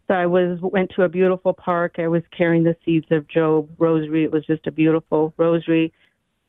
So 0.08 0.14
I 0.14 0.26
was 0.26 0.60
went 0.62 0.92
to 0.96 1.04
a 1.04 1.10
beautiful 1.10 1.54
park. 1.54 1.96
I 1.98 2.08
was 2.08 2.22
carrying 2.36 2.64
the 2.64 2.76
seeds 2.86 3.08
of 3.12 3.28
Job 3.28 3.70
rosary. 3.80 4.24
It 4.24 4.32
was 4.32 4.46
just 4.46 4.68
a 4.68 4.72
beautiful 4.72 5.34
rosary. 5.38 5.94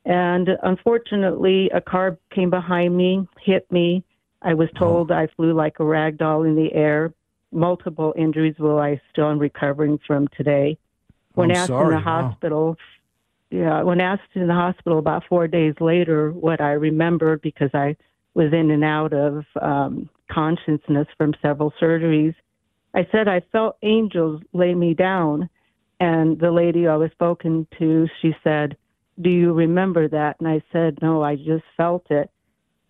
And 0.05 0.49
unfortunately, 0.63 1.69
a 1.73 1.81
car 1.81 2.17
came 2.33 2.49
behind 2.49 2.95
me, 2.95 3.27
hit 3.41 3.69
me. 3.71 4.03
I 4.41 4.53
was 4.53 4.69
oh. 4.75 4.79
told 4.79 5.11
oh. 5.11 5.15
I 5.15 5.27
flew 5.35 5.53
like 5.53 5.79
a 5.79 5.83
rag 5.83 6.17
doll 6.17 6.43
in 6.43 6.55
the 6.55 6.73
air. 6.73 7.13
Multiple 7.51 8.13
injuries, 8.17 8.55
while 8.57 8.77
I 8.77 9.01
still 9.11 9.29
am 9.29 9.39
recovering 9.39 9.99
from 10.05 10.27
today. 10.35 10.77
When 11.33 11.49
I'm 11.51 11.57
asked 11.57 11.67
sorry. 11.67 11.85
in 11.85 11.89
the 11.91 12.05
Wow. 12.05 12.21
hospital, 12.21 12.77
yeah, 13.49 13.81
when 13.83 14.01
asked 14.01 14.35
in 14.35 14.47
the 14.47 14.53
hospital 14.53 14.99
about 14.99 15.23
four 15.29 15.47
days 15.47 15.75
later, 15.79 16.31
what 16.31 16.59
I 16.59 16.73
remembered 16.73 17.41
because 17.41 17.69
I 17.73 17.95
was 18.33 18.51
in 18.51 18.71
and 18.71 18.83
out 18.83 19.13
of 19.13 19.45
um, 19.61 20.09
consciousness 20.29 21.07
from 21.17 21.33
several 21.41 21.73
surgeries, 21.81 22.35
I 22.93 23.07
said 23.11 23.27
I 23.27 23.41
felt 23.51 23.77
angels 23.83 24.41
lay 24.53 24.73
me 24.73 24.93
down. 24.93 25.49
And 25.99 26.39
the 26.39 26.51
lady 26.51 26.87
I 26.87 26.95
was 26.95 27.11
spoken 27.11 27.67
to, 27.79 28.07
she 28.21 28.35
said, 28.43 28.77
Do 29.19 29.29
you 29.29 29.53
remember 29.53 30.07
that? 30.07 30.37
And 30.39 30.47
I 30.47 30.61
said, 30.71 30.99
No, 31.01 31.23
I 31.23 31.35
just 31.35 31.63
felt 31.75 32.05
it. 32.11 32.29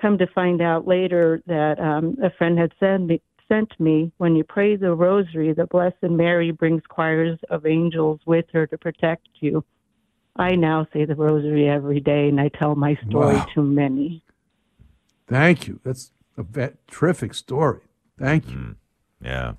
Come 0.01 0.17
to 0.17 0.27
find 0.27 0.61
out 0.61 0.87
later 0.87 1.41
that 1.47 1.79
um, 1.79 2.17
a 2.21 2.29
friend 2.31 2.59
had 2.59 2.73
sent 2.79 3.07
me, 3.07 3.21
sent 3.47 3.79
me, 3.79 4.11
when 4.17 4.35
you 4.35 4.43
pray 4.43 4.75
the 4.75 4.93
rosary, 4.93 5.53
the 5.53 5.65
Blessed 5.65 6.03
Mary 6.03 6.51
brings 6.51 6.83
choirs 6.89 7.39
of 7.49 7.65
angels 7.65 8.19
with 8.25 8.45
her 8.51 8.67
to 8.67 8.77
protect 8.77 9.27
you. 9.39 9.63
I 10.35 10.55
now 10.55 10.85
say 10.93 11.05
the 11.05 11.15
rosary 11.15 11.67
every 11.67 11.99
day, 11.99 12.27
and 12.27 12.39
I 12.39 12.49
tell 12.49 12.75
my 12.75 12.95
story 13.07 13.37
Wow. 13.37 13.47
to 13.55 13.61
many. 13.63 14.21
Thank 15.27 15.67
you. 15.67 15.79
That's 15.83 16.11
a 16.37 16.43
ve- 16.43 16.75
terrific 16.87 17.33
story. 17.33 17.81
Thank 18.19 18.51
you. 18.51 18.75
Yeah. 19.21 19.53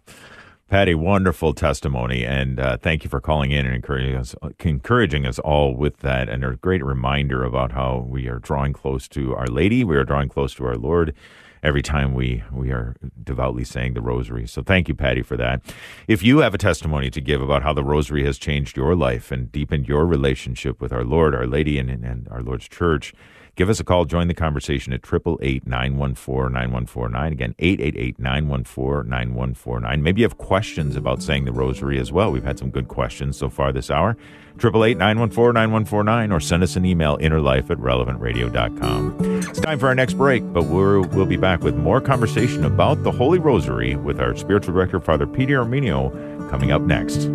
Patty, 0.68 0.94
wonderful 0.94 1.54
testimony, 1.54 2.26
and 2.26 2.60
uh, 2.60 2.76
thank 2.76 3.02
you 3.02 3.08
for 3.08 3.22
calling 3.22 3.52
in 3.52 3.64
and 3.64 3.74
encouraging 3.74 4.14
us, 4.14 4.34
encouraging 4.60 5.24
us 5.24 5.38
all 5.38 5.74
with 5.74 5.98
that, 5.98 6.28
and 6.28 6.44
a 6.44 6.56
great 6.56 6.84
reminder 6.84 7.42
about 7.42 7.72
how 7.72 8.06
we 8.06 8.28
are 8.28 8.38
drawing 8.38 8.74
close 8.74 9.08
to 9.08 9.34
Our 9.34 9.46
Lady, 9.46 9.82
we 9.82 9.96
are 9.96 10.04
drawing 10.04 10.28
close 10.28 10.54
to 10.56 10.66
our 10.66 10.76
Lord 10.76 11.14
every 11.62 11.80
time 11.82 12.12
we 12.12 12.44
we 12.52 12.70
are 12.70 12.96
devoutly 13.24 13.64
saying 13.64 13.94
the 13.94 14.02
Rosary. 14.02 14.46
So, 14.46 14.62
thank 14.62 14.88
you, 14.88 14.94
Patty, 14.94 15.22
for 15.22 15.38
that. 15.38 15.62
If 16.06 16.22
you 16.22 16.40
have 16.40 16.52
a 16.52 16.58
testimony 16.58 17.08
to 17.10 17.20
give 17.22 17.40
about 17.40 17.62
how 17.62 17.72
the 17.72 17.82
Rosary 17.82 18.24
has 18.24 18.36
changed 18.36 18.76
your 18.76 18.94
life 18.94 19.32
and 19.32 19.50
deepened 19.50 19.88
your 19.88 20.06
relationship 20.06 20.82
with 20.82 20.92
our 20.92 21.04
Lord, 21.04 21.34
Our 21.34 21.46
Lady, 21.46 21.78
and, 21.78 21.88
and 21.88 22.28
our 22.30 22.42
Lord's 22.42 22.68
Church. 22.68 23.14
Give 23.58 23.68
us 23.68 23.78
a 23.80 23.84
call. 23.84 24.04
Join 24.04 24.28
the 24.28 24.34
conversation 24.34 24.92
at 24.92 25.02
888-914-9149. 25.02 27.32
Again, 27.32 27.56
888-914-9149. 27.58 30.00
Maybe 30.00 30.20
you 30.20 30.26
have 30.26 30.38
questions 30.38 30.94
about 30.94 31.24
saying 31.24 31.44
the 31.44 31.50
rosary 31.50 31.98
as 31.98 32.12
well. 32.12 32.30
We've 32.30 32.44
had 32.44 32.56
some 32.56 32.70
good 32.70 32.86
questions 32.86 33.36
so 33.36 33.48
far 33.48 33.72
this 33.72 33.90
hour. 33.90 34.16
888-914-9149 34.58 36.32
or 36.32 36.38
send 36.38 36.62
us 36.62 36.76
an 36.76 36.84
email, 36.84 37.18
innerlife 37.18 37.68
at 37.68 37.78
relevantradio.com. 37.78 39.16
It's 39.48 39.58
time 39.58 39.80
for 39.80 39.88
our 39.88 39.94
next 39.96 40.14
break, 40.14 40.44
but 40.52 40.66
we're, 40.66 41.00
we'll 41.00 41.26
be 41.26 41.36
back 41.36 41.62
with 41.62 41.74
more 41.74 42.00
conversation 42.00 42.64
about 42.64 43.02
the 43.02 43.10
Holy 43.10 43.40
Rosary 43.40 43.96
with 43.96 44.20
our 44.20 44.36
spiritual 44.36 44.72
director, 44.72 45.00
Father 45.00 45.26
Peter 45.26 45.64
Armenio, 45.64 46.48
coming 46.48 46.70
up 46.70 46.82
next. 46.82 47.28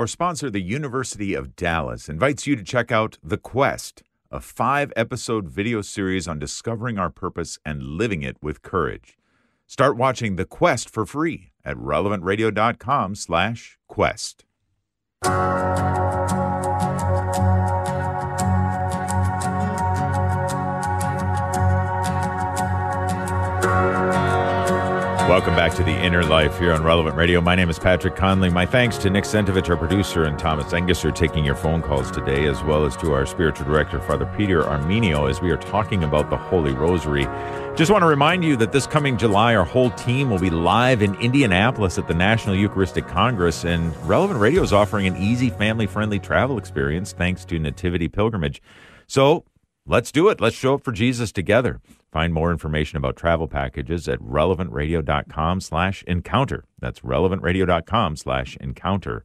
Our 0.00 0.06
sponsor, 0.06 0.48
the 0.48 0.62
University 0.62 1.34
of 1.34 1.54
Dallas, 1.54 2.08
invites 2.08 2.46
you 2.46 2.56
to 2.56 2.62
check 2.62 2.90
out 2.90 3.18
The 3.22 3.36
Quest, 3.36 4.02
a 4.30 4.40
five 4.40 4.94
episode 4.96 5.50
video 5.50 5.82
series 5.82 6.26
on 6.26 6.38
discovering 6.38 6.98
our 6.98 7.10
purpose 7.10 7.58
and 7.66 7.82
living 7.82 8.22
it 8.22 8.38
with 8.40 8.62
courage. 8.62 9.18
Start 9.66 9.98
watching 9.98 10.36
The 10.36 10.46
Quest 10.46 10.88
for 10.88 11.04
free 11.04 11.52
at 11.66 11.76
relevantradio.com 11.76 13.14
slash 13.14 13.76
quest. 13.88 14.46
Welcome 25.30 25.54
back 25.54 25.74
to 25.76 25.84
the 25.84 25.92
Inner 25.92 26.24
Life 26.24 26.58
here 26.58 26.72
on 26.72 26.82
Relevant 26.82 27.14
Radio. 27.14 27.40
My 27.40 27.54
name 27.54 27.70
is 27.70 27.78
Patrick 27.78 28.16
Conley. 28.16 28.50
My 28.50 28.66
thanks 28.66 28.98
to 28.98 29.08
Nick 29.10 29.22
Sentovich, 29.22 29.70
our 29.70 29.76
producer, 29.76 30.24
and 30.24 30.36
Thomas 30.36 30.72
Engus 30.72 31.04
Engesser 31.04 31.14
taking 31.14 31.44
your 31.44 31.54
phone 31.54 31.82
calls 31.82 32.10
today, 32.10 32.48
as 32.48 32.60
well 32.64 32.84
as 32.84 32.96
to 32.96 33.12
our 33.12 33.24
spiritual 33.24 33.64
director, 33.64 34.00
Father 34.00 34.28
Peter 34.36 34.64
Armenio, 34.64 35.30
as 35.30 35.40
we 35.40 35.52
are 35.52 35.56
talking 35.56 36.02
about 36.02 36.30
the 36.30 36.36
Holy 36.36 36.72
Rosary. 36.72 37.28
Just 37.76 37.92
want 37.92 38.02
to 38.02 38.08
remind 38.08 38.42
you 38.42 38.56
that 38.56 38.72
this 38.72 38.88
coming 38.88 39.16
July, 39.16 39.54
our 39.54 39.64
whole 39.64 39.90
team 39.90 40.30
will 40.30 40.40
be 40.40 40.50
live 40.50 41.00
in 41.00 41.14
Indianapolis 41.20 41.96
at 41.96 42.08
the 42.08 42.14
National 42.14 42.56
Eucharistic 42.56 43.06
Congress, 43.06 43.64
and 43.64 43.96
Relevant 44.08 44.40
Radio 44.40 44.64
is 44.64 44.72
offering 44.72 45.06
an 45.06 45.16
easy, 45.16 45.48
family 45.48 45.86
friendly 45.86 46.18
travel 46.18 46.58
experience 46.58 47.12
thanks 47.12 47.44
to 47.44 47.60
Nativity 47.60 48.08
Pilgrimage. 48.08 48.60
So 49.06 49.44
let's 49.86 50.10
do 50.10 50.28
it. 50.28 50.40
Let's 50.40 50.56
show 50.56 50.74
up 50.74 50.82
for 50.82 50.90
Jesus 50.90 51.30
together. 51.30 51.80
Find 52.10 52.34
more 52.34 52.50
information 52.50 52.96
about 52.96 53.16
travel 53.16 53.46
packages 53.46 54.08
at 54.08 54.18
relevantradio.com 54.20 55.60
slash 55.60 56.02
encounter. 56.04 56.64
That's 56.80 57.00
relevantradio.com 57.00 58.16
slash 58.16 58.56
encounter. 58.60 59.24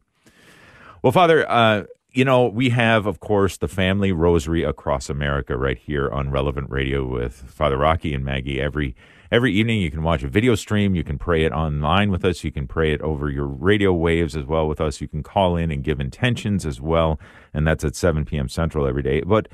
Well, 1.01 1.11
Father, 1.11 1.49
uh, 1.49 1.83
you 2.11 2.23
know, 2.23 2.47
we 2.47 2.69
have, 2.69 3.05
of 3.07 3.19
course, 3.19 3.57
the 3.57 3.67
family 3.67 4.11
rosary 4.11 4.63
across 4.63 5.09
America 5.09 5.57
right 5.57 5.77
here 5.77 6.09
on 6.09 6.29
Relevant 6.31 6.69
Radio 6.69 7.05
with 7.05 7.33
Father 7.33 7.77
Rocky 7.77 8.13
and 8.13 8.23
Maggie 8.23 8.61
every 8.61 8.95
every 9.31 9.51
evening. 9.51 9.81
You 9.81 9.91
can 9.91 10.01
watch 10.01 10.23
a 10.23 10.29
video 10.29 10.55
stream. 10.55 10.95
You 10.95 11.03
can 11.03 11.17
pray 11.17 11.43
it 11.43 11.51
online 11.51 12.11
with 12.11 12.23
us. 12.23 12.43
You 12.43 12.51
can 12.51 12.67
pray 12.67 12.93
it 12.93 13.01
over 13.01 13.29
your 13.29 13.47
radio 13.47 13.91
waves 13.91 14.35
as 14.35 14.45
well 14.45 14.67
with 14.67 14.79
us. 14.79 15.01
You 15.01 15.07
can 15.07 15.23
call 15.23 15.57
in 15.57 15.71
and 15.71 15.83
give 15.83 15.99
intentions 15.99 16.65
as 16.65 16.79
well, 16.79 17.19
and 17.53 17.67
that's 17.67 17.83
at 17.83 17.95
7 17.95 18.23
p.m. 18.23 18.47
Central 18.47 18.87
every 18.87 19.03
day. 19.03 19.21
But 19.21 19.49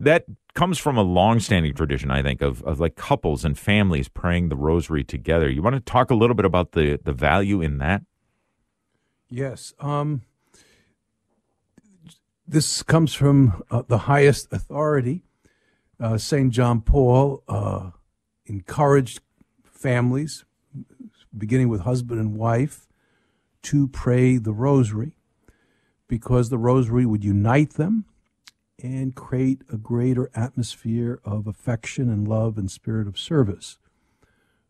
that 0.00 0.24
comes 0.54 0.78
from 0.78 0.96
a 0.96 1.02
long-standing 1.02 1.74
tradition, 1.74 2.10
I 2.10 2.22
think, 2.22 2.40
of, 2.40 2.62
of 2.62 2.80
like 2.80 2.96
couples 2.96 3.44
and 3.44 3.58
families 3.58 4.08
praying 4.08 4.48
the 4.48 4.56
rosary 4.56 5.04
together. 5.04 5.50
You 5.50 5.62
want 5.62 5.74
to 5.76 5.80
talk 5.80 6.10
a 6.10 6.14
little 6.14 6.36
bit 6.36 6.44
about 6.44 6.72
the 6.72 6.98
the 7.02 7.12
value 7.12 7.60
in 7.60 7.78
that? 7.78 8.02
Yes. 9.28 9.74
Um, 9.80 10.22
this 12.46 12.82
comes 12.82 13.14
from 13.14 13.62
uh, 13.70 13.82
the 13.88 13.98
highest 13.98 14.52
authority. 14.52 15.24
Uh, 15.98 16.18
St. 16.18 16.52
John 16.52 16.80
Paul 16.80 17.42
uh, 17.48 17.90
encouraged 18.46 19.20
families, 19.64 20.44
beginning 21.36 21.68
with 21.68 21.82
husband 21.82 22.20
and 22.20 22.36
wife, 22.36 22.86
to 23.62 23.88
pray 23.88 24.36
the 24.36 24.52
rosary 24.52 25.16
because 26.06 26.50
the 26.50 26.58
rosary 26.58 27.06
would 27.06 27.24
unite 27.24 27.74
them 27.74 28.04
and 28.82 29.14
create 29.14 29.62
a 29.72 29.76
greater 29.76 30.30
atmosphere 30.34 31.20
of 31.24 31.46
affection 31.46 32.10
and 32.10 32.26
love 32.26 32.58
and 32.58 32.70
spirit 32.70 33.06
of 33.06 33.18
service. 33.18 33.78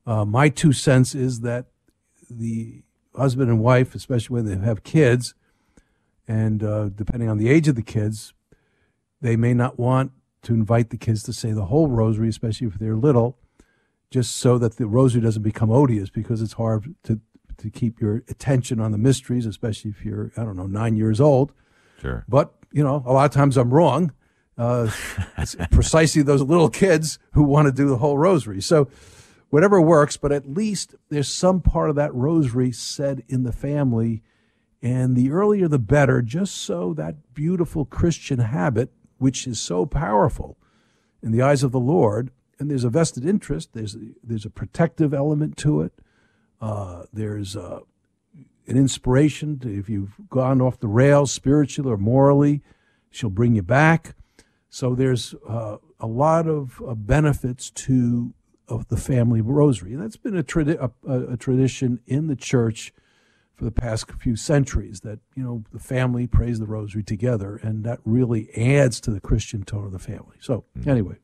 Uh, 0.07 0.25
my 0.25 0.49
two 0.49 0.73
cents 0.73 1.15
is 1.15 1.41
that 1.41 1.67
the 2.29 2.83
husband 3.17 3.49
and 3.49 3.61
wife, 3.61 3.95
especially 3.95 4.35
when 4.35 4.45
they 4.45 4.67
have 4.67 4.83
kids, 4.83 5.35
and 6.27 6.63
uh, 6.63 6.89
depending 6.89 7.29
on 7.29 7.39
the 7.39 7.49
age 7.49 7.69
of 7.69 7.77
the 7.77 7.83
kids, 7.83 8.35
they 9.21 9.37
may 9.37 9.55
not 9.55 9.79
want 9.79 10.13
to 10.43 10.53
invite 10.53 10.91
the 10.91 10.97
kids 10.97 11.23
to 11.23 11.33
say 11.33 11.53
the 11.53 11.67
whole 11.67 11.89
rosary, 11.89 12.29
especially 12.29 12.67
if 12.67 12.75
they're 12.75 12.97
little, 12.97 13.39
just 14.11 14.37
so 14.37 14.59
that 14.59 14.77
the 14.77 14.87
rosary 14.87 15.23
doesn't 15.23 15.43
become 15.43 15.71
odious 15.71 16.11
because 16.11 16.43
it's 16.43 16.55
hard 16.55 16.95
to, 17.05 17.21
to 17.57 17.71
keep 17.71 18.01
your 18.01 18.23
attention 18.29 18.81
on 18.81 18.93
the 18.93 18.99
mysteries, 18.99 19.47
especially 19.47 19.91
if 19.91 20.05
you're, 20.05 20.31
I 20.37 20.45
don't 20.45 20.57
know, 20.57 20.67
nine 20.67 20.97
years 20.97 21.21
old. 21.21 21.53
Sure. 22.05 22.25
But, 22.29 22.53
you 22.71 22.85
know, 22.85 23.03
a 23.07 23.13
lot 23.13 23.25
of 23.25 23.31
times 23.31 23.57
I'm 23.57 23.73
wrong. 23.73 24.13
Uh, 24.59 24.91
it's 25.39 25.57
precisely 25.71 26.23
those 26.23 26.43
little 26.43 26.69
kids 26.69 27.19
who 27.33 27.45
want 27.45 27.67
to 27.67 27.73
do 27.73 27.89
the 27.89 27.97
whole 27.97 28.19
rosary. 28.19 28.61
So, 28.61 28.89
whatever 29.49 29.81
works, 29.81 30.19
but 30.19 30.31
at 30.31 30.47
least 30.47 30.95
there's 31.09 31.29
some 31.29 31.63
part 31.63 31.89
of 31.89 31.97
that 31.97 32.15
rosary 32.15 32.73
said 32.73 33.23
in 33.29 33.45
the 33.45 33.53
family. 33.53 34.23
And 34.83 35.17
the 35.17 35.31
earlier 35.31 35.67
the 35.67 35.79
better, 35.79 36.21
just 36.21 36.57
so 36.57 36.93
that 36.93 37.33
beautiful 37.33 37.87
Christian 37.87 38.41
habit, 38.41 38.91
which 39.17 39.47
is 39.47 39.59
so 39.59 39.87
powerful 39.87 40.59
in 41.23 41.33
the 41.33 41.41
eyes 41.41 41.63
of 41.63 41.73
the 41.73 41.81
Lord, 41.81 42.31
and 42.59 42.71
there's 42.71 42.85
a 42.85 42.91
vested 42.91 43.25
interest, 43.25 43.71
there's, 43.73 43.97
there's 44.23 44.45
a 44.45 44.51
protective 44.51 45.15
element 45.15 45.57
to 45.59 45.81
it, 45.81 45.95
uh, 46.61 47.05
there's 47.13 47.57
uh, 47.57 47.81
an 48.67 48.77
inspiration 48.77 49.59
to, 49.61 49.79
if 49.79 49.89
you've 49.89 50.15
gone 50.29 50.61
off 50.61 50.79
the 50.79 50.89
rails 50.89 51.33
spiritually 51.33 51.91
or 51.91 51.97
morally, 51.97 52.63
she'll 53.11 53.31
bring 53.31 53.55
you 53.55 53.63
back. 53.63 54.15
So 54.69 54.95
there's 54.95 55.35
uh, 55.49 55.77
a 56.01 56.07
lot 56.07 56.49
of 56.49 56.83
uh, 56.87 56.95
benefits 56.95 57.71
to 57.71 58.35
of 58.67 58.89
the 58.89 58.97
family 58.97 59.41
rosary. 59.41 59.93
And 59.93 60.03
that's 60.03 60.17
been 60.17 60.37
a, 60.37 60.43
tradi- 60.43 60.81
a, 60.81 60.91
a, 61.07 61.33
a 61.35 61.37
tradition 61.37 62.01
in 62.07 62.29
the 62.29 62.37
church 62.37 62.95
for 63.55 63.65
the 63.65 63.71
past 63.71 64.11
few 64.13 64.37
centuries 64.37 65.01
that, 65.01 65.21
you 65.37 65.45
know, 65.45 65.65
the 65.71 65.79
family 65.79 66.27
prays 66.27 66.59
the 66.59 66.67
rosary 66.67 67.03
together, 67.03 67.57
and 67.57 67.85
that 67.85 68.01
really 68.05 68.51
adds 68.57 69.01
to 69.03 69.11
the 69.11 69.21
Christian 69.21 69.65
tone 69.65 69.85
of 69.85 69.93
the 69.93 69.99
family. 69.99 70.39
So, 70.41 70.65
anyway, 70.87 71.17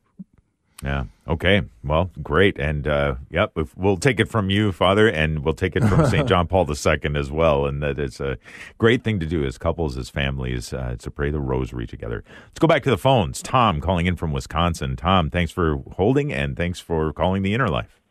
Yeah. 0.83 1.05
Okay. 1.27 1.61
Well, 1.83 2.09
great. 2.23 2.57
And 2.57 2.87
uh, 2.87 3.15
yep, 3.29 3.55
we'll 3.75 3.97
take 3.97 4.19
it 4.19 4.27
from 4.27 4.49
you, 4.49 4.71
Father, 4.71 5.07
and 5.07 5.45
we'll 5.45 5.53
take 5.53 5.75
it 5.75 5.83
from 5.83 6.07
St. 6.07 6.27
John 6.29 6.47
Paul 6.47 6.67
II 6.67 7.15
as 7.15 7.31
well. 7.31 7.67
And 7.67 7.83
that 7.83 7.99
it's 7.99 8.19
a 8.19 8.37
great 8.79 9.03
thing 9.03 9.19
to 9.19 9.25
do 9.25 9.45
as 9.45 9.57
couples, 9.57 9.95
as 9.95 10.09
families, 10.09 10.73
uh, 10.73 10.95
to 10.99 11.11
pray 11.11 11.29
the 11.29 11.39
rosary 11.39 11.85
together. 11.85 12.23
Let's 12.47 12.59
go 12.59 12.67
back 12.67 12.81
to 12.83 12.89
the 12.89 12.97
phones. 12.97 13.43
Tom 13.43 13.79
calling 13.79 14.07
in 14.07 14.15
from 14.15 14.31
Wisconsin. 14.31 14.95
Tom, 14.95 15.29
thanks 15.29 15.51
for 15.51 15.83
holding 15.93 16.33
and 16.33 16.57
thanks 16.57 16.79
for 16.79 17.13
calling 17.13 17.43
the 17.43 17.53
inner 17.53 17.67
life. 17.67 18.01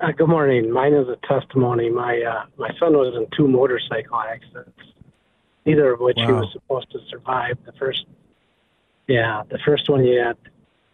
Uh, 0.00 0.12
good 0.12 0.28
morning. 0.28 0.70
Mine 0.70 0.94
is 0.94 1.08
a 1.08 1.16
testimony. 1.26 1.90
My 1.90 2.22
uh, 2.22 2.46
my 2.56 2.70
son 2.78 2.92
was 2.92 3.14
in 3.16 3.26
two 3.36 3.48
motorcycle 3.48 4.20
accidents, 4.20 4.78
neither 5.66 5.92
of 5.92 5.98
which 5.98 6.16
wow. 6.18 6.26
he 6.26 6.32
was 6.32 6.52
supposed 6.52 6.88
to 6.92 7.00
survive. 7.08 7.58
The 7.66 7.72
first, 7.72 8.06
yeah, 9.08 9.42
the 9.48 9.58
first 9.64 9.88
one 9.88 10.04
he 10.04 10.14
had 10.14 10.36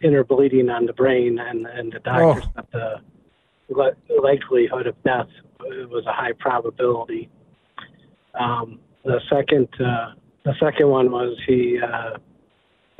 inner 0.05 0.23
bleeding 0.23 0.69
on 0.69 0.85
the 0.85 0.93
brain, 0.93 1.39
and 1.39 1.65
and 1.65 1.91
the 1.91 1.99
doctor 1.99 2.23
oh. 2.23 2.51
said 2.55 2.65
the 2.71 3.01
le- 3.69 4.21
likelihood 4.21 4.87
of 4.87 4.95
death 5.03 5.27
was 5.59 6.05
a 6.05 6.13
high 6.13 6.33
probability. 6.39 7.29
Um, 8.39 8.79
the 9.03 9.19
second 9.29 9.67
uh, 9.79 10.13
the 10.43 10.53
second 10.59 10.89
one 10.89 11.11
was 11.11 11.37
he 11.47 11.79
uh, 11.81 12.17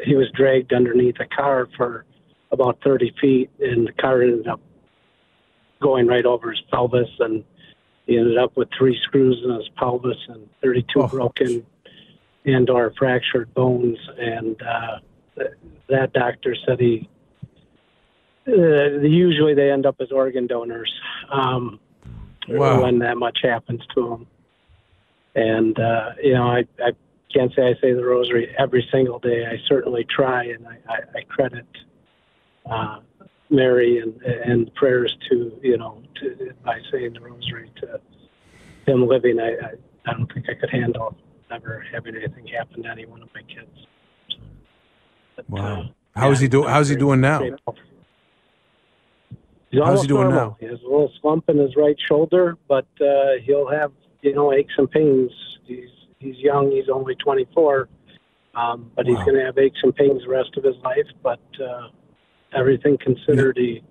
he 0.04 0.16
was 0.16 0.30
dragged 0.32 0.74
underneath 0.74 1.20
a 1.20 1.26
car 1.26 1.68
for 1.78 2.06
about 2.52 2.78
30 2.84 3.14
feet, 3.20 3.50
and 3.60 3.88
the 3.88 3.94
car 3.94 4.22
ended 4.22 4.48
up 4.48 4.62
going 5.82 6.08
right 6.08 6.26
over 6.26 6.52
his 6.52 6.62
pelvis, 6.72 7.10
and 7.20 7.44
he 8.06 8.18
ended 8.18 8.38
up 8.38 8.56
with 8.56 8.70
three 8.78 8.98
screws 9.04 9.42
in 9.44 9.52
his 9.52 9.70
pelvis 9.78 10.18
and 10.28 10.48
32 10.62 11.02
oh. 11.02 11.08
broken 11.08 11.66
and 12.46 12.70
or 12.70 12.94
fractured 12.98 13.54
bones, 13.54 13.98
and 14.18 14.62
uh, 14.62 15.00
that 15.90 16.14
doctor 16.14 16.56
said 16.66 16.80
he 16.80 17.10
uh, 18.48 19.00
usually 19.02 19.54
they 19.54 19.72
end 19.72 19.86
up 19.86 19.96
as 20.00 20.12
organ 20.12 20.48
donors 20.48 20.94
um, 21.32 21.80
wow. 22.48 22.84
when 22.84 23.00
that 23.00 23.18
much 23.18 23.40
happens 23.42 23.82
to 23.96 24.10
them. 24.10 24.28
And 25.36 25.78
uh, 25.80 26.12
you 26.22 26.34
know, 26.34 26.48
I, 26.48 26.64
I 26.80 26.92
can't 27.34 27.52
say 27.56 27.64
I 27.64 27.74
say 27.82 27.94
the 27.94 28.06
rosary 28.06 28.56
every 28.58 28.88
single 28.92 29.20
day. 29.20 29.46
I 29.46 29.58
certainly 29.68 30.06
try, 30.06 30.46
and 30.46 30.66
I, 30.68 30.78
I, 30.88 31.00
I 31.16 31.22
credit 31.28 31.66
uh, 32.70 33.00
Mary 33.50 34.00
and 34.00 34.22
and 34.22 34.74
prayers 34.76 35.16
to 35.30 35.52
you 35.62 35.78
know 35.78 36.02
to, 36.22 36.54
by 36.64 36.80
saying 36.92 37.14
the 37.14 37.22
rosary 37.22 37.72
to 37.82 38.00
him 38.86 39.08
living. 39.08 39.40
I, 39.40 39.54
I 39.54 39.72
I 40.08 40.14
don't 40.14 40.32
think 40.32 40.46
I 40.50 40.54
could 40.54 40.70
handle 40.70 41.18
never 41.50 41.86
having 41.92 42.16
anything 42.16 42.48
happen 42.48 42.84
to 42.84 42.90
any 42.90 43.06
one 43.06 43.22
of 43.22 43.30
my 43.34 43.42
kids. 43.42 43.88
Wow. 45.48 45.90
How 46.16 46.28
yeah, 46.28 46.32
is 46.32 46.40
he 46.40 46.48
doing? 46.48 46.70
How's 46.70 46.88
he 46.88 46.96
doing 46.96 47.20
now? 47.20 47.42
He's 49.70 49.84
How's 49.84 50.04
he 50.04 50.08
doing 50.08 50.30
normal. 50.30 50.52
now? 50.52 50.58
He 50.60 50.66
has 50.68 50.80
a 50.82 50.86
little 50.86 51.12
slump 51.20 51.50
in 51.50 51.58
his 51.58 51.76
right 51.76 51.98
shoulder, 52.08 52.58
but 52.70 52.88
uh, 53.02 53.42
he'll 53.44 53.70
have 53.70 53.92
you 54.22 54.34
know 54.34 54.54
aches 54.54 54.74
and 54.78 54.90
pains. 54.90 55.32
He's 55.66 55.90
he's 56.20 56.38
young. 56.38 56.72
He's 56.72 56.88
only 56.88 57.16
24, 57.16 57.90
um, 58.56 58.92
but 58.96 59.06
wow. 59.06 59.14
he's 59.14 59.26
going 59.26 59.38
to 59.38 59.44
have 59.44 59.58
aches 59.58 59.80
and 59.84 59.94
pains 59.94 60.22
the 60.24 60.30
rest 60.30 60.56
of 60.56 60.64
his 60.64 60.76
life. 60.84 61.08
But 61.22 61.42
uh, 61.62 61.90
everything 62.54 62.98
considered, 62.98 63.58
yeah. 63.58 63.66
he 63.66 63.84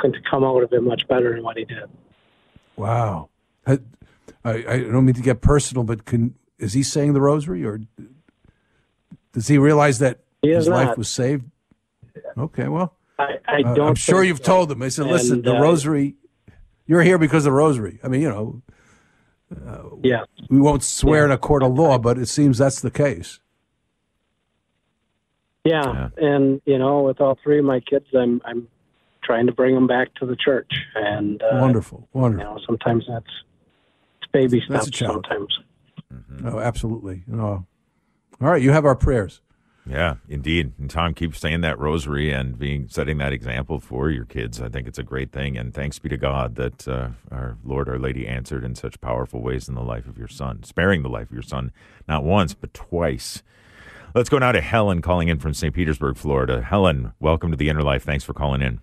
going 0.00 0.12
to 0.12 0.20
come 0.30 0.44
out 0.44 0.62
of 0.62 0.72
it 0.72 0.82
much 0.82 1.06
better 1.08 1.34
than 1.34 1.42
what 1.42 1.56
he 1.56 1.64
did. 1.64 1.88
Wow. 2.76 3.28
I, 3.66 3.78
I 4.44 4.78
don't 4.80 5.04
mean 5.04 5.14
to 5.14 5.22
get 5.22 5.40
personal, 5.40 5.84
but 5.84 6.04
can 6.04 6.34
is 6.58 6.72
he 6.72 6.82
saying 6.82 7.12
the 7.12 7.20
rosary, 7.20 7.64
or 7.64 7.80
does 9.32 9.48
he 9.48 9.58
realize 9.58 9.98
that 10.00 10.21
his 10.42 10.68
not. 10.68 10.86
life 10.86 10.98
was 10.98 11.08
saved? 11.08 11.44
Okay, 12.36 12.68
well, 12.68 12.94
I, 13.18 13.38
I 13.46 13.62
don't. 13.62 13.80
Uh, 13.80 13.84
I'm 13.84 13.94
sure 13.94 14.22
you've 14.22 14.38
so. 14.38 14.44
told 14.44 14.68
them. 14.68 14.82
I 14.82 14.88
said, 14.88 15.06
"Listen, 15.06 15.36
and, 15.36 15.44
the 15.44 15.56
uh, 15.56 15.60
rosary. 15.60 16.16
You're 16.86 17.02
here 17.02 17.18
because 17.18 17.46
of 17.46 17.52
the 17.52 17.56
rosary." 17.56 18.00
I 18.02 18.08
mean, 18.08 18.22
you 18.22 18.28
know. 18.28 18.62
Uh, 19.66 19.96
yeah. 20.02 20.24
We 20.48 20.60
won't 20.60 20.82
swear 20.82 21.20
yeah. 21.20 21.24
in 21.26 21.30
a 21.32 21.38
court 21.38 21.62
of 21.62 21.74
law, 21.74 21.98
but 21.98 22.18
it 22.18 22.26
seems 22.26 22.58
that's 22.58 22.80
the 22.80 22.90
case. 22.90 23.38
Yeah. 25.64 25.82
yeah, 25.84 26.08
and 26.16 26.60
you 26.64 26.76
know, 26.78 27.02
with 27.02 27.20
all 27.20 27.38
three 27.42 27.58
of 27.58 27.64
my 27.64 27.80
kids, 27.80 28.06
I'm 28.18 28.40
I'm 28.44 28.66
trying 29.22 29.46
to 29.46 29.52
bring 29.52 29.74
them 29.74 29.86
back 29.86 30.12
to 30.16 30.26
the 30.26 30.34
church, 30.36 30.70
and 30.94 31.40
uh, 31.42 31.58
wonderful, 31.60 32.08
wonderful. 32.12 32.46
You 32.46 32.54
know, 32.54 32.60
sometimes 32.66 33.04
that's 33.08 33.24
it's 34.20 34.32
baby 34.32 34.60
steps. 34.66 34.98
Sometimes. 34.98 35.56
Mm-hmm. 36.12 36.48
Oh, 36.48 36.58
absolutely. 36.58 37.22
No. 37.26 37.66
All 38.40 38.48
right, 38.48 38.60
you 38.60 38.72
have 38.72 38.84
our 38.84 38.96
prayers. 38.96 39.40
Yeah, 39.84 40.16
indeed. 40.28 40.72
And 40.78 40.88
Tom 40.88 41.12
keeps 41.12 41.40
saying 41.40 41.62
that 41.62 41.78
rosary 41.78 42.30
and 42.30 42.56
being 42.56 42.86
setting 42.88 43.18
that 43.18 43.32
example 43.32 43.80
for 43.80 44.10
your 44.10 44.24
kids. 44.24 44.60
I 44.60 44.68
think 44.68 44.86
it's 44.86 44.98
a 44.98 45.02
great 45.02 45.32
thing. 45.32 45.58
And 45.58 45.74
thanks 45.74 45.98
be 45.98 46.08
to 46.08 46.16
God 46.16 46.54
that 46.54 46.86
uh, 46.86 47.08
our 47.32 47.56
Lord, 47.64 47.88
our 47.88 47.98
Lady 47.98 48.28
answered 48.28 48.62
in 48.62 48.76
such 48.76 49.00
powerful 49.00 49.42
ways 49.42 49.68
in 49.68 49.74
the 49.74 49.82
life 49.82 50.06
of 50.06 50.16
your 50.16 50.28
son, 50.28 50.62
sparing 50.62 51.02
the 51.02 51.08
life 51.08 51.28
of 51.28 51.32
your 51.32 51.42
son, 51.42 51.72
not 52.06 52.22
once, 52.22 52.54
but 52.54 52.72
twice. 52.72 53.42
Let's 54.14 54.28
go 54.28 54.38
now 54.38 54.52
to 54.52 54.60
Helen 54.60 55.02
calling 55.02 55.28
in 55.28 55.40
from 55.40 55.54
St. 55.54 55.74
Petersburg, 55.74 56.16
Florida. 56.16 56.62
Helen, 56.62 57.12
welcome 57.18 57.50
to 57.50 57.56
the 57.56 57.68
Inner 57.68 57.82
Life. 57.82 58.04
Thanks 58.04 58.24
for 58.24 58.34
calling 58.34 58.62
in. 58.62 58.80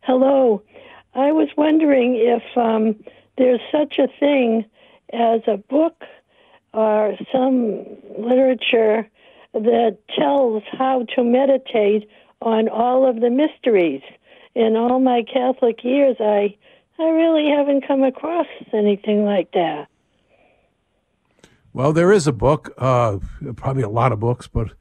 Hello. 0.00 0.62
I 1.14 1.30
was 1.30 1.48
wondering 1.56 2.16
if 2.16 2.42
um, 2.56 2.96
there's 3.38 3.60
such 3.70 3.98
a 3.98 4.08
thing 4.18 4.64
as 5.12 5.42
a 5.46 5.58
book 5.58 6.02
or 6.72 7.14
some 7.30 7.84
literature 8.18 9.08
that 9.54 9.98
tells 10.18 10.62
how 10.72 11.06
to 11.14 11.24
meditate 11.24 12.08
on 12.42 12.68
all 12.68 13.08
of 13.08 13.20
the 13.20 13.30
mysteries. 13.30 14.02
In 14.54 14.76
all 14.76 15.00
my 15.00 15.22
Catholic 15.22 15.82
years, 15.82 16.16
I 16.20 16.56
I 16.98 17.08
really 17.08 17.50
haven't 17.50 17.86
come 17.86 18.04
across 18.04 18.46
anything 18.72 19.24
like 19.24 19.50
that. 19.52 19.88
Well, 21.72 21.92
there 21.92 22.12
is 22.12 22.28
a 22.28 22.32
book, 22.32 22.72
uh, 22.78 23.18
probably 23.56 23.82
a 23.82 23.88
lot 23.88 24.12
of 24.12 24.20
books, 24.20 24.46
but 24.46 24.74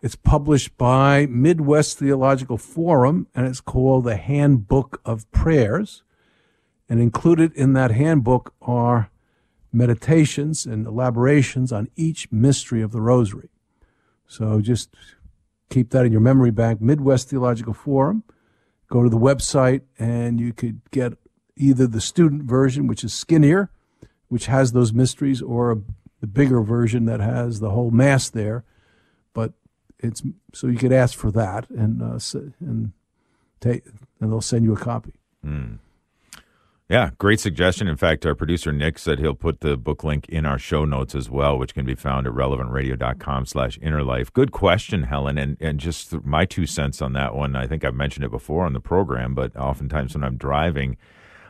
it's 0.00 0.16
published 0.16 0.78
by 0.78 1.26
Midwest 1.26 1.98
Theological 1.98 2.56
Forum, 2.56 3.26
and 3.34 3.46
it's 3.46 3.60
called 3.60 4.04
the 4.04 4.16
Handbook 4.16 5.02
of 5.04 5.30
Prayers. 5.32 6.02
And 6.88 7.00
included 7.00 7.52
in 7.54 7.72
that 7.74 7.90
handbook 7.90 8.54
are 8.62 9.10
meditations 9.72 10.64
and 10.64 10.86
elaborations 10.86 11.72
on 11.72 11.88
each 11.96 12.30
mystery 12.30 12.80
of 12.80 12.92
the 12.92 13.00
Rosary. 13.00 13.50
So 14.26 14.60
just 14.60 14.94
keep 15.70 15.90
that 15.90 16.04
in 16.04 16.12
your 16.12 16.20
memory 16.20 16.50
bank. 16.50 16.80
Midwest 16.80 17.28
Theological 17.28 17.74
Forum. 17.74 18.22
Go 18.88 19.02
to 19.02 19.08
the 19.08 19.18
website 19.18 19.82
and 19.98 20.40
you 20.40 20.52
could 20.52 20.80
get 20.90 21.14
either 21.56 21.86
the 21.86 22.00
student 22.00 22.42
version, 22.42 22.86
which 22.86 23.04
is 23.04 23.12
skinnier, 23.12 23.70
which 24.28 24.46
has 24.46 24.72
those 24.72 24.92
mysteries, 24.92 25.40
or 25.40 25.82
the 26.20 26.26
bigger 26.26 26.62
version 26.62 27.04
that 27.06 27.20
has 27.20 27.60
the 27.60 27.70
whole 27.70 27.90
mass 27.90 28.30
there. 28.30 28.64
But 29.32 29.52
it's 29.98 30.22
so 30.52 30.66
you 30.66 30.78
could 30.78 30.92
ask 30.92 31.18
for 31.18 31.30
that 31.32 31.68
and 31.70 32.02
uh, 32.02 32.18
and 32.60 32.92
take 33.60 33.84
and 34.20 34.30
they'll 34.30 34.40
send 34.40 34.64
you 34.64 34.72
a 34.72 34.78
copy. 34.78 35.14
Mm. 35.44 35.78
Yeah, 36.90 37.10
great 37.16 37.40
suggestion. 37.40 37.88
In 37.88 37.96
fact, 37.96 38.26
our 38.26 38.34
producer 38.34 38.70
Nick 38.70 38.98
said 38.98 39.18
he'll 39.18 39.34
put 39.34 39.60
the 39.60 39.78
book 39.78 40.04
link 40.04 40.28
in 40.28 40.44
our 40.44 40.58
show 40.58 40.84
notes 40.84 41.14
as 41.14 41.30
well, 41.30 41.58
which 41.58 41.72
can 41.72 41.86
be 41.86 41.94
found 41.94 42.26
at 42.26 42.34
relevantradio.com 42.34 43.46
slash 43.46 43.78
inner 43.80 44.02
life. 44.02 44.30
Good 44.30 44.52
question, 44.52 45.04
Helen. 45.04 45.38
And, 45.38 45.56
and 45.60 45.80
just 45.80 46.12
my 46.26 46.44
two 46.44 46.66
cents 46.66 47.00
on 47.00 47.14
that 47.14 47.34
one. 47.34 47.56
I 47.56 47.66
think 47.66 47.86
I've 47.86 47.94
mentioned 47.94 48.26
it 48.26 48.30
before 48.30 48.66
on 48.66 48.74
the 48.74 48.80
program, 48.80 49.34
but 49.34 49.56
oftentimes 49.56 50.14
when 50.14 50.24
I'm 50.24 50.36
driving, 50.36 50.98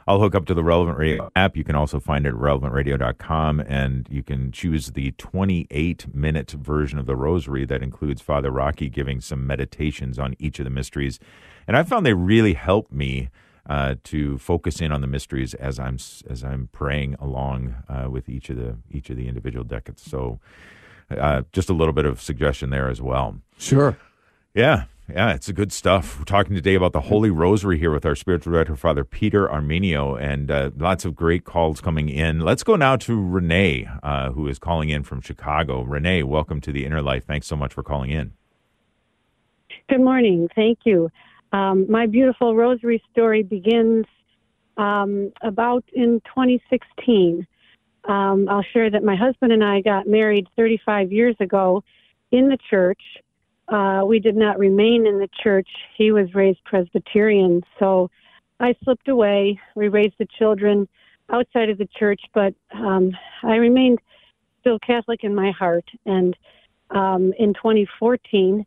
I'll 0.07 0.21
hook 0.21 0.37
up 0.37 0.47
to 0.47 0.55
the 0.55 0.63
Relevant 0.63 0.99
Radio 0.99 1.29
app. 1.35 1.57
You 1.57 1.65
can 1.65 1.75
also 1.75 1.99
find 1.99 2.27
it 2.27 2.29
at 2.29 2.35
relevantradio.com, 2.37 3.59
and 3.61 4.07
you 4.09 4.23
can 4.23 4.53
choose 4.53 4.93
the 4.93 5.11
28 5.13 6.15
minute 6.15 6.53
version 6.53 7.01
of 7.01 7.07
the 7.07 7.17
Rosary 7.17 7.65
that 7.65 7.83
includes 7.83 8.23
Father 8.23 8.53
Rocky 8.53 8.89
giving 8.89 9.21
some 9.21 9.49
meditations 9.49 10.17
on 10.17 10.37
each 10.39 10.61
of 10.61 10.65
the 10.65 10.71
mysteries. 10.71 11.19
And 11.67 11.77
I 11.77 11.83
found 11.83 12.07
they 12.07 12.15
really 12.15 12.55
help 12.55 12.93
me 12.93 13.31
uh, 13.67 13.95
to 14.05 14.39
focus 14.39 14.81
in 14.81 14.93
on 14.93 15.01
the 15.01 15.07
mysteries 15.07 15.55
as 15.55 15.79
I'm 15.79 15.99
as 16.29 16.45
I'm 16.45 16.69
praying 16.73 17.17
along 17.19 17.75
uh, 17.89 18.09
with 18.11 18.29
each 18.29 18.51
of 18.51 18.57
the 18.57 18.77
each 18.91 19.11
of 19.11 19.17
the 19.17 19.29
individual 19.29 19.65
decades. 19.65 20.03
So, 20.03 20.41
uh, 21.11 21.43
just 21.53 21.71
a 21.71 21.75
little 21.75 21.95
bit 21.95 22.05
of 22.05 22.21
suggestion 22.21 22.71
there 22.71 22.89
as 22.89 23.01
well. 23.01 23.39
Sure. 23.59 23.97
Yeah, 24.55 24.85
yeah, 25.09 25.35
it's 25.35 25.49
a 25.49 25.53
good 25.53 25.71
stuff. 25.73 26.19
We're 26.19 26.25
talking 26.25 26.55
today 26.55 26.75
about 26.75 26.93
the 26.93 27.03
Holy 27.03 27.31
Rosary 27.31 27.79
here 27.79 27.91
with 27.91 28.07
our 28.07 28.15
spiritual 28.15 28.53
director, 28.53 28.75
Father 28.75 29.05
Peter 29.05 29.47
Armenio, 29.47 30.19
and 30.21 30.51
uh, 30.51 30.71
lots 30.77 31.05
of 31.05 31.15
great 31.15 31.45
calls 31.45 31.83
coming 31.83 32.09
in. 32.09 32.41
Let's 32.41 32.63
go 32.63 32.75
now 32.77 32.97
to 32.97 33.23
Renee, 33.23 33.87
uh, 34.03 34.31
who 34.31 34.49
is 34.49 34.59
calling 34.59 34.89
in 34.89 35.03
from 35.03 35.21
Chicago. 35.21 35.83
Renee, 35.83 36.23
welcome 36.23 36.61
to 36.63 36.73
the 36.73 36.87
Inner 36.87 37.03
Life. 37.03 37.27
Thanks 37.27 37.47
so 37.47 37.55
much 37.55 37.75
for 37.75 37.83
calling 37.83 38.11
in. 38.11 38.33
Good 39.91 40.01
morning. 40.01 40.49
Thank 40.55 40.81
you. 40.85 41.11
Um, 41.55 41.87
my 41.89 42.07
beautiful 42.07 42.57
rosary 42.57 43.01
story 43.13 43.45
begins 43.45 44.07
um, 44.77 45.33
about 45.41 45.85
in 45.93 46.21
2016. 46.25 47.47
Um, 48.07 48.49
I'll 48.49 48.65
share 48.73 48.91
that 48.91 49.05
my 49.05 49.15
husband 49.15 49.53
and 49.53 49.63
I 49.63 49.81
got 49.81 50.09
married 50.09 50.49
35 50.57 51.13
years 51.13 51.37
ago 51.39 51.85
in 52.33 52.49
the 52.49 52.59
church. 52.69 53.01
uh, 53.69 54.03
we 54.05 54.19
did 54.19 54.35
not 54.37 54.59
remain 54.59 55.07
in 55.07 55.21
the 55.21 55.29
church. 55.43 55.69
He 55.97 56.11
was 56.11 56.35
raised 56.35 56.59
Presbyterian, 56.65 57.63
so 57.79 58.11
I 58.59 58.75
slipped 58.83 59.07
away. 59.07 59.61
We 59.77 59.87
raised 59.87 60.17
the 60.19 60.27
children 60.37 60.89
outside 61.31 61.71
of 61.71 61.79
the 61.79 61.89
church, 61.97 62.21
but 62.35 62.53
um, 62.73 63.13
I 63.45 63.55
remained 63.57 64.01
still 64.61 64.81
Catholic 64.81 65.23
in 65.23 65.37
my 65.37 65.53
heart. 65.53 65.89
And 66.05 66.37
um, 66.91 67.33
in 67.39 67.55
2014, 67.55 68.67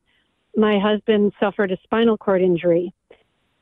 my 0.58 0.80
husband 0.80 1.32
suffered 1.40 1.72
a 1.72 1.78
spinal 1.84 2.18
cord 2.18 2.42
injury, 2.42 2.92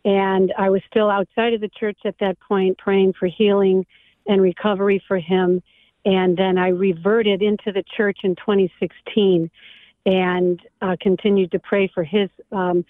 and 0.06 0.54
I 0.58 0.70
was 0.70 0.82
still 0.90 1.10
outside 1.10 1.54
of 1.54 1.62
the 1.62 1.70
church 1.70 2.00
at 2.06 2.16
that 2.20 2.40
point, 2.40 2.78
praying 2.78 3.14
for 3.20 3.28
healing 3.28 3.86
and 4.28 4.42
recovery 4.42 5.04
for 5.08 5.20
him. 5.20 5.62
And 6.06 6.38
then 6.38 6.58
I 6.58 6.70
reverted 6.70 7.42
into 7.42 7.72
the 7.72 7.84
church 7.98 8.20
in 8.24 8.36
2016 8.36 9.50
and 10.06 10.60
uh, 10.82 10.96
continued 11.02 11.52
to 11.52 11.60
pray 11.60 11.92
for 11.94 12.04
his 12.04 12.30
um, 12.52 12.86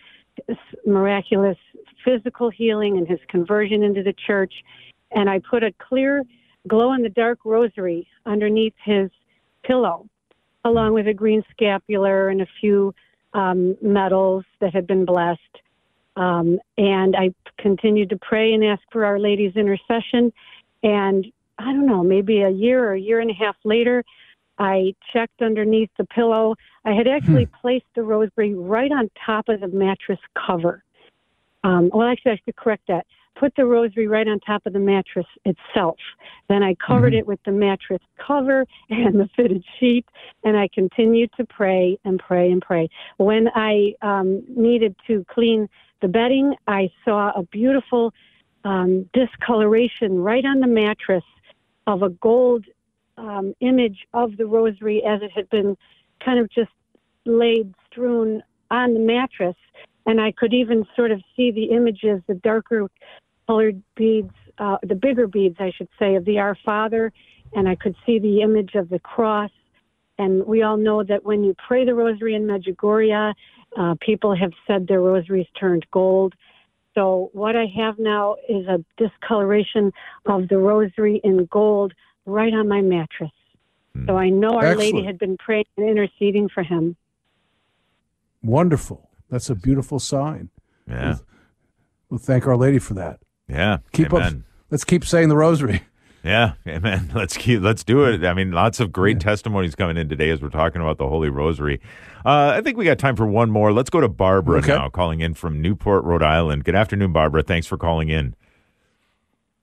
miraculous 0.85 1.57
physical 2.03 2.49
healing 2.49 2.97
and 2.97 3.07
his 3.07 3.19
conversion 3.29 3.81
into 3.83 4.03
the 4.03 4.13
church. 4.13 4.53
And 5.11 5.29
I 5.29 5.39
put 5.39 5.63
a 5.63 5.73
clear 5.79 6.23
glow 6.67 6.93
in 6.93 7.01
the 7.01 7.09
dark 7.09 7.39
rosary 7.45 8.07
underneath 8.25 8.73
his 8.83 9.09
pillow, 9.63 10.07
along 10.63 10.93
with 10.93 11.07
a 11.07 11.13
green 11.13 11.43
scapular 11.51 12.29
and 12.29 12.41
a 12.41 12.47
few 12.59 12.93
um, 13.35 13.77
medals 13.81 14.45
that 14.61 14.73
had 14.73 14.87
been 14.87 15.05
blessed. 15.05 15.41
Um, 16.15 16.59
and 16.77 17.15
I 17.15 17.33
continued 17.59 18.09
to 18.09 18.17
pray 18.17 18.53
and 18.53 18.63
ask 18.63 18.81
for 18.91 19.05
Our 19.05 19.19
Lady's 19.19 19.55
intercession. 19.57 20.31
And 20.81 21.25
I 21.59 21.65
don't 21.65 21.85
know, 21.85 22.03
maybe 22.03 22.41
a 22.41 22.49
year 22.49 22.83
or 22.83 22.93
a 22.93 22.99
year 22.99 23.19
and 23.19 23.29
a 23.29 23.33
half 23.33 23.57
later, 23.65 24.03
I 24.57 24.95
checked 25.11 25.41
underneath 25.41 25.89
the 25.97 26.05
pillow. 26.05 26.55
I 26.85 26.93
had 26.93 27.07
actually 27.07 27.43
hmm. 27.43 27.55
placed 27.61 27.85
the 27.93 28.03
rosary 28.03 28.53
right 28.53 28.91
on 28.91 29.11
top 29.25 29.49
of 29.49 29.59
the 29.59 29.67
mattress 29.67 30.19
cover. 30.47 30.81
Um, 31.65 31.89
well, 31.93 32.07
actually, 32.07 32.33
I 32.33 32.39
should 32.45 32.55
correct 32.55 32.83
that. 32.87 33.05
Put 33.37 33.55
the 33.55 33.65
rosary 33.65 34.07
right 34.07 34.27
on 34.27 34.39
top 34.39 34.65
of 34.65 34.73
the 34.73 34.79
mattress 34.79 35.25
itself. 35.43 35.97
Then 36.47 36.63
I 36.63 36.75
covered 36.75 37.13
mm-hmm. 37.13 37.19
it 37.19 37.27
with 37.27 37.39
the 37.45 37.51
mattress 37.51 38.01
cover 38.17 38.65
and 38.89 39.19
the 39.19 39.29
fitted 39.35 39.63
sheet, 39.79 40.05
and 40.43 40.57
I 40.57 40.69
continued 40.73 41.31
to 41.37 41.45
pray 41.45 41.99
and 42.05 42.19
pray 42.19 42.51
and 42.51 42.61
pray. 42.61 42.89
When 43.17 43.49
I 43.53 43.95
um, 44.01 44.43
needed 44.47 44.95
to 45.07 45.25
clean 45.29 45.67
the 46.01 46.07
bedding, 46.07 46.55
I 46.67 46.89
saw 47.03 47.31
a 47.35 47.43
beautiful 47.43 48.13
um, 48.63 49.09
discoloration 49.13 50.19
right 50.19 50.43
on 50.43 50.59
the 50.59 50.67
mattress 50.67 51.23
of 51.87 52.01
a 52.01 52.09
gold 52.09 52.65
um, 53.17 53.53
image 53.59 54.05
of 54.13 54.37
the 54.37 54.45
rosary 54.45 55.03
as 55.03 55.21
it 55.21 55.31
had 55.31 55.49
been 55.49 55.77
kind 56.23 56.39
of 56.39 56.49
just 56.49 56.71
laid 57.25 57.73
strewn 57.87 58.43
on 58.71 58.93
the 58.93 58.99
mattress. 58.99 59.55
And 60.05 60.21
I 60.21 60.31
could 60.31 60.53
even 60.53 60.85
sort 60.95 61.11
of 61.11 61.21
see 61.35 61.51
the 61.51 61.65
images, 61.65 62.21
the 62.27 62.35
darker 62.35 62.87
colored 63.47 63.81
beads, 63.95 64.33
uh, 64.57 64.77
the 64.83 64.95
bigger 64.95 65.27
beads, 65.27 65.57
I 65.59 65.71
should 65.75 65.89
say, 65.99 66.15
of 66.15 66.25
the 66.25 66.39
Our 66.39 66.57
Father. 66.65 67.11
And 67.53 67.69
I 67.69 67.75
could 67.75 67.95
see 68.05 68.19
the 68.19 68.41
image 68.41 68.75
of 68.75 68.89
the 68.89 68.99
cross. 68.99 69.51
And 70.17 70.45
we 70.45 70.61
all 70.63 70.77
know 70.77 71.03
that 71.03 71.23
when 71.25 71.43
you 71.43 71.55
pray 71.67 71.85
the 71.85 71.93
rosary 71.93 72.35
in 72.35 72.43
Medjugorje, 72.43 73.33
uh, 73.77 73.95
people 74.01 74.35
have 74.35 74.51
said 74.65 74.87
their 74.87 75.01
rosaries 75.01 75.47
turned 75.59 75.85
gold. 75.91 76.33
So 76.93 77.29
what 77.33 77.57
I 77.57 77.65
have 77.75 77.99
now 77.99 78.37
is 78.47 78.65
a 78.67 78.83
discoloration 78.97 79.91
of 80.25 80.47
the 80.47 80.57
rosary 80.57 81.19
in 81.23 81.45
gold 81.51 81.93
right 82.25 82.53
on 82.53 82.69
my 82.69 82.81
mattress. 82.81 83.31
So 84.05 84.13
hmm. 84.13 84.17
I 84.17 84.29
know 84.29 84.53
Our 84.53 84.65
Excellent. 84.65 84.95
Lady 84.95 85.05
had 85.05 85.19
been 85.19 85.37
praying 85.37 85.65
and 85.77 85.89
interceding 85.89 86.49
for 86.49 86.63
him. 86.63 86.95
Wonderful. 88.41 89.09
That's 89.29 89.49
a 89.49 89.55
beautiful 89.55 89.99
sign. 89.99 90.49
Yeah. 90.87 91.07
We'll, 91.07 91.25
we'll 92.11 92.19
thank 92.19 92.47
Our 92.47 92.55
Lady 92.55 92.79
for 92.79 92.93
that. 92.93 93.19
Yeah. 93.47 93.77
Keep 93.91 94.13
Amen. 94.13 94.27
up. 94.27 94.33
Let's 94.71 94.83
keep 94.83 95.05
saying 95.05 95.29
the 95.29 95.37
rosary. 95.37 95.83
Yeah, 96.25 96.53
amen. 96.67 97.11
Let's 97.15 97.37
keep 97.37 97.61
let's 97.61 97.83
do 97.83 98.03
it. 98.05 98.25
I 98.25 98.33
mean, 98.33 98.51
lots 98.51 98.79
of 98.79 98.91
great 98.91 99.17
yeah. 99.17 99.29
testimonies 99.29 99.75
coming 99.75 99.95
in 99.95 100.09
today 100.09 100.31
as 100.31 100.41
we're 100.41 100.49
talking 100.49 100.81
about 100.81 100.97
the 100.97 101.07
Holy 101.07 101.29
Rosary. 101.29 101.79
Uh, 102.25 102.53
I 102.55 102.61
think 102.61 102.77
we 102.77 102.85
got 102.85 102.97
time 102.97 103.15
for 103.15 103.27
one 103.27 103.51
more. 103.51 103.71
Let's 103.71 103.91
go 103.91 104.01
to 104.01 104.09
Barbara 104.09 104.57
okay. 104.57 104.69
now, 104.69 104.89
calling 104.89 105.19
in 105.19 105.35
from 105.35 105.61
Newport, 105.61 106.03
Rhode 106.03 106.23
Island. 106.23 106.63
Good 106.63 106.73
afternoon, 106.73 107.13
Barbara. 107.13 107.43
Thanks 107.43 107.67
for 107.67 107.77
calling 107.77 108.09
in. 108.09 108.35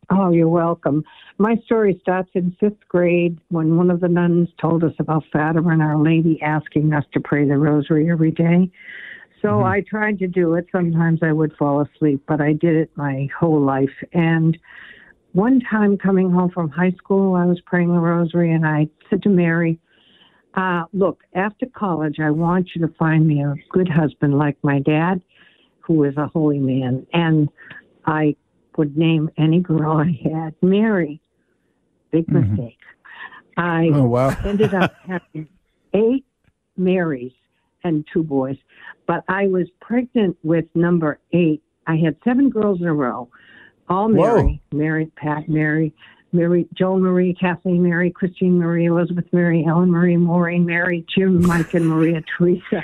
Oh, 0.09 0.31
you're 0.31 0.49
welcome. 0.49 1.05
My 1.39 1.57
story 1.65 1.99
starts 2.01 2.31
in 2.35 2.55
fifth 2.61 2.87
grade 2.87 3.41
when 3.49 3.77
one 3.77 3.91
of 3.91 4.01
the 4.01 4.09
nuns 4.09 4.49
told 4.61 4.85
us 4.85 4.95
about 5.01 5.25
Fatima 5.33 5.71
and 5.71 5.83
Our 5.83 6.01
Lady 6.01 6.41
asking 6.43 6.93
us 6.93 7.05
to 7.15 7.21
pray 7.21 7.45
the 7.45 7.59
rosary 7.59 8.09
every 8.09 8.31
day. 8.31 8.71
So 9.43 9.49
mm-hmm. 9.49 9.67
I 9.67 9.81
tried 9.83 10.19
to 10.21 10.29
do 10.29 10.55
it. 10.55 10.67
Sometimes 10.73 11.21
I 11.23 11.33
would 11.33 11.53
fall 11.57 11.81
asleep, 11.81 12.23
but 12.27 12.41
I 12.41 12.53
did 12.53 12.77
it 12.77 12.91
my 12.95 13.29
whole 13.39 13.61
life. 13.61 13.91
And 14.13 14.57
one 15.33 15.61
time 15.69 15.99
coming 15.99 16.31
home 16.31 16.51
from 16.51 16.71
high 16.71 16.93
school, 16.93 17.35
I 17.35 17.45
was 17.45 17.61
praying 17.67 17.89
the 17.89 18.01
rosary 18.01 18.53
and 18.53 18.67
I 18.67 18.89
said 19.11 19.23
to 19.25 19.29
Mary, 19.29 19.79
uh, 20.55 20.85
Look, 20.93 21.25
after 21.35 21.67
college, 21.67 22.17
I 22.21 22.31
want 22.31 22.71
you 22.75 22.87
to 22.87 22.95
find 22.95 23.27
me 23.27 23.43
a 23.43 23.55
good 23.71 23.89
husband 23.89 24.39
like 24.39 24.57
my 24.63 24.79
dad, 24.79 25.21
who 25.81 26.05
is 26.05 26.17
a 26.17 26.29
holy 26.29 26.59
man. 26.59 27.07
And 27.13 27.49
I 28.07 28.37
would 28.77 28.97
name 28.97 29.31
any 29.37 29.61
girl 29.61 29.97
I 29.97 30.19
had 30.23 30.55
Mary. 30.63 31.21
Big 32.11 32.27
mm-hmm. 32.27 32.51
mistake. 32.51 32.79
I 33.57 33.91
oh, 33.93 34.05
wow. 34.05 34.37
ended 34.45 34.73
up 34.75 34.95
having 35.07 35.49
eight 35.95 36.25
Marys 36.77 37.33
and 37.85 38.07
two 38.13 38.23
boys, 38.23 38.57
but 39.07 39.25
I 39.29 39.47
was 39.47 39.69
pregnant 39.81 40.37
with 40.43 40.65
number 40.75 41.19
eight. 41.33 41.63
I 41.87 41.97
had 41.97 42.17
seven 42.25 42.51
girls 42.51 42.81
in 42.81 42.87
a 42.87 42.95
row, 42.95 43.29
all 43.89 44.09
Mary, 44.09 44.61
Whoa. 44.71 44.79
Mary, 44.79 45.11
Pat, 45.17 45.49
Mary, 45.49 45.93
Mary, 46.33 46.67
Joan 46.75 47.03
Marie, 47.03 47.35
Kathleen 47.35 47.83
Mary, 47.83 48.11
Christine 48.11 48.59
Marie, 48.59 48.87
Elizabeth 48.87 49.27
Mary, 49.33 49.65
Ellen 49.69 49.91
Marie, 49.91 50.17
Maureen 50.17 50.65
Mary, 50.65 51.05
Jim, 51.15 51.45
Mike, 51.47 51.75
and 51.75 51.87
Maria 51.87 52.23
Teresa. 52.39 52.83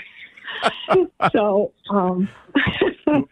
so, 1.32 1.72
um, 1.90 2.28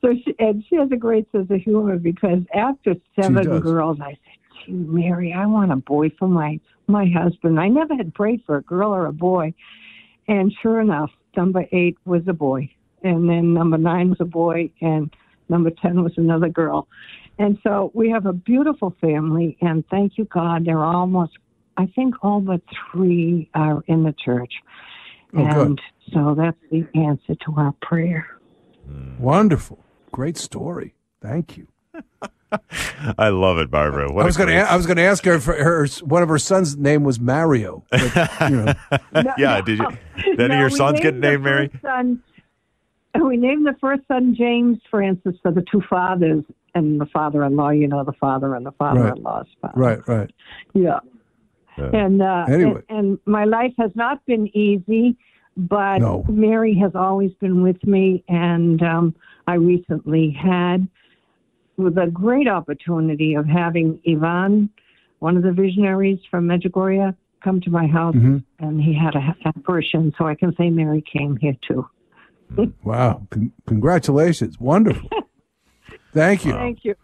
so 0.00 0.14
she, 0.24 0.34
and 0.38 0.64
she 0.68 0.76
has 0.76 0.90
a 0.92 0.96
great 0.96 1.30
sense 1.32 1.50
of 1.50 1.60
humor 1.60 1.98
because 1.98 2.40
after 2.54 2.94
seven 3.20 3.60
girls, 3.60 3.98
I 4.00 4.10
said, 4.10 4.66
Gee, 4.66 4.72
Mary, 4.72 5.32
I 5.32 5.46
want 5.46 5.72
a 5.72 5.76
boy 5.76 6.10
for 6.18 6.28
my 6.28 6.58
my 6.86 7.06
husband. 7.16 7.58
I 7.58 7.68
never 7.68 7.94
had 7.96 8.12
prayed 8.14 8.42
for 8.44 8.56
a 8.56 8.62
girl 8.62 8.94
or 8.94 9.06
a 9.06 9.12
boy, 9.12 9.54
and 10.28 10.52
sure 10.62 10.80
enough, 10.80 11.10
number 11.36 11.66
eight 11.72 11.96
was 12.04 12.22
a 12.26 12.32
boy, 12.32 12.70
and 13.02 13.28
then 13.28 13.54
number 13.54 13.78
nine 13.78 14.10
was 14.10 14.20
a 14.20 14.24
boy, 14.24 14.70
and 14.80 15.14
number 15.48 15.70
ten 15.70 16.02
was 16.02 16.12
another 16.16 16.48
girl, 16.48 16.88
and 17.38 17.58
so 17.62 17.90
we 17.94 18.10
have 18.10 18.26
a 18.26 18.32
beautiful 18.32 18.94
family. 19.00 19.56
And 19.60 19.84
thank 19.88 20.18
you 20.18 20.24
God, 20.24 20.64
they're 20.64 20.84
almost, 20.84 21.32
I 21.76 21.86
think, 21.86 22.14
all 22.22 22.40
but 22.40 22.62
three 22.92 23.50
are 23.54 23.82
in 23.86 24.04
the 24.04 24.14
church, 24.24 24.52
oh, 25.34 25.38
and 25.38 25.76
good. 25.76 25.80
so 26.12 26.34
that's 26.36 26.58
the 26.70 26.86
answer 26.94 27.34
to 27.46 27.54
our 27.56 27.74
prayer. 27.82 28.26
Wonderful. 29.18 29.82
Great 30.12 30.36
story. 30.36 30.94
Thank 31.20 31.56
you. 31.56 31.68
I 33.18 33.28
love 33.28 33.58
it, 33.58 33.70
Barbara. 33.70 34.12
What 34.12 34.22
I 34.22 34.26
was 34.26 34.36
going 34.36 34.50
to. 34.50 34.56
I 34.56 34.76
was 34.76 34.86
going 34.86 34.96
to 34.96 35.02
ask 35.02 35.24
her 35.24 35.34
if 35.34 35.44
her 35.44 35.86
one 36.02 36.22
of 36.22 36.28
her 36.28 36.38
sons' 36.38 36.76
name 36.76 37.04
was 37.04 37.20
Mario. 37.20 37.84
But, 37.90 38.40
you 38.50 38.56
know. 38.56 38.74
no, 39.22 39.34
yeah. 39.38 39.60
Did 39.60 39.78
you? 39.78 39.88
Then 40.36 40.50
no, 40.50 40.60
your 40.60 40.70
sons 40.70 41.00
get 41.00 41.14
named 41.14 41.42
Mary? 41.42 41.70
Son, 41.82 42.22
we 43.20 43.36
named 43.36 43.66
the 43.66 43.74
first 43.80 44.02
son 44.06 44.34
James 44.36 44.78
Francis 44.90 45.34
for 45.42 45.50
the 45.50 45.64
two 45.70 45.82
fathers 45.90 46.44
and 46.74 47.00
the 47.00 47.06
father-in-law. 47.06 47.70
You 47.70 47.88
know, 47.88 48.04
the 48.04 48.12
father 48.12 48.54
and 48.54 48.64
the 48.64 48.72
father-in-law's 48.72 49.46
father. 49.60 49.74
Right. 49.74 50.08
Right. 50.08 50.30
Yeah. 50.72 51.00
yeah. 51.76 51.90
And 51.92 52.22
uh, 52.22 52.46
anyway, 52.48 52.82
and, 52.88 52.98
and 52.98 53.18
my 53.26 53.44
life 53.44 53.72
has 53.78 53.90
not 53.94 54.24
been 54.26 54.48
easy 54.56 55.16
but 55.56 55.98
no. 55.98 56.24
Mary 56.28 56.74
has 56.74 56.92
always 56.94 57.32
been 57.34 57.62
with 57.62 57.82
me, 57.84 58.24
and 58.28 58.82
um, 58.82 59.14
I 59.46 59.54
recently 59.54 60.30
had 60.30 60.88
with 61.76 61.98
a 61.98 62.06
great 62.06 62.48
opportunity 62.48 63.34
of 63.34 63.46
having 63.46 64.00
Ivan, 64.08 64.70
one 65.18 65.36
of 65.36 65.42
the 65.42 65.52
visionaries 65.52 66.18
from 66.30 66.46
Medjugorje, 66.46 67.16
come 67.42 67.60
to 67.60 67.70
my 67.70 67.86
house, 67.86 68.14
mm-hmm. 68.14 68.38
and 68.58 68.80
he 68.80 68.94
had 68.94 69.14
a 69.14 69.36
apparition, 69.46 70.12
so 70.16 70.26
I 70.26 70.34
can 70.34 70.54
say 70.56 70.70
Mary 70.70 71.02
came 71.02 71.36
here 71.36 71.56
too. 71.66 71.86
wow! 72.82 73.26
Con- 73.30 73.52
congratulations! 73.66 74.58
Wonderful. 74.58 75.08
Thank 76.14 76.44
you. 76.44 76.52
Thank 76.52 76.84
you. 76.84 76.94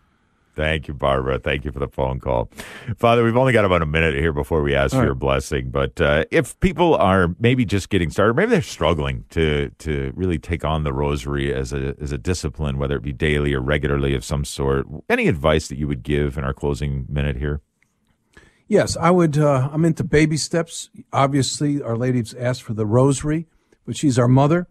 Thank 0.55 0.88
you, 0.88 0.94
Barbara. 0.94 1.38
Thank 1.38 1.64
you 1.64 1.72
for 1.72 1.78
the 1.78 1.88
phone 1.88 2.18
call. 2.18 2.51
Father, 2.96 3.24
we've 3.24 3.36
only 3.36 3.53
got 3.53 3.64
about 3.64 3.82
a 3.82 3.86
minute 3.86 4.14
here 4.14 4.32
before 4.32 4.62
we 4.62 4.74
ask 4.74 4.92
All 4.92 4.98
for 4.98 5.03
right. 5.03 5.07
your 5.07 5.14
blessing. 5.14 5.70
But 5.70 6.01
uh, 6.01 6.24
if 6.30 6.59
people 6.61 6.96
are 6.96 7.34
maybe 7.38 7.64
just 7.64 7.88
getting 7.88 8.11
started, 8.11 8.34
maybe 8.34 8.51
they're 8.51 8.62
struggling 8.62 9.24
to 9.30 9.70
to 9.78 10.12
really 10.16 10.38
take 10.38 10.64
on 10.64 10.84
the 10.84 10.92
rosary 10.92 11.55
as 11.55 11.72
a 11.72 11.94
as 12.01 12.12
a 12.12 12.18
discipline, 12.18 12.78
whether 12.78 12.96
it 12.96 13.03
be 13.03 13.12
daily 13.12 13.55
or 13.55 13.61
regularly 13.61 14.14
of 14.14 14.24
some 14.24 14.44
sort, 14.44 14.86
any 15.09 15.28
advice 15.28 15.68
that 15.68 15.78
you 15.78 15.86
would 15.86 16.03
give 16.03 16.36
in 16.36 16.44
our 16.44 16.55
closing 16.55 17.07
minute 17.09 17.36
here? 17.36 17.61
Yes, 18.66 18.96
I 18.96 19.11
would. 19.11 19.38
Uh, 19.38 19.68
I'm 19.72 19.84
into 19.84 20.05
baby 20.05 20.36
steps. 20.36 20.90
Obviously, 21.12 21.82
Our 21.82 21.96
Lady's 21.96 22.34
asked 22.34 22.62
for 22.62 22.74
the 22.74 22.86
rosary, 22.86 23.46
but 23.84 23.96
she's 23.96 24.18
our 24.18 24.28
mother. 24.28 24.68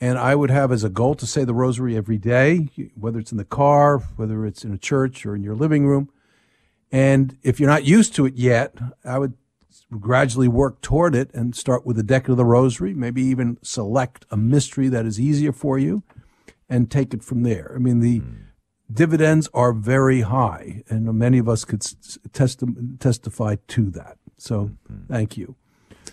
And 0.00 0.18
I 0.18 0.34
would 0.34 0.50
have 0.50 0.72
as 0.72 0.84
a 0.84 0.90
goal 0.90 1.14
to 1.14 1.26
say 1.26 1.44
the 1.44 1.54
rosary 1.54 1.96
every 1.96 2.18
day, 2.18 2.68
whether 2.94 3.18
it's 3.18 3.32
in 3.32 3.38
the 3.38 3.44
car, 3.44 3.98
whether 4.16 4.44
it's 4.44 4.64
in 4.64 4.72
a 4.72 4.78
church 4.78 5.24
or 5.24 5.34
in 5.34 5.42
your 5.42 5.54
living 5.54 5.86
room. 5.86 6.10
And 6.92 7.38
if 7.42 7.58
you're 7.58 7.70
not 7.70 7.84
used 7.84 8.14
to 8.16 8.26
it 8.26 8.34
yet, 8.34 8.74
I 9.04 9.18
would 9.18 9.34
gradually 9.98 10.48
work 10.48 10.80
toward 10.80 11.14
it 11.14 11.30
and 11.32 11.54
start 11.54 11.86
with 11.86 11.96
the 11.96 12.02
decade 12.02 12.30
of 12.30 12.36
the 12.36 12.44
rosary, 12.44 12.94
maybe 12.94 13.22
even 13.22 13.58
select 13.62 14.26
a 14.30 14.36
mystery 14.36 14.88
that 14.88 15.06
is 15.06 15.20
easier 15.20 15.52
for 15.52 15.78
you 15.78 16.02
and 16.68 16.90
take 16.90 17.14
it 17.14 17.22
from 17.22 17.42
there. 17.42 17.72
I 17.74 17.78
mean, 17.78 18.00
the 18.00 18.18
hmm. 18.18 18.34
dividends 18.92 19.48
are 19.54 19.72
very 19.72 20.22
high, 20.22 20.82
and 20.88 21.12
many 21.14 21.38
of 21.38 21.48
us 21.48 21.64
could 21.64 21.80
testi- 21.80 22.98
testify 22.98 23.56
to 23.68 23.90
that. 23.90 24.18
So, 24.36 24.72
hmm. 24.86 25.06
thank 25.08 25.36
you. 25.36 25.56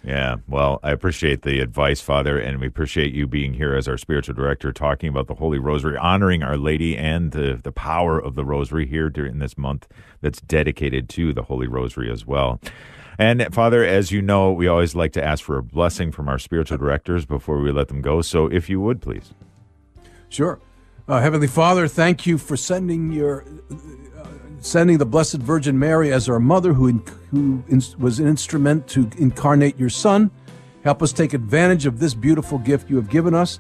Yeah, 0.06 0.38
well, 0.50 0.82
I 0.84 0.92
appreciate 0.92 1.44
the 1.44 1.62
advice, 1.62 2.02
Father, 2.02 2.38
and 2.38 2.60
we 2.60 2.68
appreciate 2.68 3.14
you 3.14 3.26
being 3.26 3.54
here 3.54 3.74
as 3.74 3.88
our 3.88 3.98
spiritual 3.98 4.36
director, 4.36 4.74
talking 4.74 5.08
about 5.08 5.28
the 5.28 5.36
Holy 5.36 5.60
Rosary, 5.60 5.96
honoring 5.96 6.44
Our 6.44 6.58
Lady 6.58 6.98
and 6.98 7.32
the, 7.32 7.62
the 7.64 7.72
power 7.72 8.20
of 8.20 8.36
the 8.36 8.44
Rosary 8.44 8.86
here 8.86 9.10
during 9.10 9.40
this 9.40 9.58
month 9.58 9.88
that's 10.20 10.42
dedicated 10.42 11.08
to 11.10 11.32
the 11.32 11.44
Holy 11.44 11.68
Rosary 11.68 12.12
as 12.12 12.26
well. 12.26 12.60
And 13.18 13.48
Father, 13.54 13.86
as 13.86 14.12
you 14.12 14.22
know, 14.22 14.52
we 14.52 14.68
always 14.68 14.94
like 14.94 15.14
to 15.14 15.24
ask 15.24 15.44
for 15.44 15.58
a 15.58 15.64
blessing 15.64 16.12
from 16.12 16.28
our 16.28 16.40
spiritual 16.40 16.78
directors 16.78 17.26
before 17.26 17.60
we 17.60 17.72
let 17.72 17.88
them 17.88 18.02
go. 18.02 18.22
So 18.22 18.48
if 18.48 18.70
you 18.70 18.82
would, 18.82 19.02
please. 19.02 19.34
Sure. 20.28 20.60
Uh, 21.08 21.22
Heavenly 21.22 21.48
Father, 21.48 21.88
thank 21.88 22.26
you 22.26 22.38
for 22.38 22.58
sending 22.58 23.12
your 23.12 23.46
sending 24.64 24.98
the 24.98 25.06
Blessed 25.06 25.38
Virgin 25.38 25.78
Mary 25.78 26.12
as 26.12 26.30
our 26.30 26.40
mother, 26.40 26.74
who 26.74 27.04
who 27.32 27.64
was 27.98 28.20
an 28.20 28.28
instrument 28.28 28.88
to 28.88 29.10
incarnate 29.18 29.78
your 29.78 29.90
Son. 29.90 30.32
Help 30.84 31.02
us 31.02 31.14
take 31.14 31.34
advantage 31.34 31.86
of 31.86 32.00
this 32.00 32.14
beautiful 32.14 32.58
gift 32.58 32.90
you 32.90 32.96
have 32.98 33.10
given 33.10 33.34
us. 33.34 33.60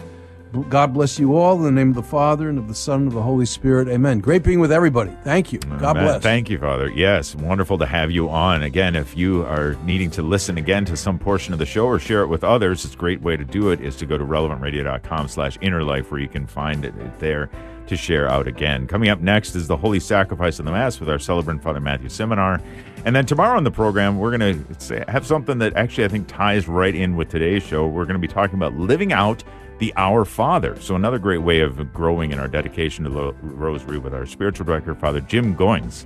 God 0.69 0.93
bless 0.93 1.17
you 1.17 1.35
all 1.35 1.55
in 1.55 1.63
the 1.63 1.71
name 1.71 1.89
of 1.89 1.95
the 1.95 2.03
Father 2.03 2.47
and 2.47 2.59
of 2.59 2.67
the 2.67 2.75
Son 2.75 3.01
and 3.01 3.07
of 3.07 3.13
the 3.13 3.23
Holy 3.23 3.45
Spirit. 3.45 3.87
Amen. 3.87 4.19
Great 4.19 4.43
being 4.43 4.59
with 4.59 4.71
everybody. 4.71 5.11
Thank 5.23 5.51
you. 5.51 5.57
God 5.57 5.97
Amen. 5.97 6.03
bless. 6.03 6.21
Thank 6.21 6.47
you, 6.47 6.59
Father. 6.59 6.91
Yes, 6.91 7.33
wonderful 7.33 7.79
to 7.79 7.87
have 7.87 8.11
you 8.11 8.29
on. 8.29 8.61
Again, 8.61 8.95
if 8.95 9.17
you 9.17 9.43
are 9.45 9.75
needing 9.83 10.11
to 10.11 10.21
listen 10.21 10.59
again 10.59 10.85
to 10.85 10.95
some 10.95 11.17
portion 11.17 11.53
of 11.53 11.59
the 11.59 11.65
show 11.65 11.87
or 11.87 11.97
share 11.97 12.21
it 12.21 12.27
with 12.27 12.43
others, 12.43 12.85
it's 12.85 12.93
a 12.93 12.97
great 12.97 13.21
way 13.21 13.35
to 13.35 13.43
do 13.43 13.71
it 13.71 13.81
is 13.81 13.95
to 13.95 14.05
go 14.05 14.15
to 14.15 14.23
relevantradio.com 14.23 15.27
slash 15.27 15.57
inner 15.61 15.83
life 15.83 16.11
where 16.11 16.19
you 16.19 16.29
can 16.29 16.45
find 16.45 16.85
it 16.85 16.93
there 17.19 17.49
to 17.87 17.97
share 17.97 18.27
out 18.29 18.47
again. 18.47 18.87
Coming 18.87 19.09
up 19.09 19.19
next 19.19 19.55
is 19.55 19.67
the 19.67 19.77
Holy 19.77 19.99
Sacrifice 19.99 20.59
of 20.59 20.65
the 20.65 20.71
Mass 20.71 20.99
with 20.99 21.09
our 21.09 21.19
celebrant, 21.19 21.61
Father 21.61 21.79
Matthew 21.79 22.09
Seminar. 22.09 22.61
And 23.05 23.15
then 23.15 23.25
tomorrow 23.25 23.57
on 23.57 23.63
the 23.63 23.71
program, 23.71 24.17
we're 24.17 24.37
going 24.37 24.67
to 24.79 25.05
have 25.09 25.25
something 25.25 25.57
that 25.59 25.75
actually 25.75 26.05
I 26.05 26.07
think 26.07 26.27
ties 26.27 26.67
right 26.67 26.95
in 26.95 27.15
with 27.15 27.29
today's 27.29 27.63
show. 27.63 27.87
We're 27.87 28.05
going 28.05 28.19
to 28.19 28.27
be 28.27 28.33
talking 28.33 28.55
about 28.55 28.75
living 28.75 29.11
out 29.11 29.43
the 29.79 29.93
Our 29.97 30.23
Father. 30.23 30.79
So, 30.79 30.95
another 30.95 31.19
great 31.19 31.41
way 31.41 31.59
of 31.59 31.91
growing 31.93 32.31
in 32.31 32.39
our 32.39 32.47
dedication 32.47 33.03
to 33.03 33.09
the 33.09 33.33
Rosary 33.41 33.97
with 33.97 34.13
our 34.13 34.25
spiritual 34.25 34.65
director, 34.65 34.95
Father 34.95 35.19
Jim 35.19 35.55
Goins. 35.55 36.05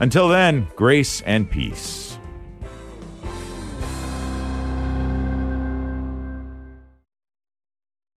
Until 0.00 0.28
then, 0.28 0.66
grace 0.76 1.20
and 1.22 1.50
peace. 1.50 2.11